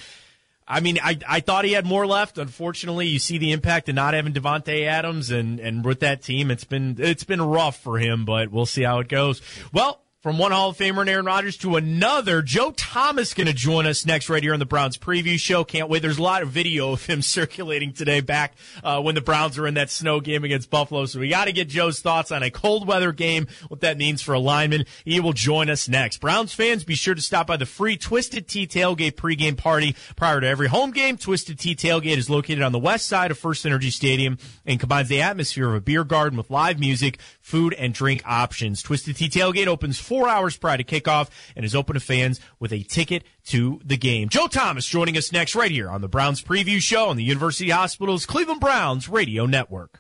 I 0.69 0.82
mean, 0.82 0.99
I, 1.03 1.17
I 1.27 1.39
thought 1.39 1.65
he 1.65 1.73
had 1.73 1.86
more 1.86 2.05
left. 2.05 2.38
Unfortunately, 2.38 3.08
you 3.08 3.17
see 3.17 3.39
the 3.39 3.51
impact 3.51 3.89
of 3.89 3.95
not 3.95 4.13
having 4.13 4.34
Davante 4.34 4.86
Adams 4.86 5.32
and, 5.32 5.60
and 5.60 5.84
with 5.84 6.01
that 6.01 6.21
team, 6.21 6.51
it's 6.51 6.63
been 6.63 6.95
it's 6.99 7.23
been 7.23 7.41
rough 7.41 7.82
for 7.82 7.97
him, 7.97 8.23
but 8.23 8.51
we'll 8.51 8.67
see 8.67 8.84
how 8.84 8.99
it 8.99 9.10
goes. 9.10 9.41
Well, 9.73 10.03
from 10.21 10.38
one 10.38 10.51
Hall 10.51 10.71
of 10.71 10.77
Famer 10.77 10.99
and 10.99 11.10
Aaron 11.10 11.25
Rodgers 11.25 11.55
to 11.60 11.77
another, 11.77 12.41
Joe 12.41 12.73
Thomas 12.75 13.34
going 13.34 13.47
to 13.47 13.53
join 13.53 13.88
us 13.88 14.05
next 14.05 14.29
right 14.29 14.43
here 14.43 14.51
on 14.51 14.60
the 14.60 14.65
Browns 14.65 14.97
preview 14.97 15.39
show. 15.39 15.63
Can't 15.63 15.88
wait. 15.88 16.01
There's 16.01 16.17
a 16.17 16.23
lot 16.23 16.41
of 16.41 16.49
video 16.49 16.91
of 16.91 17.05
him 17.05 17.21
circulating 17.29 17.93
today 17.93 18.19
back 18.19 18.55
uh, 18.84 19.01
when 19.01 19.15
the 19.15 19.21
Browns 19.21 19.58
were 19.58 19.65
in 19.65 19.75
that 19.75 19.89
snow 19.89 20.19
game 20.19 20.43
against 20.43 20.69
Buffalo. 20.69 21.05
So 21.05 21.21
we 21.21 21.29
got 21.29 21.45
to 21.45 21.53
get 21.53 21.69
Joe's 21.69 22.01
thoughts 22.01 22.34
on 22.34 22.43
a 22.43 22.51
cold 22.51 22.86
weather 22.86 23.13
game, 23.13 23.47
what 23.69 23.79
that 23.79 23.97
means 23.97 24.21
for 24.21 24.34
a 24.34 24.39
lineman. 24.39 24.86
He 25.05 25.21
will 25.21 25.32
join 25.32 25.69
us 25.69 25.88
next. 25.88 26.17
Browns 26.17 26.53
fans, 26.53 26.84
be 26.84 26.95
sure 26.95 27.15
to 27.15 27.21
stop 27.21 27.47
by 27.47 27.55
the 27.55 27.65
free 27.65 27.95
Twisted 27.95 28.49
Tea 28.49 28.67
Tailgate 28.67 29.13
pregame 29.13 29.55
party 29.55 29.95
prior 30.17 30.41
to 30.41 30.47
every 30.47 30.67
home 30.67 30.91
game. 30.91 31.15
Twisted 31.15 31.60
Tea 31.60 31.75
Tailgate 31.75 32.17
is 32.17 32.29
located 32.29 32.62
on 32.62 32.73
the 32.73 32.79
west 32.79 33.08
side 33.08 33.32
of 33.32 33.39
FirstEnergy 33.39 33.93
Stadium 33.93 34.38
and 34.65 34.82
combines 34.82 35.08
the 35.08 35.21
atmosphere 35.21 35.69
of 35.69 35.75
a 35.75 35.82
beer 35.82 36.03
garden 36.03 36.36
with 36.36 36.49
live 36.49 36.77
music, 36.77 37.19
food, 37.49 37.73
and 37.73 37.93
drink 37.93 38.21
options. 38.25 38.81
Twisted 38.81 39.17
Tea 39.17 39.27
Tailgate 39.27 39.67
opens 39.67 39.99
four 39.99 40.29
hours 40.29 40.55
prior 40.55 40.77
to 40.77 40.83
kickoff 40.83 41.29
and 41.55 41.65
is 41.65 41.75
open 41.75 41.95
to 41.95 41.99
fans 41.99 42.39
with 42.59 42.71
a 42.71 42.83
ticket 42.83 43.23
to 43.47 43.81
the 43.83 43.97
game. 43.97 44.29
Joe 44.29 44.47
Thomas 44.47 44.85
joining 44.85 45.17
us 45.17 45.31
next 45.31 45.55
right 45.55 45.71
here 45.71 45.89
on 45.89 46.01
the 46.01 46.07
Browns 46.07 46.41
Preview 46.41 46.79
Show 46.79 47.09
on 47.09 47.17
the 47.17 47.23
University 47.23 47.71
Hospital's 47.71 48.25
Cleveland 48.25 48.62
Browns 48.62 49.09
Radio 49.09 49.45
Network. 49.45 49.99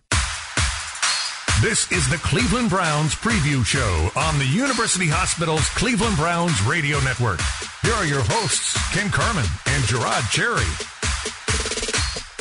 This 1.61 1.91
is 1.91 2.07
the 2.09 2.17
Cleveland 2.17 2.69
Browns 2.69 3.13
Preview 3.15 3.65
Show 3.65 4.09
on 4.15 4.39
the 4.39 4.45
University 4.45 5.07
Hospital's 5.09 5.67
Cleveland 5.69 6.15
Browns 6.15 6.61
Radio 6.63 7.01
Network. 7.01 7.41
Here 7.81 7.93
are 7.93 8.05
your 8.05 8.21
hosts, 8.23 8.77
Ken 8.93 9.09
Carman 9.09 9.45
and 9.65 9.83
Je'Rod 9.83 10.31
Cherry. 10.31 10.98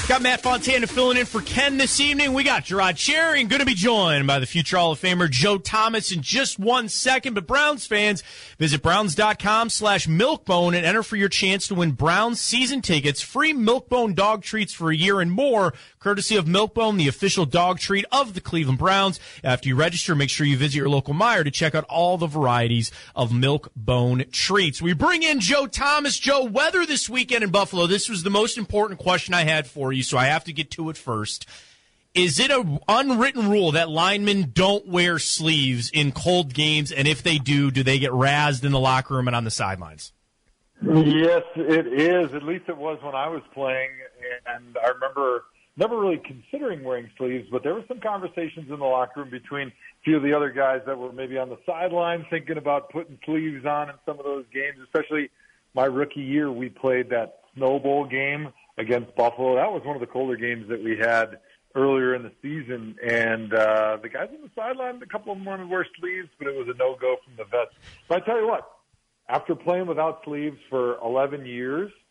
Got 0.08 0.22
Matt 0.22 0.40
Fontana 0.40 0.86
filling 0.86 1.18
in 1.18 1.26
for 1.26 1.42
Ken 1.42 1.76
this 1.76 2.00
evening. 2.00 2.32
We 2.32 2.42
got 2.42 2.64
Je'Rod 2.64 2.96
Cherry 2.96 3.42
and 3.42 3.50
going 3.50 3.60
to 3.60 3.66
be 3.66 3.74
joined 3.74 4.26
by 4.26 4.38
the 4.38 4.46
future 4.46 4.78
Hall 4.78 4.92
of 4.92 4.98
Famer 4.98 5.28
Joe 5.28 5.58
Thomas 5.58 6.10
in 6.10 6.22
just 6.22 6.58
one 6.58 6.88
second. 6.88 7.34
But 7.34 7.46
Browns 7.46 7.86
fans, 7.86 8.22
visit 8.58 8.82
browns.com 8.82 9.68
slash 9.68 10.06
milkbone 10.06 10.74
and 10.74 10.86
enter 10.86 11.02
for 11.02 11.16
your 11.16 11.28
chance 11.28 11.68
to 11.68 11.74
win 11.74 11.90
Browns 11.90 12.40
season 12.40 12.80
tickets, 12.80 13.20
free 13.20 13.52
Milkbone 13.52 14.14
dog 14.14 14.42
treats 14.42 14.72
for 14.72 14.90
a 14.90 14.96
year 14.96 15.20
and 15.20 15.30
more 15.30 15.74
courtesy 15.98 16.36
of 16.36 16.46
Milkbone, 16.46 16.96
the 16.96 17.08
official 17.08 17.44
dog 17.44 17.78
treat 17.78 18.06
of 18.10 18.32
the 18.32 18.40
Cleveland 18.40 18.78
Browns. 18.78 19.20
After 19.44 19.68
you 19.68 19.76
register, 19.76 20.14
make 20.14 20.30
sure 20.30 20.46
you 20.46 20.56
visit 20.56 20.76
your 20.76 20.88
local 20.88 21.12
Meijer 21.12 21.44
to 21.44 21.50
check 21.50 21.74
out 21.74 21.84
all 21.84 22.16
the 22.16 22.26
varieties 22.26 22.90
of 23.14 23.30
Milkbone 23.30 24.30
treats. 24.32 24.80
We 24.80 24.94
bring 24.94 25.22
in 25.22 25.40
Joe 25.40 25.66
Thomas. 25.66 26.18
Joe, 26.18 26.44
weather 26.44 26.86
this 26.86 27.10
weekend 27.10 27.44
in 27.44 27.50
Buffalo. 27.50 27.86
This 27.86 28.08
was 28.08 28.22
the 28.22 28.30
most 28.30 28.56
important 28.56 29.00
question 29.00 29.34
I 29.34 29.44
had 29.44 29.66
for 29.66 29.92
you, 29.92 29.97
so 30.02 30.18
I 30.18 30.26
have 30.26 30.44
to 30.44 30.52
get 30.52 30.70
to 30.72 30.90
it 30.90 30.96
first. 30.96 31.46
Is 32.14 32.40
it 32.40 32.50
an 32.50 32.80
unwritten 32.88 33.50
rule 33.50 33.72
that 33.72 33.88
linemen 33.88 34.50
don't 34.52 34.88
wear 34.88 35.18
sleeves 35.18 35.90
in 35.90 36.12
cold 36.12 36.52
games? 36.52 36.90
And 36.90 37.06
if 37.06 37.22
they 37.22 37.38
do, 37.38 37.70
do 37.70 37.82
they 37.82 37.98
get 37.98 38.10
razzed 38.10 38.64
in 38.64 38.72
the 38.72 38.80
locker 38.80 39.14
room 39.14 39.28
and 39.28 39.36
on 39.36 39.44
the 39.44 39.50
sidelines? 39.50 40.12
Yes, 40.82 41.42
it 41.56 41.86
is. 41.86 42.34
At 42.34 42.42
least 42.42 42.64
it 42.68 42.76
was 42.76 42.98
when 43.02 43.14
I 43.14 43.28
was 43.28 43.42
playing. 43.52 43.90
And 44.46 44.76
I 44.82 44.88
remember 44.88 45.44
never 45.76 45.98
really 45.98 46.20
considering 46.24 46.82
wearing 46.82 47.08
sleeves, 47.16 47.48
but 47.50 47.62
there 47.62 47.74
were 47.74 47.84
some 47.86 48.00
conversations 48.00 48.68
in 48.68 48.78
the 48.78 48.84
locker 48.84 49.20
room 49.20 49.30
between 49.30 49.68
a 49.68 49.72
few 50.04 50.16
of 50.16 50.22
the 50.22 50.34
other 50.34 50.50
guys 50.50 50.80
that 50.86 50.98
were 50.98 51.12
maybe 51.12 51.38
on 51.38 51.48
the 51.48 51.58
sideline 51.64 52.26
thinking 52.30 52.58
about 52.58 52.90
putting 52.90 53.18
sleeves 53.24 53.64
on 53.64 53.88
in 53.88 53.94
some 54.04 54.18
of 54.18 54.24
those 54.24 54.44
games, 54.52 54.76
especially 54.82 55.30
my 55.74 55.84
rookie 55.84 56.20
year. 56.20 56.50
We 56.50 56.68
played 56.68 57.10
that 57.10 57.42
Snow 57.54 57.78
Bowl 57.78 58.06
game 58.06 58.52
against 58.78 59.14
Buffalo. 59.16 59.56
That 59.56 59.72
was 59.72 59.82
one 59.84 59.96
of 59.96 60.00
the 60.00 60.06
colder 60.06 60.36
games 60.36 60.68
that 60.68 60.82
we 60.82 60.96
had 60.96 61.38
earlier 61.74 62.14
in 62.14 62.22
the 62.22 62.32
season. 62.42 62.96
And 63.04 63.52
uh, 63.52 63.98
the 64.00 64.08
guys 64.08 64.28
on 64.34 64.42
the 64.42 64.50
sideline, 64.54 65.02
a 65.02 65.06
couple 65.06 65.32
of 65.32 65.38
them 65.38 65.44
wanted 65.44 65.64
to 65.64 65.68
wear 65.68 65.86
sleeves, 65.98 66.28
but 66.38 66.48
it 66.48 66.54
was 66.54 66.68
a 66.68 66.76
no-go 66.78 67.16
from 67.24 67.34
the 67.36 67.44
vets. 67.44 67.74
But 68.08 68.22
I 68.22 68.26
tell 68.26 68.40
you 68.40 68.46
what, 68.46 68.68
after 69.28 69.54
playing 69.54 69.86
without 69.86 70.22
sleeves 70.24 70.58
for 70.70 70.98
11 70.98 71.46
years– 71.46 71.90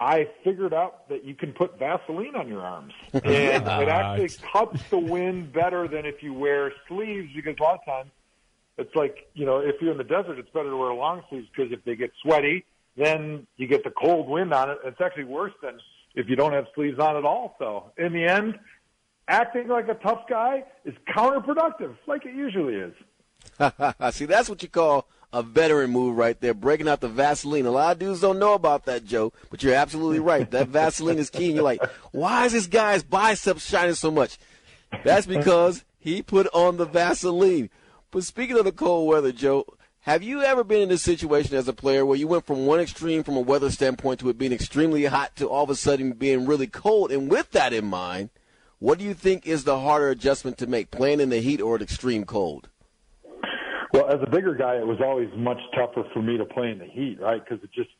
I 0.00 0.28
figured 0.42 0.72
out 0.72 1.10
that 1.10 1.26
you 1.26 1.34
can 1.34 1.52
put 1.52 1.78
Vaseline 1.78 2.34
on 2.34 2.48
your 2.48 2.62
arms, 2.62 2.94
and 3.12 3.22
it 3.22 3.88
actually 3.88 4.30
cuts 4.50 4.82
the 4.88 4.98
wind 4.98 5.52
better 5.52 5.86
than 5.86 6.06
if 6.06 6.22
you 6.22 6.32
wear 6.32 6.72
sleeves. 6.88 7.28
Because 7.36 7.56
a 7.60 7.62
lot 7.62 7.80
of 7.80 7.84
times, 7.84 8.10
it's 8.78 8.94
like 8.96 9.28
you 9.34 9.44
know, 9.44 9.58
if 9.58 9.76
you're 9.80 9.92
in 9.92 9.98
the 9.98 10.04
desert, 10.04 10.38
it's 10.38 10.48
better 10.50 10.70
to 10.70 10.76
wear 10.76 10.94
long 10.94 11.22
sleeves 11.28 11.48
because 11.54 11.70
if 11.70 11.84
they 11.84 11.96
get 11.96 12.12
sweaty, 12.22 12.64
then 12.96 13.46
you 13.58 13.66
get 13.66 13.84
the 13.84 13.90
cold 13.90 14.26
wind 14.26 14.54
on 14.54 14.70
it. 14.70 14.78
It's 14.86 15.00
actually 15.02 15.24
worse 15.24 15.52
than 15.62 15.78
if 16.14 16.28
you 16.28 16.36
don't 16.36 16.52
have 16.52 16.66
sleeves 16.74 16.98
on 16.98 17.16
at 17.16 17.24
all. 17.24 17.56
So 17.58 17.92
in 17.96 18.12
the 18.12 18.24
end, 18.24 18.58
acting 19.28 19.68
like 19.68 19.88
a 19.88 19.94
tough 19.94 20.22
guy 20.28 20.64
is 20.84 20.94
counterproductive, 21.08 21.96
like 22.06 22.26
it 22.26 22.34
usually 22.34 22.74
is. 22.74 22.94
See, 24.14 24.26
that's 24.26 24.48
what 24.48 24.62
you 24.62 24.68
call 24.68 25.08
a 25.32 25.42
veteran 25.42 25.90
move 25.90 26.16
right 26.16 26.40
there, 26.40 26.54
breaking 26.54 26.88
out 26.88 27.00
the 27.00 27.08
Vaseline. 27.08 27.66
A 27.66 27.70
lot 27.70 27.92
of 27.92 27.98
dudes 27.98 28.20
don't 28.20 28.38
know 28.38 28.54
about 28.54 28.86
that, 28.86 29.04
Joe, 29.04 29.32
but 29.50 29.62
you're 29.62 29.74
absolutely 29.74 30.18
right. 30.18 30.50
That 30.50 30.68
Vaseline 30.68 31.18
is 31.18 31.30
key. 31.30 31.46
And 31.46 31.54
you're 31.54 31.64
like, 31.64 31.82
why 32.10 32.46
is 32.46 32.52
this 32.52 32.66
guy's 32.66 33.02
biceps 33.02 33.68
shining 33.68 33.94
so 33.94 34.10
much? 34.10 34.38
That's 35.04 35.26
because 35.26 35.84
he 35.98 36.22
put 36.22 36.48
on 36.52 36.76
the 36.76 36.86
Vaseline. 36.86 37.70
But 38.10 38.24
speaking 38.24 38.58
of 38.58 38.64
the 38.64 38.72
cold 38.72 39.08
weather, 39.08 39.30
Joe, 39.30 39.64
have 40.04 40.22
you 40.22 40.42
ever 40.42 40.64
been 40.64 40.80
in 40.80 40.88
this 40.88 41.02
situation 41.02 41.56
as 41.56 41.68
a 41.68 41.74
player 41.74 42.06
where 42.06 42.16
you 42.16 42.26
went 42.26 42.46
from 42.46 42.64
one 42.64 42.80
extreme 42.80 43.22
from 43.22 43.36
a 43.36 43.40
weather 43.40 43.70
standpoint 43.70 44.20
to 44.20 44.30
it 44.30 44.38
being 44.38 44.52
extremely 44.52 45.04
hot 45.04 45.36
to 45.36 45.46
all 45.46 45.64
of 45.64 45.70
a 45.70 45.74
sudden 45.74 46.12
being 46.12 46.46
really 46.46 46.66
cold? 46.66 47.12
And 47.12 47.30
with 47.30 47.50
that 47.50 47.74
in 47.74 47.84
mind, 47.84 48.30
what 48.78 48.98
do 48.98 49.04
you 49.04 49.12
think 49.12 49.46
is 49.46 49.64
the 49.64 49.78
harder 49.78 50.08
adjustment 50.08 50.56
to 50.58 50.66
make, 50.66 50.90
playing 50.90 51.20
in 51.20 51.28
the 51.28 51.40
heat 51.40 51.60
or 51.60 51.76
an 51.76 51.82
extreme 51.82 52.24
cold? 52.24 52.70
Well, 53.92 54.08
as 54.08 54.20
a 54.22 54.30
bigger 54.30 54.54
guy, 54.54 54.76
it 54.76 54.86
was 54.86 55.00
always 55.04 55.28
much 55.36 55.58
tougher 55.74 56.04
for 56.14 56.22
me 56.22 56.38
to 56.38 56.46
play 56.46 56.70
in 56.70 56.78
the 56.78 56.86
heat, 56.86 57.18
right? 57.20 57.42
Because 57.44 57.62
it 57.62 57.70
just 57.74 57.90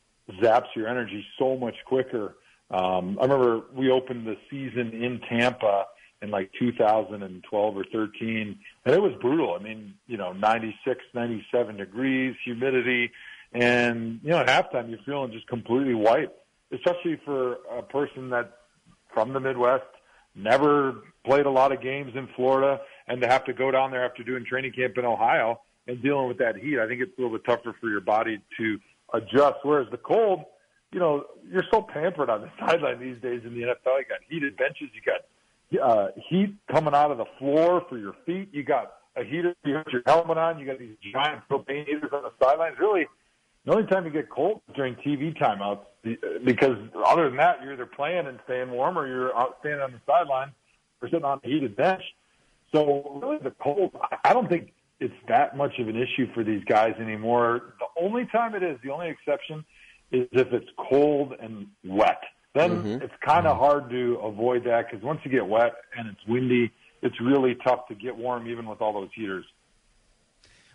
zaps 0.42 0.68
your 0.74 0.88
energy 0.88 1.22
so 1.38 1.58
much 1.58 1.74
quicker. 1.84 2.36
Um, 2.70 3.18
I 3.20 3.24
remember 3.24 3.62
we 3.74 3.90
opened 3.90 4.26
the 4.26 4.36
season 4.48 4.92
in 4.94 5.20
Tampa 5.28 5.84
in 6.22 6.30
like 6.30 6.50
2012 6.58 7.76
or 7.76 7.84
13, 7.92 8.58
and 8.84 8.94
it 8.94 9.00
was 9.00 9.12
brutal. 9.20 9.54
I 9.58 9.62
mean, 9.62 9.94
you 10.06 10.16
know, 10.16 10.32
96, 10.32 11.00
97 11.14 11.76
degrees, 11.76 12.34
humidity, 12.44 13.10
and 13.52 14.20
you 14.22 14.30
know, 14.30 14.38
at 14.38 14.46
halftime 14.46 14.88
you're 14.90 15.00
feeling 15.04 15.32
just 15.32 15.46
completely 15.48 15.94
white, 15.94 16.30
especially 16.72 17.20
for 17.24 17.58
a 17.76 17.82
person 17.82 18.30
that 18.30 18.52
from 19.12 19.32
the 19.32 19.40
Midwest, 19.40 19.84
never 20.34 21.02
played 21.24 21.46
a 21.46 21.50
lot 21.50 21.72
of 21.72 21.82
games 21.82 22.12
in 22.14 22.28
Florida, 22.36 22.80
and 23.08 23.20
to 23.20 23.28
have 23.28 23.44
to 23.44 23.52
go 23.52 23.70
down 23.70 23.90
there 23.90 24.04
after 24.04 24.22
doing 24.22 24.44
training 24.44 24.72
camp 24.72 24.96
in 24.96 25.04
Ohio 25.04 25.60
and 25.86 26.00
dealing 26.02 26.28
with 26.28 26.38
that 26.38 26.56
heat, 26.56 26.78
I 26.78 26.86
think 26.86 27.00
it's 27.02 27.12
a 27.18 27.20
little 27.20 27.36
bit 27.36 27.44
tougher 27.44 27.74
for 27.80 27.88
your 27.88 28.00
body 28.00 28.40
to 28.58 28.78
adjust. 29.12 29.56
Whereas 29.62 29.88
the 29.90 29.96
cold, 29.96 30.44
you 30.92 31.00
know, 31.00 31.24
you're 31.50 31.64
so 31.72 31.82
pampered 31.82 32.30
on 32.30 32.42
the 32.42 32.50
sideline 32.60 33.00
these 33.00 33.20
days 33.20 33.42
in 33.44 33.54
the 33.54 33.62
NFL. 33.62 33.98
You 33.98 34.04
got 34.08 34.20
heated 34.28 34.56
benches, 34.56 34.88
you 34.94 35.00
got 35.04 35.22
uh, 35.78 36.08
heat 36.28 36.54
coming 36.70 36.94
out 36.94 37.10
of 37.10 37.18
the 37.18 37.26
floor 37.38 37.84
for 37.88 37.98
your 37.98 38.14
feet, 38.26 38.48
you 38.52 38.62
got 38.64 38.94
a 39.16 39.24
heater, 39.24 39.54
you 39.64 39.74
have 39.74 39.86
your 39.92 40.02
helmet 40.06 40.38
on, 40.38 40.58
you 40.58 40.66
got 40.66 40.78
these 40.78 40.96
giant 41.12 41.42
propane 41.50 41.86
heaters 41.86 42.10
on 42.12 42.22
the 42.22 42.32
sidelines. 42.42 42.76
Really, 42.78 43.06
the 43.64 43.72
only 43.72 43.86
time 43.86 44.04
you 44.04 44.10
get 44.10 44.30
cold 44.30 44.62
is 44.68 44.74
during 44.74 44.94
TV 44.96 45.36
timeouts 45.36 45.84
because 46.44 46.76
other 47.06 47.28
than 47.28 47.36
that, 47.36 47.62
you're 47.62 47.74
either 47.74 47.86
playing 47.86 48.26
and 48.26 48.38
staying 48.44 48.70
warm 48.70 48.98
or 48.98 49.06
you're 49.06 49.36
out 49.36 49.56
standing 49.60 49.80
on 49.80 49.92
the 49.92 50.00
sideline 50.06 50.52
or 51.02 51.08
sitting 51.08 51.24
on 51.24 51.40
a 51.44 51.46
heated 51.46 51.76
bench. 51.76 52.02
So 52.72 53.20
really, 53.22 53.38
the 53.38 53.52
cold, 53.62 53.96
I 54.24 54.32
don't 54.32 54.48
think 54.48 54.72
it's 55.00 55.14
that 55.28 55.56
much 55.56 55.78
of 55.78 55.88
an 55.88 55.96
issue 55.96 56.32
for 56.34 56.44
these 56.44 56.62
guys 56.64 56.94
anymore. 57.00 57.74
The 57.80 58.02
only 58.02 58.26
time 58.26 58.54
it 58.54 58.62
is, 58.62 58.78
the 58.82 58.90
only 58.90 59.08
exception 59.08 59.64
is 60.12 60.28
if 60.32 60.52
it's 60.52 60.68
cold 60.76 61.34
and 61.40 61.66
wet. 61.84 62.22
Then 62.54 62.70
mm-hmm. 62.70 63.02
it's 63.02 63.14
kind 63.24 63.46
of 63.46 63.56
hard 63.58 63.90
to 63.90 64.16
avoid 64.22 64.64
that 64.64 64.90
because 64.90 65.04
once 65.04 65.20
you 65.24 65.30
get 65.30 65.46
wet 65.46 65.72
and 65.96 66.08
it's 66.08 66.20
windy, 66.26 66.72
it's 67.02 67.20
really 67.20 67.54
tough 67.54 67.86
to 67.88 67.94
get 67.94 68.16
warm 68.16 68.48
even 68.48 68.66
with 68.66 68.80
all 68.80 68.92
those 68.92 69.10
heaters. 69.14 69.44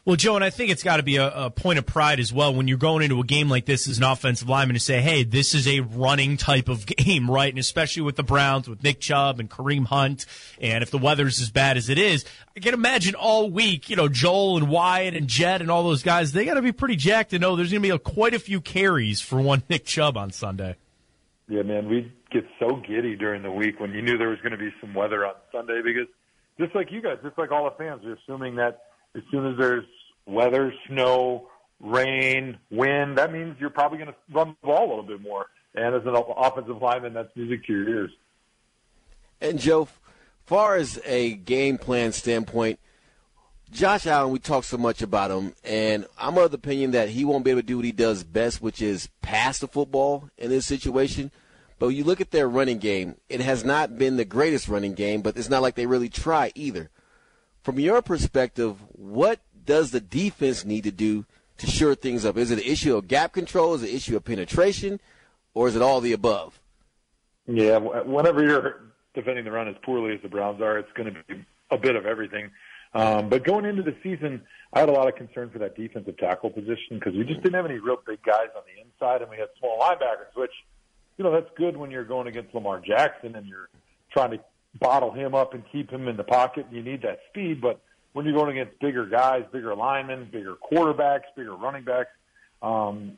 Well, 0.06 0.16
Joe, 0.16 0.36
and 0.36 0.44
I 0.44 0.52
think 0.52 0.70
it's 0.70 0.84
got 0.84 0.98
to 0.98 1.04
be 1.04 1.16
a, 1.16 1.46
a, 1.46 1.50
point 1.50 1.80
of 1.80 1.88
pride 1.88 2.20
as 2.20 2.32
well 2.32 2.54
when 2.54 2.68
you're 2.68 2.78
going 2.78 3.02
into 3.02 3.20
a 3.20 3.24
game 3.24 3.50
like 3.50 3.66
this 3.66 3.88
as 3.88 3.98
an 3.98 4.04
offensive 4.04 4.48
lineman 4.48 4.76
to 4.76 4.80
say, 4.80 5.02
hey, 5.02 5.24
this 5.24 5.56
is 5.56 5.68
a 5.68 5.80
running 5.80 6.38
type 6.38 6.70
of 6.70 6.86
game, 6.86 7.30
right? 7.30 7.52
And 7.52 7.58
especially 7.58 8.04
with 8.04 8.16
the 8.16 8.22
Browns, 8.22 8.70
with 8.70 8.84
Nick 8.84 9.00
Chubb 9.00 9.40
and 9.40 9.50
Kareem 9.50 9.88
Hunt, 9.88 10.28
and 10.62 10.84
if 10.84 10.92
the 10.92 11.00
weather's 11.00 11.42
as 11.42 11.50
bad 11.50 11.76
as 11.76 11.90
it 11.90 11.98
is, 11.98 12.24
I 12.56 12.60
can 12.60 12.76
imagine 12.76 13.16
all 13.16 13.50
week, 13.50 13.90
you 13.90 13.96
know, 13.96 14.08
Joel 14.08 14.58
and 14.58 14.70
Wyatt 14.70 15.16
and 15.16 15.28
Jed 15.28 15.62
and 15.62 15.72
all 15.72 15.82
those 15.82 16.04
guys, 16.04 16.34
they 16.34 16.46
got 16.46 16.54
to 16.54 16.62
be 16.62 16.72
pretty 16.72 16.98
jacked 16.98 17.32
to 17.32 17.40
know 17.40 17.56
there's 17.56 17.72
going 17.72 17.82
to 17.82 17.88
be 17.88 17.90
a, 17.90 17.98
quite 17.98 18.36
a 18.36 18.40
few 18.40 18.62
carries 18.62 19.22
for 19.22 19.42
one 19.42 19.64
Nick 19.70 19.86
Chubb 19.86 20.18
on 20.18 20.30
Sunday. 20.30 20.76
Yeah, 21.48 21.62
man, 21.62 21.88
we 21.88 22.12
get 22.32 22.46
so 22.60 22.82
giddy 22.88 23.16
during 23.16 23.44
the 23.44 23.52
week 23.52 23.80
when 23.80 23.94
you 23.94 24.02
knew 24.02 24.18
there 24.18 24.30
was 24.30 24.40
going 24.40 24.52
to 24.52 24.58
be 24.58 24.72
some 24.82 24.94
weather 24.94 25.26
on 25.26 25.34
Sunday 25.52 25.82
because 25.84 26.08
just 26.60 26.74
like 26.74 26.92
you 26.92 27.02
guys, 27.02 27.18
just 27.24 27.38
like 27.38 27.52
all 27.52 27.66
the 27.66 27.76
fans, 27.78 28.04
are 28.06 28.14
assuming 28.14 28.56
that 28.56 28.84
as 29.16 29.22
soon 29.32 29.52
as 29.52 29.58
there's 29.58 29.86
weather, 30.26 30.74
snow, 30.88 31.48
rain, 31.80 32.58
wind, 32.72 33.18
that 33.18 33.32
means 33.32 33.58
you're 33.60 33.70
probably 33.70 34.00
going 34.00 34.10
to 34.10 34.16
run 34.32 34.56
the 34.62 34.68
ball 34.68 34.88
a 34.88 34.90
little 34.90 35.04
bit 35.04 35.22
more. 35.22 35.46
And 35.76 35.94
as 35.94 36.02
an 36.06 36.16
offensive 36.16 36.82
lineman, 36.82 37.14
that's 37.14 37.30
music 37.36 37.66
to 37.66 37.74
your 37.74 37.90
ears. 37.90 38.12
And 39.42 39.60
Joe, 39.60 39.90
far 40.46 40.78
as 40.78 41.00
a 41.06 41.34
game 41.34 41.78
plan 41.78 42.14
standpoint, 42.14 42.80
Josh 43.76 44.08
Allen, 44.08 44.32
we 44.32 44.40
talk 44.40 44.64
so 44.64 44.78
much 44.78 45.02
about 45.02 45.32
him, 45.32 45.54
and 45.66 46.06
I'm 46.18 46.38
of 46.38 46.52
the 46.52 46.56
opinion 46.56 46.92
that 46.92 47.10
he 47.10 47.26
won't 47.26 47.44
be 47.44 47.52
able 47.52 47.60
to 47.60 47.68
do 47.68 47.76
what 47.76 47.84
he 47.84 47.92
does 47.92 48.24
best, 48.24 48.62
which 48.62 48.82
is 48.82 49.10
pass 49.22 49.60
the 49.60 49.68
football 49.68 50.30
in 50.38 50.50
this 50.50 50.66
situation. 50.66 51.30
But 51.78 51.90
you 51.90 52.06
look 52.06 52.22
at 52.22 52.32
their 52.32 52.48
running 52.48 52.78
game, 52.78 53.16
it 53.28 53.42
has 53.42 53.66
not 53.66 53.98
been 53.98 54.16
the 54.16 54.24
greatest 54.24 54.70
running 54.70 54.94
game, 54.94 55.22
but 55.22 55.36
it's 55.36 55.50
not 55.50 55.62
like 55.62 55.76
they 55.76 55.88
really 55.88 56.08
try 56.08 56.54
either. 56.56 56.90
From 57.64 57.78
your 57.78 58.02
perspective, 58.02 58.78
what 58.94 59.42
does 59.66 59.92
the 59.92 60.00
defense 60.00 60.64
need 60.64 60.86
to 60.86 60.92
do 60.92 61.26
to 61.58 61.68
shore 61.68 61.96
things 61.96 62.24
up? 62.24 62.38
Is 62.38 62.52
it 62.52 62.60
an 62.60 62.72
issue 62.72 62.96
of 62.96 63.10
gap 63.10 63.34
control? 63.34 63.74
Is 63.74 63.84
it 63.84 63.90
an 63.90 63.96
issue 63.98 64.16
of 64.16 64.24
penetration? 64.24 65.02
Or 65.54 65.68
is 65.68 65.76
it 65.76 65.82
all 65.82 66.00
the 66.00 66.14
above? 66.14 66.62
Yeah, 67.46 67.78
whenever 67.80 68.42
you're 68.42 68.94
defending 69.14 69.44
the 69.44 69.52
run 69.52 69.68
as 69.68 69.76
poorly 69.84 70.16
as 70.16 70.22
the 70.22 70.30
Browns 70.30 70.62
are, 70.62 70.78
it's 70.78 70.92
going 70.94 71.14
to 71.14 71.24
be 71.28 71.46
a 71.72 71.78
bit 71.78 71.98
of 71.98 72.06
everything. 72.06 72.52
Um, 72.96 73.28
but 73.28 73.44
going 73.44 73.66
into 73.66 73.84
the 73.84 73.94
season, 74.02 74.42
I 74.72 74.80
had 74.80 74.88
a 74.88 74.94
lot 74.94 75.10
of 75.10 75.16
concern 75.16 75.50
for 75.50 75.60
that 75.60 75.76
defensive 75.76 76.18
tackle 76.18 76.50
position 76.50 76.98
because 76.98 77.14
we 77.14 77.26
just 77.26 77.44
didn't 77.44 77.56
have 77.56 77.66
any 77.66 77.78
real 77.78 77.98
big 78.08 78.24
guys 78.24 78.48
on 78.56 78.64
the 78.74 78.82
inside, 78.82 79.22
and 79.22 79.30
we 79.30 79.36
had 79.36 79.50
small 79.60 79.78
linebackers, 79.80 80.34
which, 80.36 80.54
you 81.18 81.26
know, 81.26 81.32
that's 81.32 81.50
good 81.58 81.76
when 81.76 81.92
you're 81.92 82.06
going 82.06 82.28
against 82.28 82.56
Lamar 82.56 82.80
Jackson 82.80 83.36
and 83.36 83.46
you're 83.48 83.68
trying 84.12 84.32
to 84.32 84.40
bottle 84.80 85.12
him 85.12 85.36
up 85.36 85.54
and 85.54 85.64
keep 85.74 85.90
him 85.90 86.08
in 86.08 86.16
the 86.16 86.24
pocket. 86.24 86.68
You 86.72 86.82
need 86.82 87.02
that 87.02 87.20
speed, 87.30 87.60
but 87.60 87.82
when 88.14 88.26
you're 88.26 88.34
going 88.34 88.58
against 88.58 88.80
bigger 88.80 89.06
guys, 89.06 89.44
bigger 89.52 89.76
linemen, 89.76 90.30
bigger 90.32 90.56
quarterbacks, 90.56 91.24
bigger 91.36 91.54
running 91.54 91.84
backs, 91.84 92.12
um, 92.62 93.18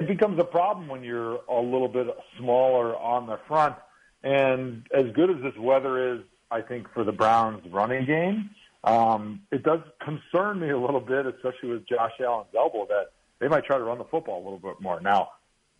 it 0.00 0.08
becomes 0.08 0.40
a 0.40 0.44
problem 0.44 0.88
when 0.88 1.04
you're 1.04 1.38
a 1.48 1.60
little 1.60 1.88
bit 1.88 2.08
smaller 2.36 2.96
on 2.96 3.28
the 3.28 3.38
front. 3.46 3.76
And 4.24 4.86
as 4.92 5.06
good 5.14 5.30
as 5.30 5.40
this 5.40 5.56
weather 5.56 6.14
is, 6.14 6.20
I 6.50 6.62
think 6.62 6.92
for 6.92 7.04
the 7.04 7.12
Browns 7.12 7.62
running 7.70 8.06
game, 8.06 8.50
um, 8.84 9.42
it 9.50 9.62
does 9.62 9.80
concern 10.00 10.60
me 10.60 10.70
a 10.70 10.78
little 10.78 11.00
bit, 11.00 11.26
especially 11.26 11.70
with 11.70 11.88
Josh 11.88 12.12
Allen's 12.20 12.48
elbow, 12.56 12.86
that 12.88 13.12
they 13.40 13.48
might 13.48 13.64
try 13.64 13.78
to 13.78 13.84
run 13.84 13.98
the 13.98 14.04
football 14.04 14.42
a 14.42 14.44
little 14.44 14.58
bit 14.58 14.80
more. 14.80 15.00
Now, 15.00 15.30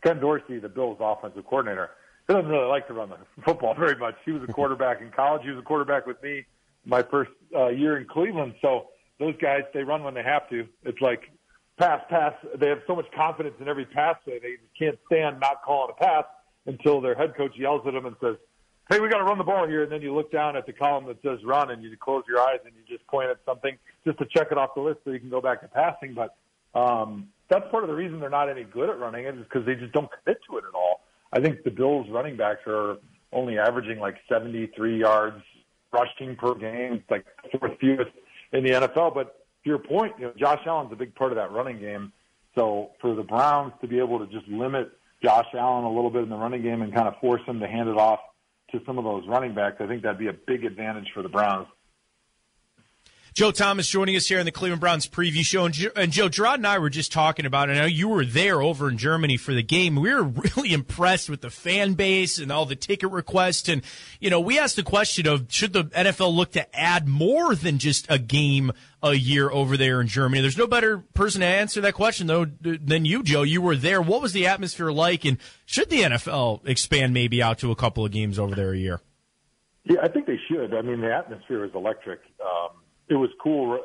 Ken 0.02 0.20
Dorsey, 0.20 0.58
the 0.58 0.68
Bills' 0.68 0.98
offensive 1.00 1.44
coordinator, 1.46 1.90
doesn't 2.28 2.46
really 2.46 2.66
like 2.66 2.86
to 2.88 2.94
run 2.94 3.10
the 3.10 3.18
football 3.44 3.74
very 3.74 3.96
much. 3.96 4.16
He 4.24 4.32
was 4.32 4.42
a 4.48 4.52
quarterback 4.52 5.00
in 5.00 5.10
college. 5.10 5.42
He 5.44 5.50
was 5.50 5.58
a 5.58 5.62
quarterback 5.62 6.06
with 6.06 6.22
me 6.22 6.44
my 6.84 7.02
first 7.02 7.30
uh, 7.54 7.68
year 7.68 7.96
in 7.96 8.06
Cleveland. 8.06 8.54
So 8.60 8.88
those 9.18 9.34
guys, 9.40 9.62
they 9.74 9.82
run 9.82 10.02
when 10.02 10.14
they 10.14 10.22
have 10.22 10.48
to. 10.50 10.66
It's 10.84 11.00
like 11.00 11.30
pass, 11.78 12.02
pass. 12.08 12.34
They 12.58 12.68
have 12.68 12.80
so 12.86 12.96
much 12.96 13.06
confidence 13.14 13.56
in 13.60 13.68
every 13.68 13.86
pass 13.86 14.16
that 14.26 14.40
they 14.42 14.56
can't 14.78 14.98
stand 15.06 15.40
not 15.40 15.62
calling 15.64 15.94
a 15.96 16.04
pass 16.04 16.24
until 16.66 17.00
their 17.00 17.14
head 17.14 17.34
coach 17.36 17.52
yells 17.56 17.82
at 17.86 17.94
them 17.94 18.06
and 18.06 18.16
says, 18.20 18.36
hey, 18.88 19.00
we 19.00 19.08
got 19.08 19.18
to 19.18 19.24
run 19.24 19.38
the 19.38 19.44
ball 19.44 19.66
here. 19.66 19.82
And 19.82 19.92
then 19.92 20.02
you 20.02 20.14
look 20.14 20.32
down 20.32 20.56
at 20.56 20.66
the 20.66 20.72
column 20.72 21.06
that 21.06 21.20
says 21.22 21.44
run 21.44 21.70
and 21.70 21.82
you 21.82 21.94
close 21.96 22.24
your 22.28 22.40
eyes 22.40 22.58
and 22.64 22.72
you 22.74 22.96
just 22.96 23.06
point 23.08 23.30
at 23.30 23.38
something 23.44 23.76
just 24.04 24.18
to 24.18 24.26
check 24.26 24.48
it 24.50 24.58
off 24.58 24.74
the 24.74 24.80
list 24.80 25.00
so 25.04 25.10
you 25.10 25.20
can 25.20 25.30
go 25.30 25.40
back 25.40 25.60
to 25.60 25.68
passing. 25.68 26.14
But 26.14 26.36
um, 26.78 27.28
that's 27.48 27.70
part 27.70 27.84
of 27.84 27.88
the 27.88 27.96
reason 27.96 28.20
they're 28.20 28.30
not 28.30 28.48
any 28.48 28.64
good 28.64 28.88
at 28.88 28.98
running 28.98 29.24
it 29.24 29.34
is 29.34 29.44
because 29.44 29.66
they 29.66 29.74
just 29.74 29.92
don't 29.92 30.10
commit 30.22 30.38
to 30.50 30.58
it 30.58 30.64
at 30.68 30.74
all. 30.74 31.00
I 31.32 31.40
think 31.40 31.62
the 31.62 31.70
Bills 31.70 32.06
running 32.10 32.36
backs 32.36 32.60
are 32.66 32.96
only 33.32 33.58
averaging 33.58 33.98
like 33.98 34.16
73 34.28 35.00
yards 35.00 35.42
rushing 35.92 36.36
per 36.36 36.54
game. 36.54 37.02
Like 37.10 37.26
fourth 37.58 37.78
fewest 37.80 38.10
in 38.52 38.64
the 38.64 38.70
NFL. 38.70 39.14
But 39.14 39.44
to 39.64 39.70
your 39.70 39.78
point, 39.78 40.14
you 40.18 40.26
know, 40.26 40.32
Josh 40.38 40.60
Allen's 40.66 40.92
a 40.92 40.96
big 40.96 41.14
part 41.14 41.32
of 41.32 41.36
that 41.36 41.52
running 41.52 41.78
game. 41.78 42.12
So 42.54 42.90
for 43.00 43.14
the 43.14 43.22
Browns 43.22 43.72
to 43.82 43.86
be 43.86 43.98
able 43.98 44.18
to 44.18 44.26
just 44.32 44.48
limit 44.48 44.90
Josh 45.22 45.46
Allen 45.54 45.84
a 45.84 45.92
little 45.92 46.10
bit 46.10 46.22
in 46.22 46.28
the 46.28 46.36
running 46.36 46.62
game 46.62 46.82
and 46.82 46.94
kind 46.94 47.08
of 47.08 47.18
force 47.20 47.42
him 47.46 47.60
to 47.60 47.66
hand 47.66 47.88
it 47.88 47.96
off 47.96 48.20
to 48.72 48.80
some 48.84 48.98
of 48.98 49.04
those 49.04 49.26
running 49.26 49.54
backs, 49.54 49.76
I 49.80 49.86
think 49.86 50.02
that'd 50.02 50.18
be 50.18 50.28
a 50.28 50.32
big 50.32 50.64
advantage 50.64 51.08
for 51.14 51.22
the 51.22 51.28
Browns. 51.28 51.68
Joe 53.38 53.52
Thomas 53.52 53.88
joining 53.88 54.16
us 54.16 54.26
here 54.26 54.40
in 54.40 54.46
the 54.46 54.50
Cleveland 54.50 54.80
Browns 54.80 55.06
preview 55.06 55.44
show. 55.44 55.64
And, 55.64 55.72
Joe, 55.72 55.90
and 55.94 56.10
Joe, 56.10 56.28
Je'Rod 56.28 56.54
and 56.54 56.66
I 56.66 56.80
were 56.80 56.90
just 56.90 57.12
talking 57.12 57.46
about 57.46 57.70
it. 57.70 57.74
I 57.74 57.76
know 57.76 57.84
you 57.84 58.08
were 58.08 58.24
there 58.24 58.60
over 58.60 58.88
in 58.88 58.98
Germany 58.98 59.36
for 59.36 59.54
the 59.54 59.62
game. 59.62 59.94
We 59.94 60.12
were 60.12 60.24
really 60.56 60.72
impressed 60.72 61.30
with 61.30 61.40
the 61.40 61.48
fan 61.48 61.94
base 61.94 62.40
and 62.40 62.50
all 62.50 62.64
the 62.64 62.74
ticket 62.74 63.12
requests. 63.12 63.68
And, 63.68 63.82
you 64.18 64.28
know, 64.28 64.40
we 64.40 64.58
asked 64.58 64.74
the 64.74 64.82
question 64.82 65.28
of 65.28 65.46
should 65.50 65.72
the 65.72 65.84
NFL 65.84 66.34
look 66.34 66.50
to 66.54 66.76
add 66.76 67.06
more 67.06 67.54
than 67.54 67.78
just 67.78 68.06
a 68.10 68.18
game 68.18 68.72
a 69.04 69.14
year 69.14 69.48
over 69.48 69.76
there 69.76 70.00
in 70.00 70.08
Germany? 70.08 70.40
There's 70.40 70.58
no 70.58 70.66
better 70.66 70.98
person 71.14 71.40
to 71.42 71.46
answer 71.46 71.80
that 71.82 71.94
question, 71.94 72.26
though, 72.26 72.44
than 72.44 73.04
you, 73.04 73.22
Joe. 73.22 73.42
You 73.42 73.62
were 73.62 73.76
there. 73.76 74.02
What 74.02 74.20
was 74.20 74.32
the 74.32 74.48
atmosphere 74.48 74.90
like? 74.90 75.24
And 75.24 75.38
should 75.64 75.90
the 75.90 76.00
NFL 76.00 76.66
expand 76.66 77.14
maybe 77.14 77.40
out 77.40 77.60
to 77.60 77.70
a 77.70 77.76
couple 77.76 78.04
of 78.04 78.10
games 78.10 78.36
over 78.36 78.56
there 78.56 78.72
a 78.72 78.76
year? 78.76 79.00
Yeah, 79.84 80.00
I 80.02 80.08
think 80.08 80.26
they 80.26 80.40
should. 80.50 80.74
I 80.74 80.82
mean, 80.82 81.00
the 81.00 81.14
atmosphere 81.14 81.64
is 81.64 81.70
electric. 81.76 82.18
Um, 82.40 82.70
it 83.08 83.14
was 83.14 83.30
cool. 83.42 83.80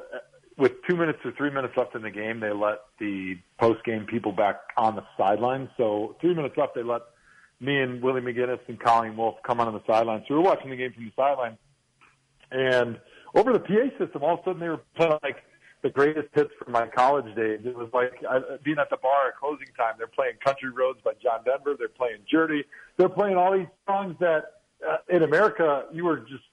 With 0.57 0.73
two 0.87 0.95
minutes 0.95 1.19
or 1.25 1.31
three 1.31 1.49
minutes 1.49 1.73
left 1.75 1.95
in 1.95 2.03
the 2.03 2.11
game, 2.11 2.39
they 2.39 2.51
let 2.51 2.79
the 2.99 3.37
post 3.59 3.83
game 3.83 4.05
people 4.05 4.31
back 4.31 4.61
on 4.77 4.95
the 4.95 5.03
sideline. 5.17 5.69
So 5.77 6.15
three 6.21 6.35
minutes 6.35 6.55
left, 6.57 6.75
they 6.75 6.83
let 6.83 7.01
me 7.59 7.79
and 7.79 8.01
Willie 8.01 8.21
McGinest 8.21 8.59
and 8.67 8.79
Colleen 8.79 9.17
Wolfe 9.17 9.37
come 9.45 9.59
on, 9.59 9.67
on 9.67 9.73
the 9.73 9.83
sideline. 9.87 10.23
So 10.27 10.35
we 10.35 10.41
were 10.41 10.45
watching 10.45 10.69
the 10.69 10.75
game 10.75 10.93
from 10.93 11.05
the 11.05 11.11
sideline, 11.15 11.57
and 12.51 12.99
over 13.35 13.53
the 13.53 13.59
PA 13.59 13.97
system, 13.97 14.23
all 14.23 14.35
of 14.35 14.39
a 14.41 14.43
sudden 14.43 14.59
they 14.59 14.69
were 14.69 14.81
playing 14.95 15.17
like 15.23 15.37
the 15.81 15.89
greatest 15.89 16.29
hits 16.33 16.51
from 16.61 16.71
my 16.71 16.87
college 16.87 17.35
days. 17.35 17.59
It 17.65 17.75
was 17.75 17.89
like 17.93 18.13
I, 18.29 18.39
being 18.63 18.77
at 18.79 18.89
the 18.89 18.97
bar 18.97 19.29
at 19.29 19.37
closing 19.37 19.67
time. 19.77 19.95
They're 19.97 20.07
playing 20.07 20.35
Country 20.43 20.69
Roads 20.69 20.99
by 21.03 21.11
John 21.21 21.43
Denver. 21.45 21.75
They're 21.77 21.89
playing 21.89 22.19
Journey. 22.29 22.63
They're 22.97 23.09
playing 23.09 23.37
all 23.37 23.53
these 23.53 23.67
songs 23.87 24.15
that 24.19 24.61
uh, 24.87 24.97
in 25.09 25.23
America 25.23 25.85
you 25.91 26.05
were 26.05 26.19
just 26.19 26.43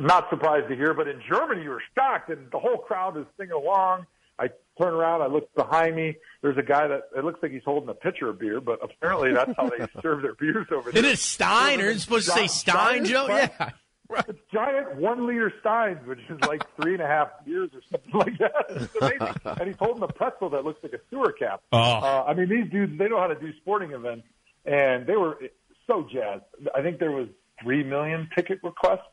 not 0.00 0.28
surprised 0.30 0.68
to 0.68 0.76
hear, 0.76 0.94
but 0.94 1.08
in 1.08 1.20
Germany 1.28 1.62
you 1.62 1.70
were 1.70 1.82
shocked, 1.94 2.30
and 2.30 2.50
the 2.50 2.58
whole 2.58 2.78
crowd 2.78 3.16
is 3.16 3.26
singing 3.36 3.52
along. 3.52 4.06
I 4.38 4.48
turn 4.80 4.94
around, 4.94 5.20
I 5.20 5.26
look 5.26 5.54
behind 5.54 5.94
me. 5.96 6.16
There's 6.40 6.56
a 6.56 6.62
guy 6.62 6.86
that 6.88 7.02
it 7.14 7.24
looks 7.24 7.40
like 7.42 7.52
he's 7.52 7.64
holding 7.64 7.90
a 7.90 7.94
pitcher 7.94 8.28
of 8.30 8.38
beer, 8.38 8.60
but 8.60 8.78
apparently 8.82 9.32
that's 9.32 9.52
how 9.56 9.68
they 9.68 9.86
serve 10.02 10.22
their 10.22 10.34
beers 10.34 10.66
over 10.72 10.90
there. 10.90 11.04
It 11.04 11.08
is 11.08 11.20
Stein, 11.20 11.80
or 11.80 11.90
it's 11.90 12.04
supposed 12.04 12.26
to 12.26 12.32
say 12.32 12.46
Stein, 12.46 13.04
Joe? 13.04 13.26
Yeah. 13.28 13.70
Right. 14.08 14.24
It's 14.28 14.40
giant 14.52 14.96
one 14.96 15.24
liter 15.24 15.52
steins, 15.60 16.04
which 16.04 16.18
is 16.28 16.40
like 16.40 16.64
three 16.80 16.94
and 16.94 17.02
a 17.02 17.06
half 17.06 17.28
beers 17.44 17.70
or 17.72 17.80
something 17.92 18.12
like 18.12 18.38
that. 18.38 19.38
and 19.60 19.68
he's 19.68 19.76
holding 19.78 20.02
a 20.02 20.08
pretzel 20.08 20.50
that 20.50 20.64
looks 20.64 20.82
like 20.82 20.94
a 20.94 21.00
sewer 21.10 21.30
cap. 21.30 21.62
Oh. 21.70 21.78
Uh, 21.78 22.24
I 22.26 22.34
mean, 22.34 22.48
these 22.48 22.68
dudes, 22.72 22.98
they 22.98 23.08
know 23.08 23.20
how 23.20 23.28
to 23.28 23.38
do 23.38 23.52
sporting 23.58 23.92
events, 23.92 24.26
and 24.64 25.06
they 25.06 25.16
were 25.16 25.38
so 25.86 26.08
jazzed. 26.12 26.42
I 26.74 26.82
think 26.82 26.98
there 26.98 27.12
was 27.12 27.28
three 27.62 27.84
million 27.84 28.28
ticket 28.34 28.58
requests 28.64 29.06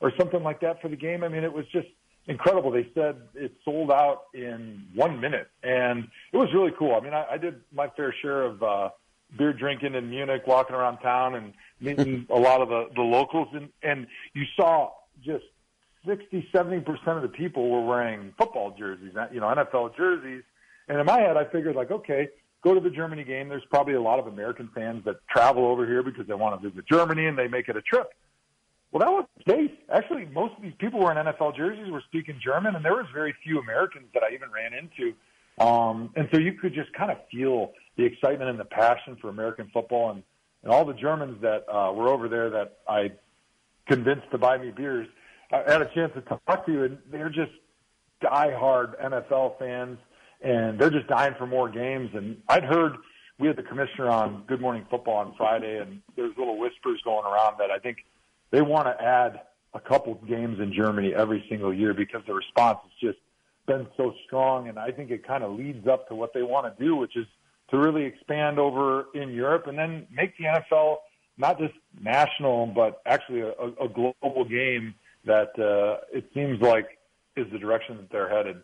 or 0.00 0.12
something 0.18 0.42
like 0.42 0.60
that 0.60 0.80
for 0.80 0.88
the 0.88 0.96
game. 0.96 1.22
I 1.24 1.28
mean, 1.28 1.44
it 1.44 1.52
was 1.52 1.66
just 1.72 1.88
incredible. 2.26 2.70
They 2.70 2.88
said 2.94 3.16
it 3.34 3.52
sold 3.64 3.90
out 3.90 4.24
in 4.34 4.84
one 4.94 5.20
minute, 5.20 5.48
and 5.62 6.08
it 6.32 6.36
was 6.36 6.48
really 6.54 6.72
cool. 6.78 6.94
I 6.94 7.00
mean, 7.00 7.14
I, 7.14 7.32
I 7.32 7.38
did 7.38 7.60
my 7.72 7.88
fair 7.96 8.14
share 8.22 8.42
of 8.42 8.62
uh, 8.62 8.88
beer 9.36 9.52
drinking 9.52 9.94
in 9.94 10.10
Munich, 10.10 10.42
walking 10.46 10.74
around 10.74 10.98
town, 10.98 11.34
and 11.34 11.52
meeting 11.80 12.26
a 12.30 12.38
lot 12.38 12.60
of 12.60 12.68
the 12.68 12.88
the 12.94 13.02
locals, 13.02 13.48
and 13.52 13.68
and 13.82 14.06
you 14.34 14.44
saw 14.56 14.90
just 15.24 15.44
60, 16.06 16.48
70 16.52 16.80
percent 16.80 17.16
of 17.16 17.22
the 17.22 17.28
people 17.28 17.68
were 17.68 17.84
wearing 17.84 18.32
football 18.38 18.74
jerseys, 18.78 19.12
you 19.32 19.40
know, 19.40 19.46
NFL 19.46 19.96
jerseys. 19.96 20.42
And 20.88 20.98
in 20.98 21.06
my 21.06 21.20
head, 21.20 21.36
I 21.36 21.44
figured 21.44 21.76
like, 21.76 21.90
okay, 21.90 22.28
go 22.64 22.74
to 22.74 22.80
the 22.80 22.90
Germany 22.90 23.22
game. 23.22 23.48
There's 23.48 23.64
probably 23.70 23.94
a 23.94 24.02
lot 24.02 24.18
of 24.18 24.26
American 24.26 24.70
fans 24.74 25.04
that 25.04 25.16
travel 25.28 25.66
over 25.66 25.86
here 25.86 26.02
because 26.02 26.26
they 26.26 26.34
want 26.34 26.60
to 26.60 26.68
visit 26.68 26.84
Germany 26.90 27.26
and 27.26 27.38
they 27.38 27.48
make 27.48 27.68
it 27.68 27.76
a 27.76 27.82
trip. 27.82 28.12
Well, 28.92 29.00
that 29.00 29.10
was 29.10 29.24
the 29.38 29.52
case. 29.52 29.70
Actually, 29.92 30.26
most 30.26 30.54
of 30.56 30.62
these 30.62 30.74
people 30.78 31.00
were 31.00 31.12
in 31.12 31.24
NFL 31.24 31.56
jerseys, 31.56 31.90
were 31.90 32.02
speaking 32.08 32.40
German, 32.42 32.74
and 32.74 32.84
there 32.84 32.94
was 32.94 33.06
very 33.14 33.34
few 33.44 33.60
Americans 33.60 34.06
that 34.14 34.22
I 34.24 34.34
even 34.34 34.50
ran 34.50 34.72
into. 34.74 35.14
Um, 35.64 36.10
and 36.16 36.28
so 36.32 36.38
you 36.38 36.54
could 36.54 36.74
just 36.74 36.92
kind 36.92 37.10
of 37.10 37.18
feel 37.30 37.72
the 37.96 38.04
excitement 38.04 38.50
and 38.50 38.58
the 38.58 38.64
passion 38.64 39.16
for 39.20 39.28
American 39.28 39.70
football, 39.72 40.10
and, 40.10 40.22
and 40.64 40.72
all 40.72 40.84
the 40.84 40.94
Germans 40.94 41.40
that 41.42 41.66
uh, 41.72 41.92
were 41.92 42.08
over 42.08 42.28
there 42.28 42.50
that 42.50 42.78
I 42.88 43.12
convinced 43.86 44.28
to 44.32 44.38
buy 44.38 44.58
me 44.58 44.72
beers. 44.72 45.06
I 45.52 45.70
had 45.70 45.82
a 45.82 45.90
chance 45.94 46.12
to 46.14 46.22
talk 46.22 46.66
to 46.66 46.72
you, 46.72 46.84
and 46.84 46.98
they're 47.12 47.28
just 47.28 47.52
die-hard 48.20 48.98
NFL 48.98 49.58
fans, 49.58 49.98
and 50.40 50.80
they're 50.80 50.90
just 50.90 51.06
dying 51.06 51.34
for 51.38 51.46
more 51.46 51.68
games. 51.68 52.10
And 52.14 52.38
I'd 52.48 52.64
heard 52.64 52.96
we 53.38 53.46
had 53.46 53.56
the 53.56 53.62
commissioner 53.62 54.08
on 54.08 54.42
Good 54.48 54.60
Morning 54.60 54.84
Football 54.90 55.16
on 55.16 55.34
Friday, 55.36 55.78
and 55.78 56.00
there's 56.16 56.36
little 56.36 56.58
whispers 56.58 57.00
going 57.04 57.24
around 57.24 57.58
that 57.60 57.70
I 57.70 57.78
think– 57.78 57.98
they 58.50 58.62
want 58.62 58.86
to 58.86 59.02
add 59.02 59.40
a 59.74 59.80
couple 59.80 60.14
games 60.14 60.58
in 60.60 60.72
Germany 60.72 61.14
every 61.14 61.44
single 61.48 61.72
year 61.72 61.94
because 61.94 62.22
the 62.26 62.34
response 62.34 62.78
has 62.82 62.92
just 63.12 63.18
been 63.66 63.86
so 63.96 64.12
strong. 64.26 64.68
And 64.68 64.78
I 64.78 64.90
think 64.90 65.10
it 65.10 65.26
kind 65.26 65.44
of 65.44 65.56
leads 65.56 65.86
up 65.86 66.08
to 66.08 66.14
what 66.14 66.34
they 66.34 66.42
want 66.42 66.76
to 66.76 66.84
do, 66.84 66.96
which 66.96 67.16
is 67.16 67.26
to 67.70 67.78
really 67.78 68.04
expand 68.04 68.58
over 68.58 69.06
in 69.14 69.30
Europe 69.30 69.66
and 69.68 69.78
then 69.78 70.06
make 70.12 70.36
the 70.38 70.44
NFL 70.44 70.96
not 71.38 71.58
just 71.58 71.74
national, 72.00 72.66
but 72.66 73.00
actually 73.06 73.40
a, 73.40 73.52
a 73.82 73.88
global 73.88 74.44
game 74.44 74.94
that 75.24 75.50
uh, 75.58 76.04
it 76.12 76.28
seems 76.34 76.60
like 76.60 76.98
is 77.36 77.46
the 77.52 77.58
direction 77.58 77.96
that 77.96 78.10
they're 78.10 78.28
headed. 78.28 78.56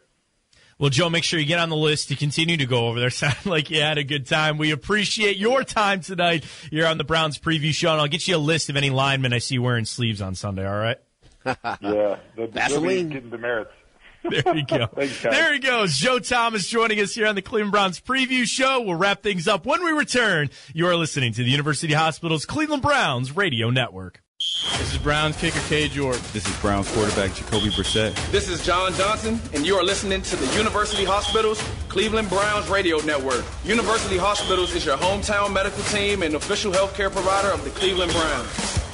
Well, 0.79 0.91
Joe, 0.91 1.09
make 1.09 1.25
sure 1.25 1.41
you 1.41 1.47
get 1.47 1.59
on 1.59 1.71
the 1.71 1.77
list 1.77 2.09
to 2.09 2.17
continue 2.17 2.59
to 2.59 2.67
go 2.67 2.89
over 2.89 3.01
there. 3.01 3.11
Sound 3.11 3.47
like 3.47 3.71
you 3.71 3.81
had 3.81 3.97
a 3.97 4.05
good 4.05 4.27
time. 4.27 4.59
We 4.59 4.73
appreciate 4.73 5.39
your 5.39 5.65
time 5.65 6.01
tonight 6.01 6.45
here 6.71 6.87
on 6.87 6.99
the 6.99 7.05
Browns 7.05 7.39
preview 7.39 7.73
show, 7.73 7.93
and 7.93 8.01
I'll 8.01 8.09
get 8.09 8.29
you 8.29 8.37
a 8.37 8.39
list 8.39 8.69
of 8.69 8.77
any 8.77 8.91
linemen 8.91 9.33
I 9.33 9.39
see 9.39 9.59
wearing 9.59 9.87
sleeves 9.87 10.21
on 10.21 10.35
Sunday. 10.35 10.67
All 10.67 10.77
right? 10.77 10.99
yeah, 11.47 12.17
the, 12.37 12.49
Vaseline. 12.53 13.09
Getting 13.09 13.31
demerits. 13.31 13.73
There 14.29 14.57
you 14.57 14.67
go. 14.67 14.89
Thanks, 14.89 15.23
there 15.23 15.53
he 15.53 15.61
goes. 15.61 15.95
Joe 15.97 16.19
Thomas 16.19 16.67
joining 16.67 16.99
us 16.99 17.15
here 17.15 17.29
on 17.29 17.37
the 17.37 17.43
Cleveland 17.43 17.71
Browns 17.71 18.01
preview 18.01 18.45
show. 18.45 18.81
We'll 18.81 18.97
wrap 18.97 19.23
things 19.23 19.47
up 19.47 19.65
when 19.65 19.85
we 19.85 19.93
return. 19.93 20.51
You 20.75 20.89
are 20.89 20.97
listening 20.97 21.33
to 21.35 21.45
the 21.45 21.51
University 21.51 21.95
Hospital's 21.95 22.45
Cleveland 22.45 22.83
Browns 22.83 23.37
radio 23.37 23.71
network. 23.71 24.25
This 24.57 24.93
is 24.93 24.99
Browns 24.99 25.37
kicker 25.37 25.61
Cade 25.69 25.95
York. 25.95 26.17
This 26.33 26.47
is 26.49 26.57
Browns 26.61 26.91
quarterback 26.91 27.35
Jacoby 27.35 27.69
Brissett. 27.69 28.15
This 28.31 28.49
is 28.49 28.65
John 28.65 28.95
Johnson, 28.95 29.39
and 29.53 29.67
you 29.67 29.75
are 29.75 29.83
listening 29.83 30.23
to 30.23 30.37
the 30.37 30.47
University 30.57 31.05
Hospitals 31.05 31.63
Cleveland 31.91 32.31
Browns 32.31 32.67
Radio 32.69 32.99
Network. 33.01 33.45
University 33.67 34.17
Hospitals 34.17 34.75
is 34.75 34.87
your 34.87 34.97
hometown 34.97 35.53
medical 35.53 35.83
team 35.85 36.23
and 36.23 36.37
official 36.37 36.73
healthcare 36.73 37.13
provider 37.13 37.49
of 37.49 37.65
the 37.65 37.71
Cleveland 37.71 38.13
Browns. 38.13 38.86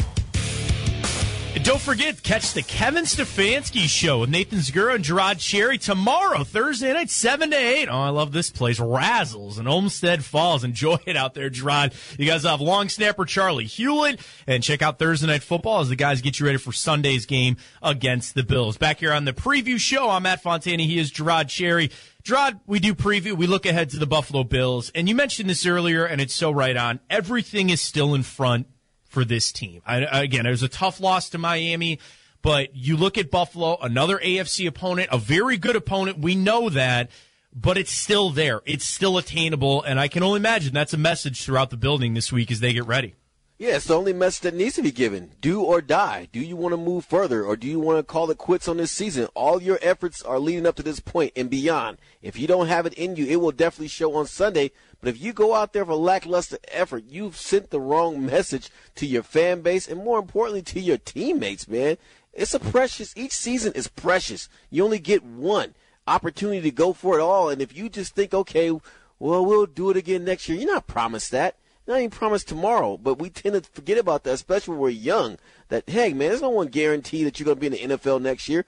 And 1.54 1.62
don't 1.62 1.82
forget, 1.82 2.22
catch 2.22 2.54
the 2.54 2.62
Kevin 2.62 3.04
Stefanski 3.04 3.86
show 3.86 4.20
with 4.20 4.30
Nathan 4.30 4.60
Zegura 4.60 4.94
and 4.94 5.04
Je'Rod 5.04 5.38
Cherry 5.38 5.76
tomorrow, 5.76 6.44
Thursday 6.44 6.94
night, 6.94 7.10
7 7.10 7.50
to 7.50 7.56
8. 7.56 7.88
Oh, 7.90 8.00
I 8.00 8.08
love 8.08 8.32
this 8.32 8.50
place. 8.50 8.80
Razzles 8.80 9.58
and 9.58 9.68
Olmsted 9.68 10.24
Falls. 10.24 10.64
Enjoy 10.64 10.96
it 11.04 11.14
out 11.14 11.34
there, 11.34 11.50
Je'Rod. 11.50 11.92
You 12.18 12.24
guys 12.24 12.44
have 12.44 12.62
long 12.62 12.88
snapper 12.88 13.26
Charley 13.26 13.66
Hughlett. 13.66 14.18
And 14.46 14.62
check 14.62 14.80
out 14.80 14.98
Thursday 14.98 15.26
night 15.26 15.42
football 15.42 15.80
as 15.80 15.90
the 15.90 15.96
guys 15.96 16.22
get 16.22 16.40
you 16.40 16.46
ready 16.46 16.56
for 16.56 16.72
Sunday's 16.72 17.26
game 17.26 17.58
against 17.82 18.34
the 18.34 18.44
Bills. 18.44 18.78
Back 18.78 19.00
here 19.00 19.12
on 19.12 19.26
the 19.26 19.34
preview 19.34 19.78
show, 19.78 20.08
I'm 20.08 20.22
Matt 20.22 20.42
Fontana. 20.42 20.84
He 20.84 20.98
is 20.98 21.12
Je'Rod 21.12 21.50
Cherry. 21.50 21.90
Je'Rod, 22.24 22.60
we 22.66 22.78
do 22.78 22.94
preview. 22.94 23.34
We 23.34 23.46
look 23.46 23.66
ahead 23.66 23.90
to 23.90 23.98
the 23.98 24.06
Buffalo 24.06 24.42
Bills. 24.42 24.90
And 24.94 25.06
you 25.06 25.14
mentioned 25.14 25.50
this 25.50 25.66
earlier, 25.66 26.06
and 26.06 26.18
it's 26.18 26.34
so 26.34 26.50
right 26.50 26.78
on. 26.78 27.00
Everything 27.10 27.68
is 27.68 27.82
still 27.82 28.14
in 28.14 28.22
front 28.22 28.68
for 29.12 29.24
this 29.24 29.52
team. 29.52 29.82
I, 29.86 30.22
again, 30.22 30.46
it 30.46 30.50
was 30.50 30.62
a 30.62 30.68
tough 30.68 30.98
loss 30.98 31.28
to 31.30 31.38
Miami, 31.38 31.98
but 32.40 32.74
you 32.74 32.96
look 32.96 33.18
at 33.18 33.30
Buffalo, 33.30 33.76
another 33.80 34.18
AFC 34.18 34.66
opponent, 34.66 35.10
a 35.12 35.18
very 35.18 35.58
good 35.58 35.76
opponent. 35.76 36.18
We 36.18 36.34
know 36.34 36.70
that, 36.70 37.10
but 37.54 37.76
it's 37.76 37.92
still 37.92 38.30
there. 38.30 38.62
It's 38.64 38.86
still 38.86 39.18
attainable, 39.18 39.82
and 39.82 40.00
I 40.00 40.08
can 40.08 40.22
only 40.22 40.38
imagine 40.38 40.72
that's 40.72 40.94
a 40.94 40.98
message 40.98 41.44
throughout 41.44 41.68
the 41.70 41.76
building 41.76 42.14
this 42.14 42.32
week 42.32 42.50
as 42.50 42.60
they 42.60 42.72
get 42.72 42.86
ready. 42.86 43.14
Yeah, 43.62 43.76
it's 43.76 43.84
the 43.84 43.96
only 43.96 44.12
message 44.12 44.40
that 44.40 44.54
needs 44.54 44.74
to 44.74 44.82
be 44.82 44.90
given. 44.90 45.30
Do 45.40 45.62
or 45.62 45.80
die. 45.80 46.26
Do 46.32 46.40
you 46.40 46.56
want 46.56 46.72
to 46.72 46.76
move 46.76 47.04
further 47.04 47.44
or 47.44 47.54
do 47.54 47.68
you 47.68 47.78
want 47.78 47.96
to 47.96 48.02
call 48.02 48.28
it 48.32 48.36
quits 48.36 48.66
on 48.66 48.78
this 48.78 48.90
season? 48.90 49.28
All 49.36 49.62
your 49.62 49.78
efforts 49.80 50.20
are 50.20 50.40
leading 50.40 50.66
up 50.66 50.74
to 50.74 50.82
this 50.82 50.98
point 50.98 51.32
and 51.36 51.48
beyond. 51.48 51.98
If 52.22 52.36
you 52.36 52.48
don't 52.48 52.66
have 52.66 52.86
it 52.86 52.94
in 52.94 53.14
you, 53.14 53.24
it 53.24 53.36
will 53.36 53.52
definitely 53.52 53.86
show 53.86 54.16
on 54.16 54.26
Sunday. 54.26 54.72
But 55.00 55.10
if 55.10 55.22
you 55.22 55.32
go 55.32 55.54
out 55.54 55.74
there 55.74 55.86
for 55.86 55.94
lackluster 55.94 56.58
effort, 56.72 57.04
you've 57.08 57.36
sent 57.36 57.70
the 57.70 57.78
wrong 57.78 58.26
message 58.26 58.68
to 58.96 59.06
your 59.06 59.22
fan 59.22 59.60
base 59.60 59.86
and 59.86 60.02
more 60.02 60.18
importantly 60.18 60.62
to 60.62 60.80
your 60.80 60.98
teammates, 60.98 61.68
man. 61.68 61.98
It's 62.32 62.54
a 62.54 62.58
precious, 62.58 63.16
each 63.16 63.30
season 63.30 63.74
is 63.74 63.86
precious. 63.86 64.48
You 64.70 64.82
only 64.82 64.98
get 64.98 65.22
one 65.22 65.76
opportunity 66.08 66.62
to 66.62 66.72
go 66.72 66.92
for 66.92 67.16
it 67.16 67.22
all. 67.22 67.48
And 67.48 67.62
if 67.62 67.76
you 67.76 67.88
just 67.88 68.16
think, 68.16 68.34
okay, 68.34 68.72
well, 69.20 69.46
we'll 69.46 69.66
do 69.66 69.90
it 69.90 69.96
again 69.96 70.24
next 70.24 70.48
year, 70.48 70.58
you're 70.58 70.74
not 70.74 70.88
promised 70.88 71.30
that 71.30 71.54
not 71.86 71.98
even 71.98 72.10
promised 72.10 72.48
tomorrow, 72.48 72.96
but 72.96 73.18
we 73.18 73.30
tend 73.30 73.62
to 73.62 73.70
forget 73.70 73.98
about 73.98 74.24
that, 74.24 74.34
especially 74.34 74.72
when 74.72 74.80
we're 74.80 74.90
young. 74.90 75.38
That 75.68 75.88
hey, 75.88 76.12
man, 76.12 76.28
there's 76.28 76.42
no 76.42 76.50
one 76.50 76.68
guarantee 76.68 77.24
that 77.24 77.38
you're 77.38 77.44
going 77.44 77.56
to 77.56 77.60
be 77.70 77.76
in 77.78 77.88
the 77.88 77.96
NFL 77.96 78.22
next 78.22 78.48
year. 78.48 78.64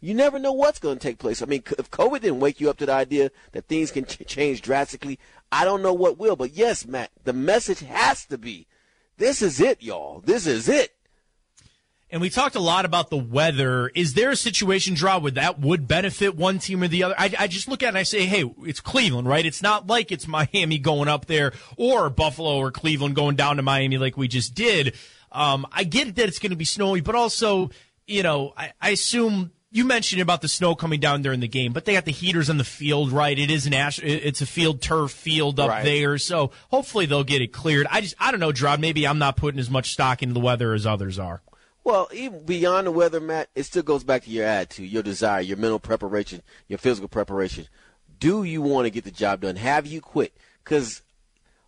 You 0.00 0.14
never 0.14 0.38
know 0.38 0.52
what's 0.52 0.80
going 0.80 0.98
to 0.98 1.02
take 1.02 1.18
place. 1.18 1.42
I 1.42 1.46
mean, 1.46 1.62
if 1.78 1.90
COVID 1.90 2.20
didn't 2.20 2.40
wake 2.40 2.60
you 2.60 2.68
up 2.68 2.78
to 2.78 2.86
the 2.86 2.92
idea 2.92 3.30
that 3.52 3.68
things 3.68 3.92
can 3.92 4.04
ch- 4.04 4.26
change 4.26 4.60
drastically, 4.60 5.18
I 5.52 5.64
don't 5.64 5.82
know 5.82 5.92
what 5.92 6.18
will. 6.18 6.34
But 6.34 6.52
yes, 6.54 6.86
Matt, 6.86 7.10
the 7.22 7.32
message 7.32 7.80
has 7.80 8.26
to 8.26 8.36
be, 8.36 8.66
this 9.18 9.42
is 9.42 9.60
it, 9.60 9.80
y'all. 9.80 10.20
This 10.20 10.46
is 10.46 10.68
it. 10.68 10.96
And 12.12 12.20
we 12.20 12.28
talked 12.28 12.56
a 12.56 12.60
lot 12.60 12.84
about 12.84 13.08
the 13.08 13.16
weather. 13.16 13.88
Is 13.94 14.12
there 14.12 14.28
a 14.28 14.36
situation, 14.36 14.92
draw 14.92 15.18
where 15.18 15.32
that 15.32 15.58
would 15.58 15.88
benefit 15.88 16.36
one 16.36 16.58
team 16.58 16.82
or 16.82 16.88
the 16.88 17.04
other? 17.04 17.14
I, 17.16 17.32
I, 17.38 17.46
just 17.46 17.68
look 17.68 17.82
at 17.82 17.86
it 17.86 17.88
and 17.88 17.98
I 17.98 18.02
say, 18.02 18.26
hey, 18.26 18.44
it's 18.64 18.80
Cleveland, 18.80 19.26
right? 19.26 19.46
It's 19.46 19.62
not 19.62 19.86
like 19.86 20.12
it's 20.12 20.28
Miami 20.28 20.76
going 20.78 21.08
up 21.08 21.24
there 21.24 21.54
or 21.78 22.10
Buffalo 22.10 22.58
or 22.58 22.70
Cleveland 22.70 23.16
going 23.16 23.36
down 23.36 23.56
to 23.56 23.62
Miami 23.62 23.96
like 23.96 24.18
we 24.18 24.28
just 24.28 24.54
did. 24.54 24.94
Um, 25.32 25.66
I 25.72 25.84
get 25.84 26.14
that 26.16 26.28
it's 26.28 26.38
going 26.38 26.50
to 26.50 26.56
be 26.56 26.66
snowy, 26.66 27.00
but 27.00 27.14
also, 27.14 27.70
you 28.06 28.22
know, 28.22 28.52
I, 28.58 28.74
I 28.78 28.90
assume 28.90 29.50
you 29.70 29.86
mentioned 29.86 30.20
about 30.20 30.42
the 30.42 30.48
snow 30.48 30.74
coming 30.74 31.00
down 31.00 31.22
during 31.22 31.40
the 31.40 31.48
game, 31.48 31.72
but 31.72 31.86
they 31.86 31.94
got 31.94 32.04
the 32.04 32.12
heaters 32.12 32.50
on 32.50 32.58
the 32.58 32.64
field, 32.64 33.10
right? 33.10 33.38
It 33.38 33.50
is 33.50 33.64
an 33.64 33.72
ash, 33.72 33.98
it's 34.00 34.42
a 34.42 34.46
field 34.46 34.82
turf 34.82 35.12
field 35.12 35.58
up 35.58 35.70
right. 35.70 35.82
there, 35.82 36.18
so 36.18 36.50
hopefully 36.70 37.06
they'll 37.06 37.24
get 37.24 37.40
it 37.40 37.54
cleared. 37.54 37.86
I 37.90 38.02
just, 38.02 38.16
I 38.20 38.32
don't 38.32 38.40
know, 38.40 38.52
Je'Rod. 38.52 38.80
Maybe 38.80 39.06
I'm 39.06 39.18
not 39.18 39.38
putting 39.38 39.58
as 39.58 39.70
much 39.70 39.92
stock 39.92 40.22
into 40.22 40.34
the 40.34 40.40
weather 40.40 40.74
as 40.74 40.84
others 40.86 41.18
are. 41.18 41.40
Well, 41.84 42.08
even 42.12 42.44
beyond 42.44 42.86
the 42.86 42.92
weather, 42.92 43.20
Matt, 43.20 43.48
it 43.54 43.64
still 43.64 43.82
goes 43.82 44.04
back 44.04 44.22
to 44.24 44.30
your 44.30 44.46
attitude, 44.46 44.90
your 44.90 45.02
desire, 45.02 45.40
your 45.40 45.56
mental 45.56 45.80
preparation, 45.80 46.42
your 46.68 46.78
physical 46.78 47.08
preparation. 47.08 47.66
Do 48.20 48.44
you 48.44 48.62
want 48.62 48.86
to 48.86 48.90
get 48.90 49.04
the 49.04 49.10
job 49.10 49.40
done? 49.40 49.56
Have 49.56 49.86
you 49.86 50.00
quit? 50.00 50.32
Because 50.62 51.02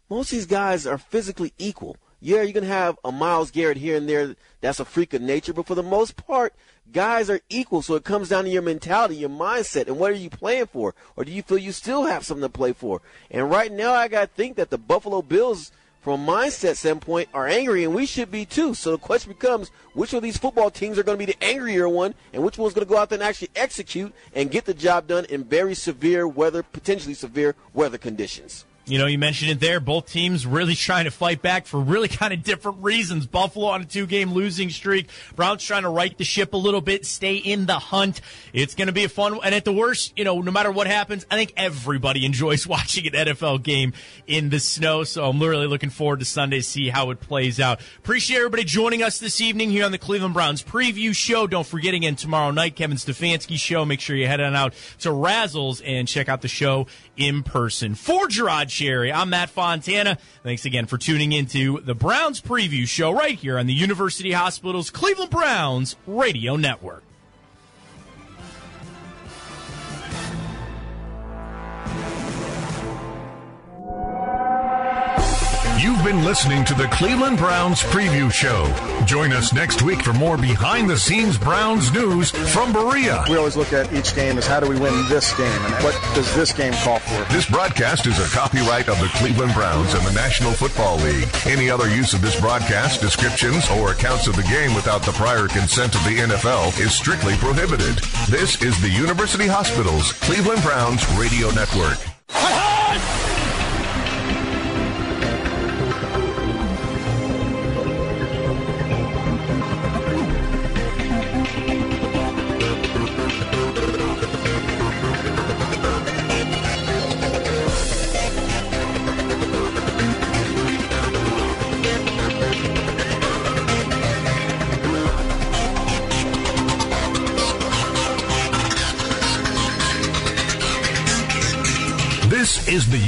most 0.08 0.32
of 0.32 0.38
these 0.38 0.46
guys 0.46 0.86
are 0.86 0.98
physically 0.98 1.52
equal. 1.58 1.96
Yeah, 2.20 2.36
going 2.44 2.54
to 2.54 2.66
have 2.66 2.96
a 3.04 3.10
Myles 3.10 3.50
Garrett 3.50 3.76
here 3.76 3.96
and 3.96 4.08
there. 4.08 4.36
That's 4.60 4.80
a 4.80 4.84
freak 4.84 5.12
of 5.14 5.20
nature. 5.20 5.52
But 5.52 5.66
for 5.66 5.74
the 5.74 5.82
most 5.82 6.16
part, 6.16 6.54
guys 6.90 7.28
are 7.28 7.40
equal. 7.50 7.82
So 7.82 7.96
it 7.96 8.04
comes 8.04 8.28
down 8.28 8.44
to 8.44 8.50
your 8.50 8.62
mentality, 8.62 9.16
your 9.16 9.28
mindset, 9.28 9.88
and 9.88 9.98
what 9.98 10.12
are 10.12 10.14
you 10.14 10.30
playing 10.30 10.66
for? 10.66 10.94
Or 11.16 11.24
do 11.24 11.32
you 11.32 11.42
feel 11.42 11.58
you 11.58 11.72
still 11.72 12.04
have 12.04 12.24
something 12.24 12.42
to 12.42 12.48
play 12.48 12.72
for? 12.72 13.02
And 13.30 13.50
right 13.50 13.70
now, 13.70 13.92
I 13.92 14.08
got 14.08 14.20
to 14.20 14.26
think 14.28 14.56
that 14.56 14.70
the 14.70 14.78
Buffalo 14.78 15.22
Bills– 15.22 15.72
from 16.04 16.28
a 16.28 16.32
mindset 16.32 16.76
standpoint, 16.76 17.30
are 17.32 17.48
angry, 17.48 17.82
and 17.82 17.94
we 17.94 18.04
should 18.04 18.30
be 18.30 18.44
too. 18.44 18.74
So 18.74 18.90
the 18.90 18.98
question 18.98 19.32
becomes, 19.32 19.70
which 19.94 20.12
of 20.12 20.22
these 20.22 20.36
football 20.36 20.70
teams 20.70 20.98
are 20.98 21.02
going 21.02 21.18
to 21.18 21.26
be 21.26 21.32
the 21.32 21.42
angrier 21.42 21.88
one, 21.88 22.14
and 22.34 22.44
which 22.44 22.58
one's 22.58 22.74
going 22.74 22.86
to 22.86 22.92
go 22.92 22.98
out 22.98 23.08
there 23.08 23.16
and 23.16 23.26
actually 23.26 23.48
execute 23.56 24.12
and 24.34 24.50
get 24.50 24.66
the 24.66 24.74
job 24.74 25.06
done 25.06 25.24
in 25.24 25.44
very 25.44 25.74
severe 25.74 26.28
weather, 26.28 26.62
potentially 26.62 27.14
severe 27.14 27.54
weather 27.72 27.96
conditions? 27.96 28.66
You 28.86 28.98
know, 28.98 29.06
you 29.06 29.16
mentioned 29.16 29.50
it 29.50 29.60
there. 29.60 29.80
Both 29.80 30.12
teams 30.12 30.46
really 30.46 30.74
trying 30.74 31.04
to 31.04 31.10
fight 31.10 31.40
back 31.40 31.64
for 31.64 31.80
really 31.80 32.08
kind 32.20 32.34
of 32.34 32.42
different 32.42 32.82
reasons. 32.82 33.26
Buffalo 33.26 33.68
on 33.68 33.80
a 33.80 33.84
two 33.86 34.06
game 34.06 34.34
losing 34.34 34.68
streak. 34.68 35.08
Browns 35.34 35.64
trying 35.64 35.84
to 35.84 35.88
right 35.88 36.16
the 36.18 36.24
ship 36.24 36.52
a 36.52 36.58
little 36.58 36.82
bit, 36.82 37.06
stay 37.06 37.36
in 37.36 37.64
the 37.64 37.78
hunt. 37.78 38.20
It's 38.52 38.74
going 38.74 38.88
to 38.88 38.92
be 38.92 39.04
a 39.04 39.08
fun, 39.08 39.38
and 39.42 39.54
at 39.54 39.64
the 39.64 39.72
worst, 39.72 40.12
you 40.18 40.24
know, 40.24 40.42
no 40.42 40.50
matter 40.50 40.70
what 40.70 40.86
happens, 40.86 41.24
I 41.30 41.36
think 41.36 41.54
everybody 41.56 42.26
enjoys 42.26 42.66
watching 42.66 43.06
an 43.06 43.12
NFL 43.12 43.62
game 43.62 43.94
in 44.26 44.50
the 44.50 44.60
snow. 44.60 45.04
So 45.04 45.30
I'm 45.30 45.40
really 45.40 45.66
looking 45.66 45.90
forward 45.90 46.18
to 46.18 46.26
Sunday 46.26 46.58
to 46.58 46.62
see 46.62 46.90
how 46.90 47.10
it 47.10 47.20
plays 47.20 47.58
out. 47.58 47.80
Appreciate 47.98 48.36
everybody 48.36 48.64
joining 48.64 49.02
us 49.02 49.18
this 49.18 49.40
evening 49.40 49.70
here 49.70 49.86
on 49.86 49.92
the 49.92 49.98
Cleveland 49.98 50.34
Browns 50.34 50.62
preview 50.62 51.14
show. 51.14 51.46
Don't 51.46 51.66
forget 51.66 51.94
again 51.94 52.16
tomorrow 52.16 52.50
night, 52.50 52.76
Kevin 52.76 52.98
Stefanski 52.98 53.56
show. 53.56 53.86
Make 53.86 54.00
sure 54.00 54.14
you 54.14 54.26
head 54.26 54.42
on 54.42 54.54
out 54.54 54.74
to 55.00 55.08
Razzles 55.08 55.80
and 55.82 56.06
check 56.06 56.28
out 56.28 56.42
the 56.42 56.48
show 56.48 56.86
in 57.16 57.42
person. 57.42 57.94
For 57.94 58.26
Je'Rod 58.26 58.73
Cherry, 58.74 59.12
I'm 59.12 59.30
Matt 59.30 59.50
Fontana. 59.50 60.18
Thanks 60.42 60.64
again 60.64 60.86
for 60.86 60.98
tuning 60.98 61.30
into 61.30 61.80
the 61.80 61.94
Browns 61.94 62.40
preview 62.40 62.88
show 62.88 63.12
right 63.12 63.38
here 63.38 63.56
on 63.56 63.66
the 63.66 63.72
University 63.72 64.32
Hospital's 64.32 64.90
Cleveland 64.90 65.30
Browns 65.30 65.94
radio 66.08 66.56
network. 66.56 67.04
Been 76.04 76.22
listening 76.22 76.66
to 76.66 76.74
the 76.74 76.86
Cleveland 76.88 77.38
Browns 77.38 77.80
Preview 77.82 78.30
Show. 78.30 78.66
Join 79.06 79.32
us 79.32 79.54
next 79.54 79.80
week 79.80 80.02
for 80.02 80.12
more 80.12 80.36
behind 80.36 80.90
the 80.90 80.98
scenes 80.98 81.38
Browns 81.38 81.90
news 81.94 82.30
from 82.30 82.74
Berea. 82.74 83.24
We 83.30 83.38
always 83.38 83.56
look 83.56 83.72
at 83.72 83.90
each 83.90 84.14
game 84.14 84.36
as 84.36 84.46
how 84.46 84.60
do 84.60 84.68
we 84.68 84.78
win 84.78 84.92
this 85.08 85.34
game 85.34 85.64
and 85.64 85.74
what 85.82 85.94
does 86.14 86.34
this 86.36 86.52
game 86.52 86.74
call 86.74 86.98
for? 86.98 87.32
This 87.32 87.48
broadcast 87.48 88.06
is 88.06 88.18
a 88.18 88.36
copyright 88.36 88.88
of 88.90 89.00
the 89.00 89.06
Cleveland 89.14 89.54
Browns 89.54 89.94
and 89.94 90.04
the 90.06 90.12
National 90.12 90.52
Football 90.52 90.98
League. 90.98 91.28
Any 91.46 91.70
other 91.70 91.88
use 91.88 92.12
of 92.12 92.20
this 92.20 92.38
broadcast, 92.38 93.00
descriptions, 93.00 93.70
or 93.70 93.92
accounts 93.92 94.26
of 94.26 94.36
the 94.36 94.42
game 94.42 94.74
without 94.74 95.02
the 95.02 95.12
prior 95.12 95.48
consent 95.48 95.94
of 95.94 96.04
the 96.04 96.18
NFL 96.18 96.78
is 96.78 96.94
strictly 96.94 97.34
prohibited. 97.36 97.96
This 98.28 98.60
is 98.62 98.78
the 98.82 98.90
University 98.90 99.46
Hospitals 99.46 100.12
Cleveland 100.12 100.62
Browns 100.62 101.02
Radio 101.16 101.50
Network. 101.52 101.98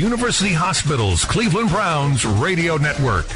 University 0.06 0.52
Hospitals 0.52 1.24
Cleveland 1.24 1.68
Browns 1.70 2.24
Radio 2.24 2.76
Network. 2.76 3.26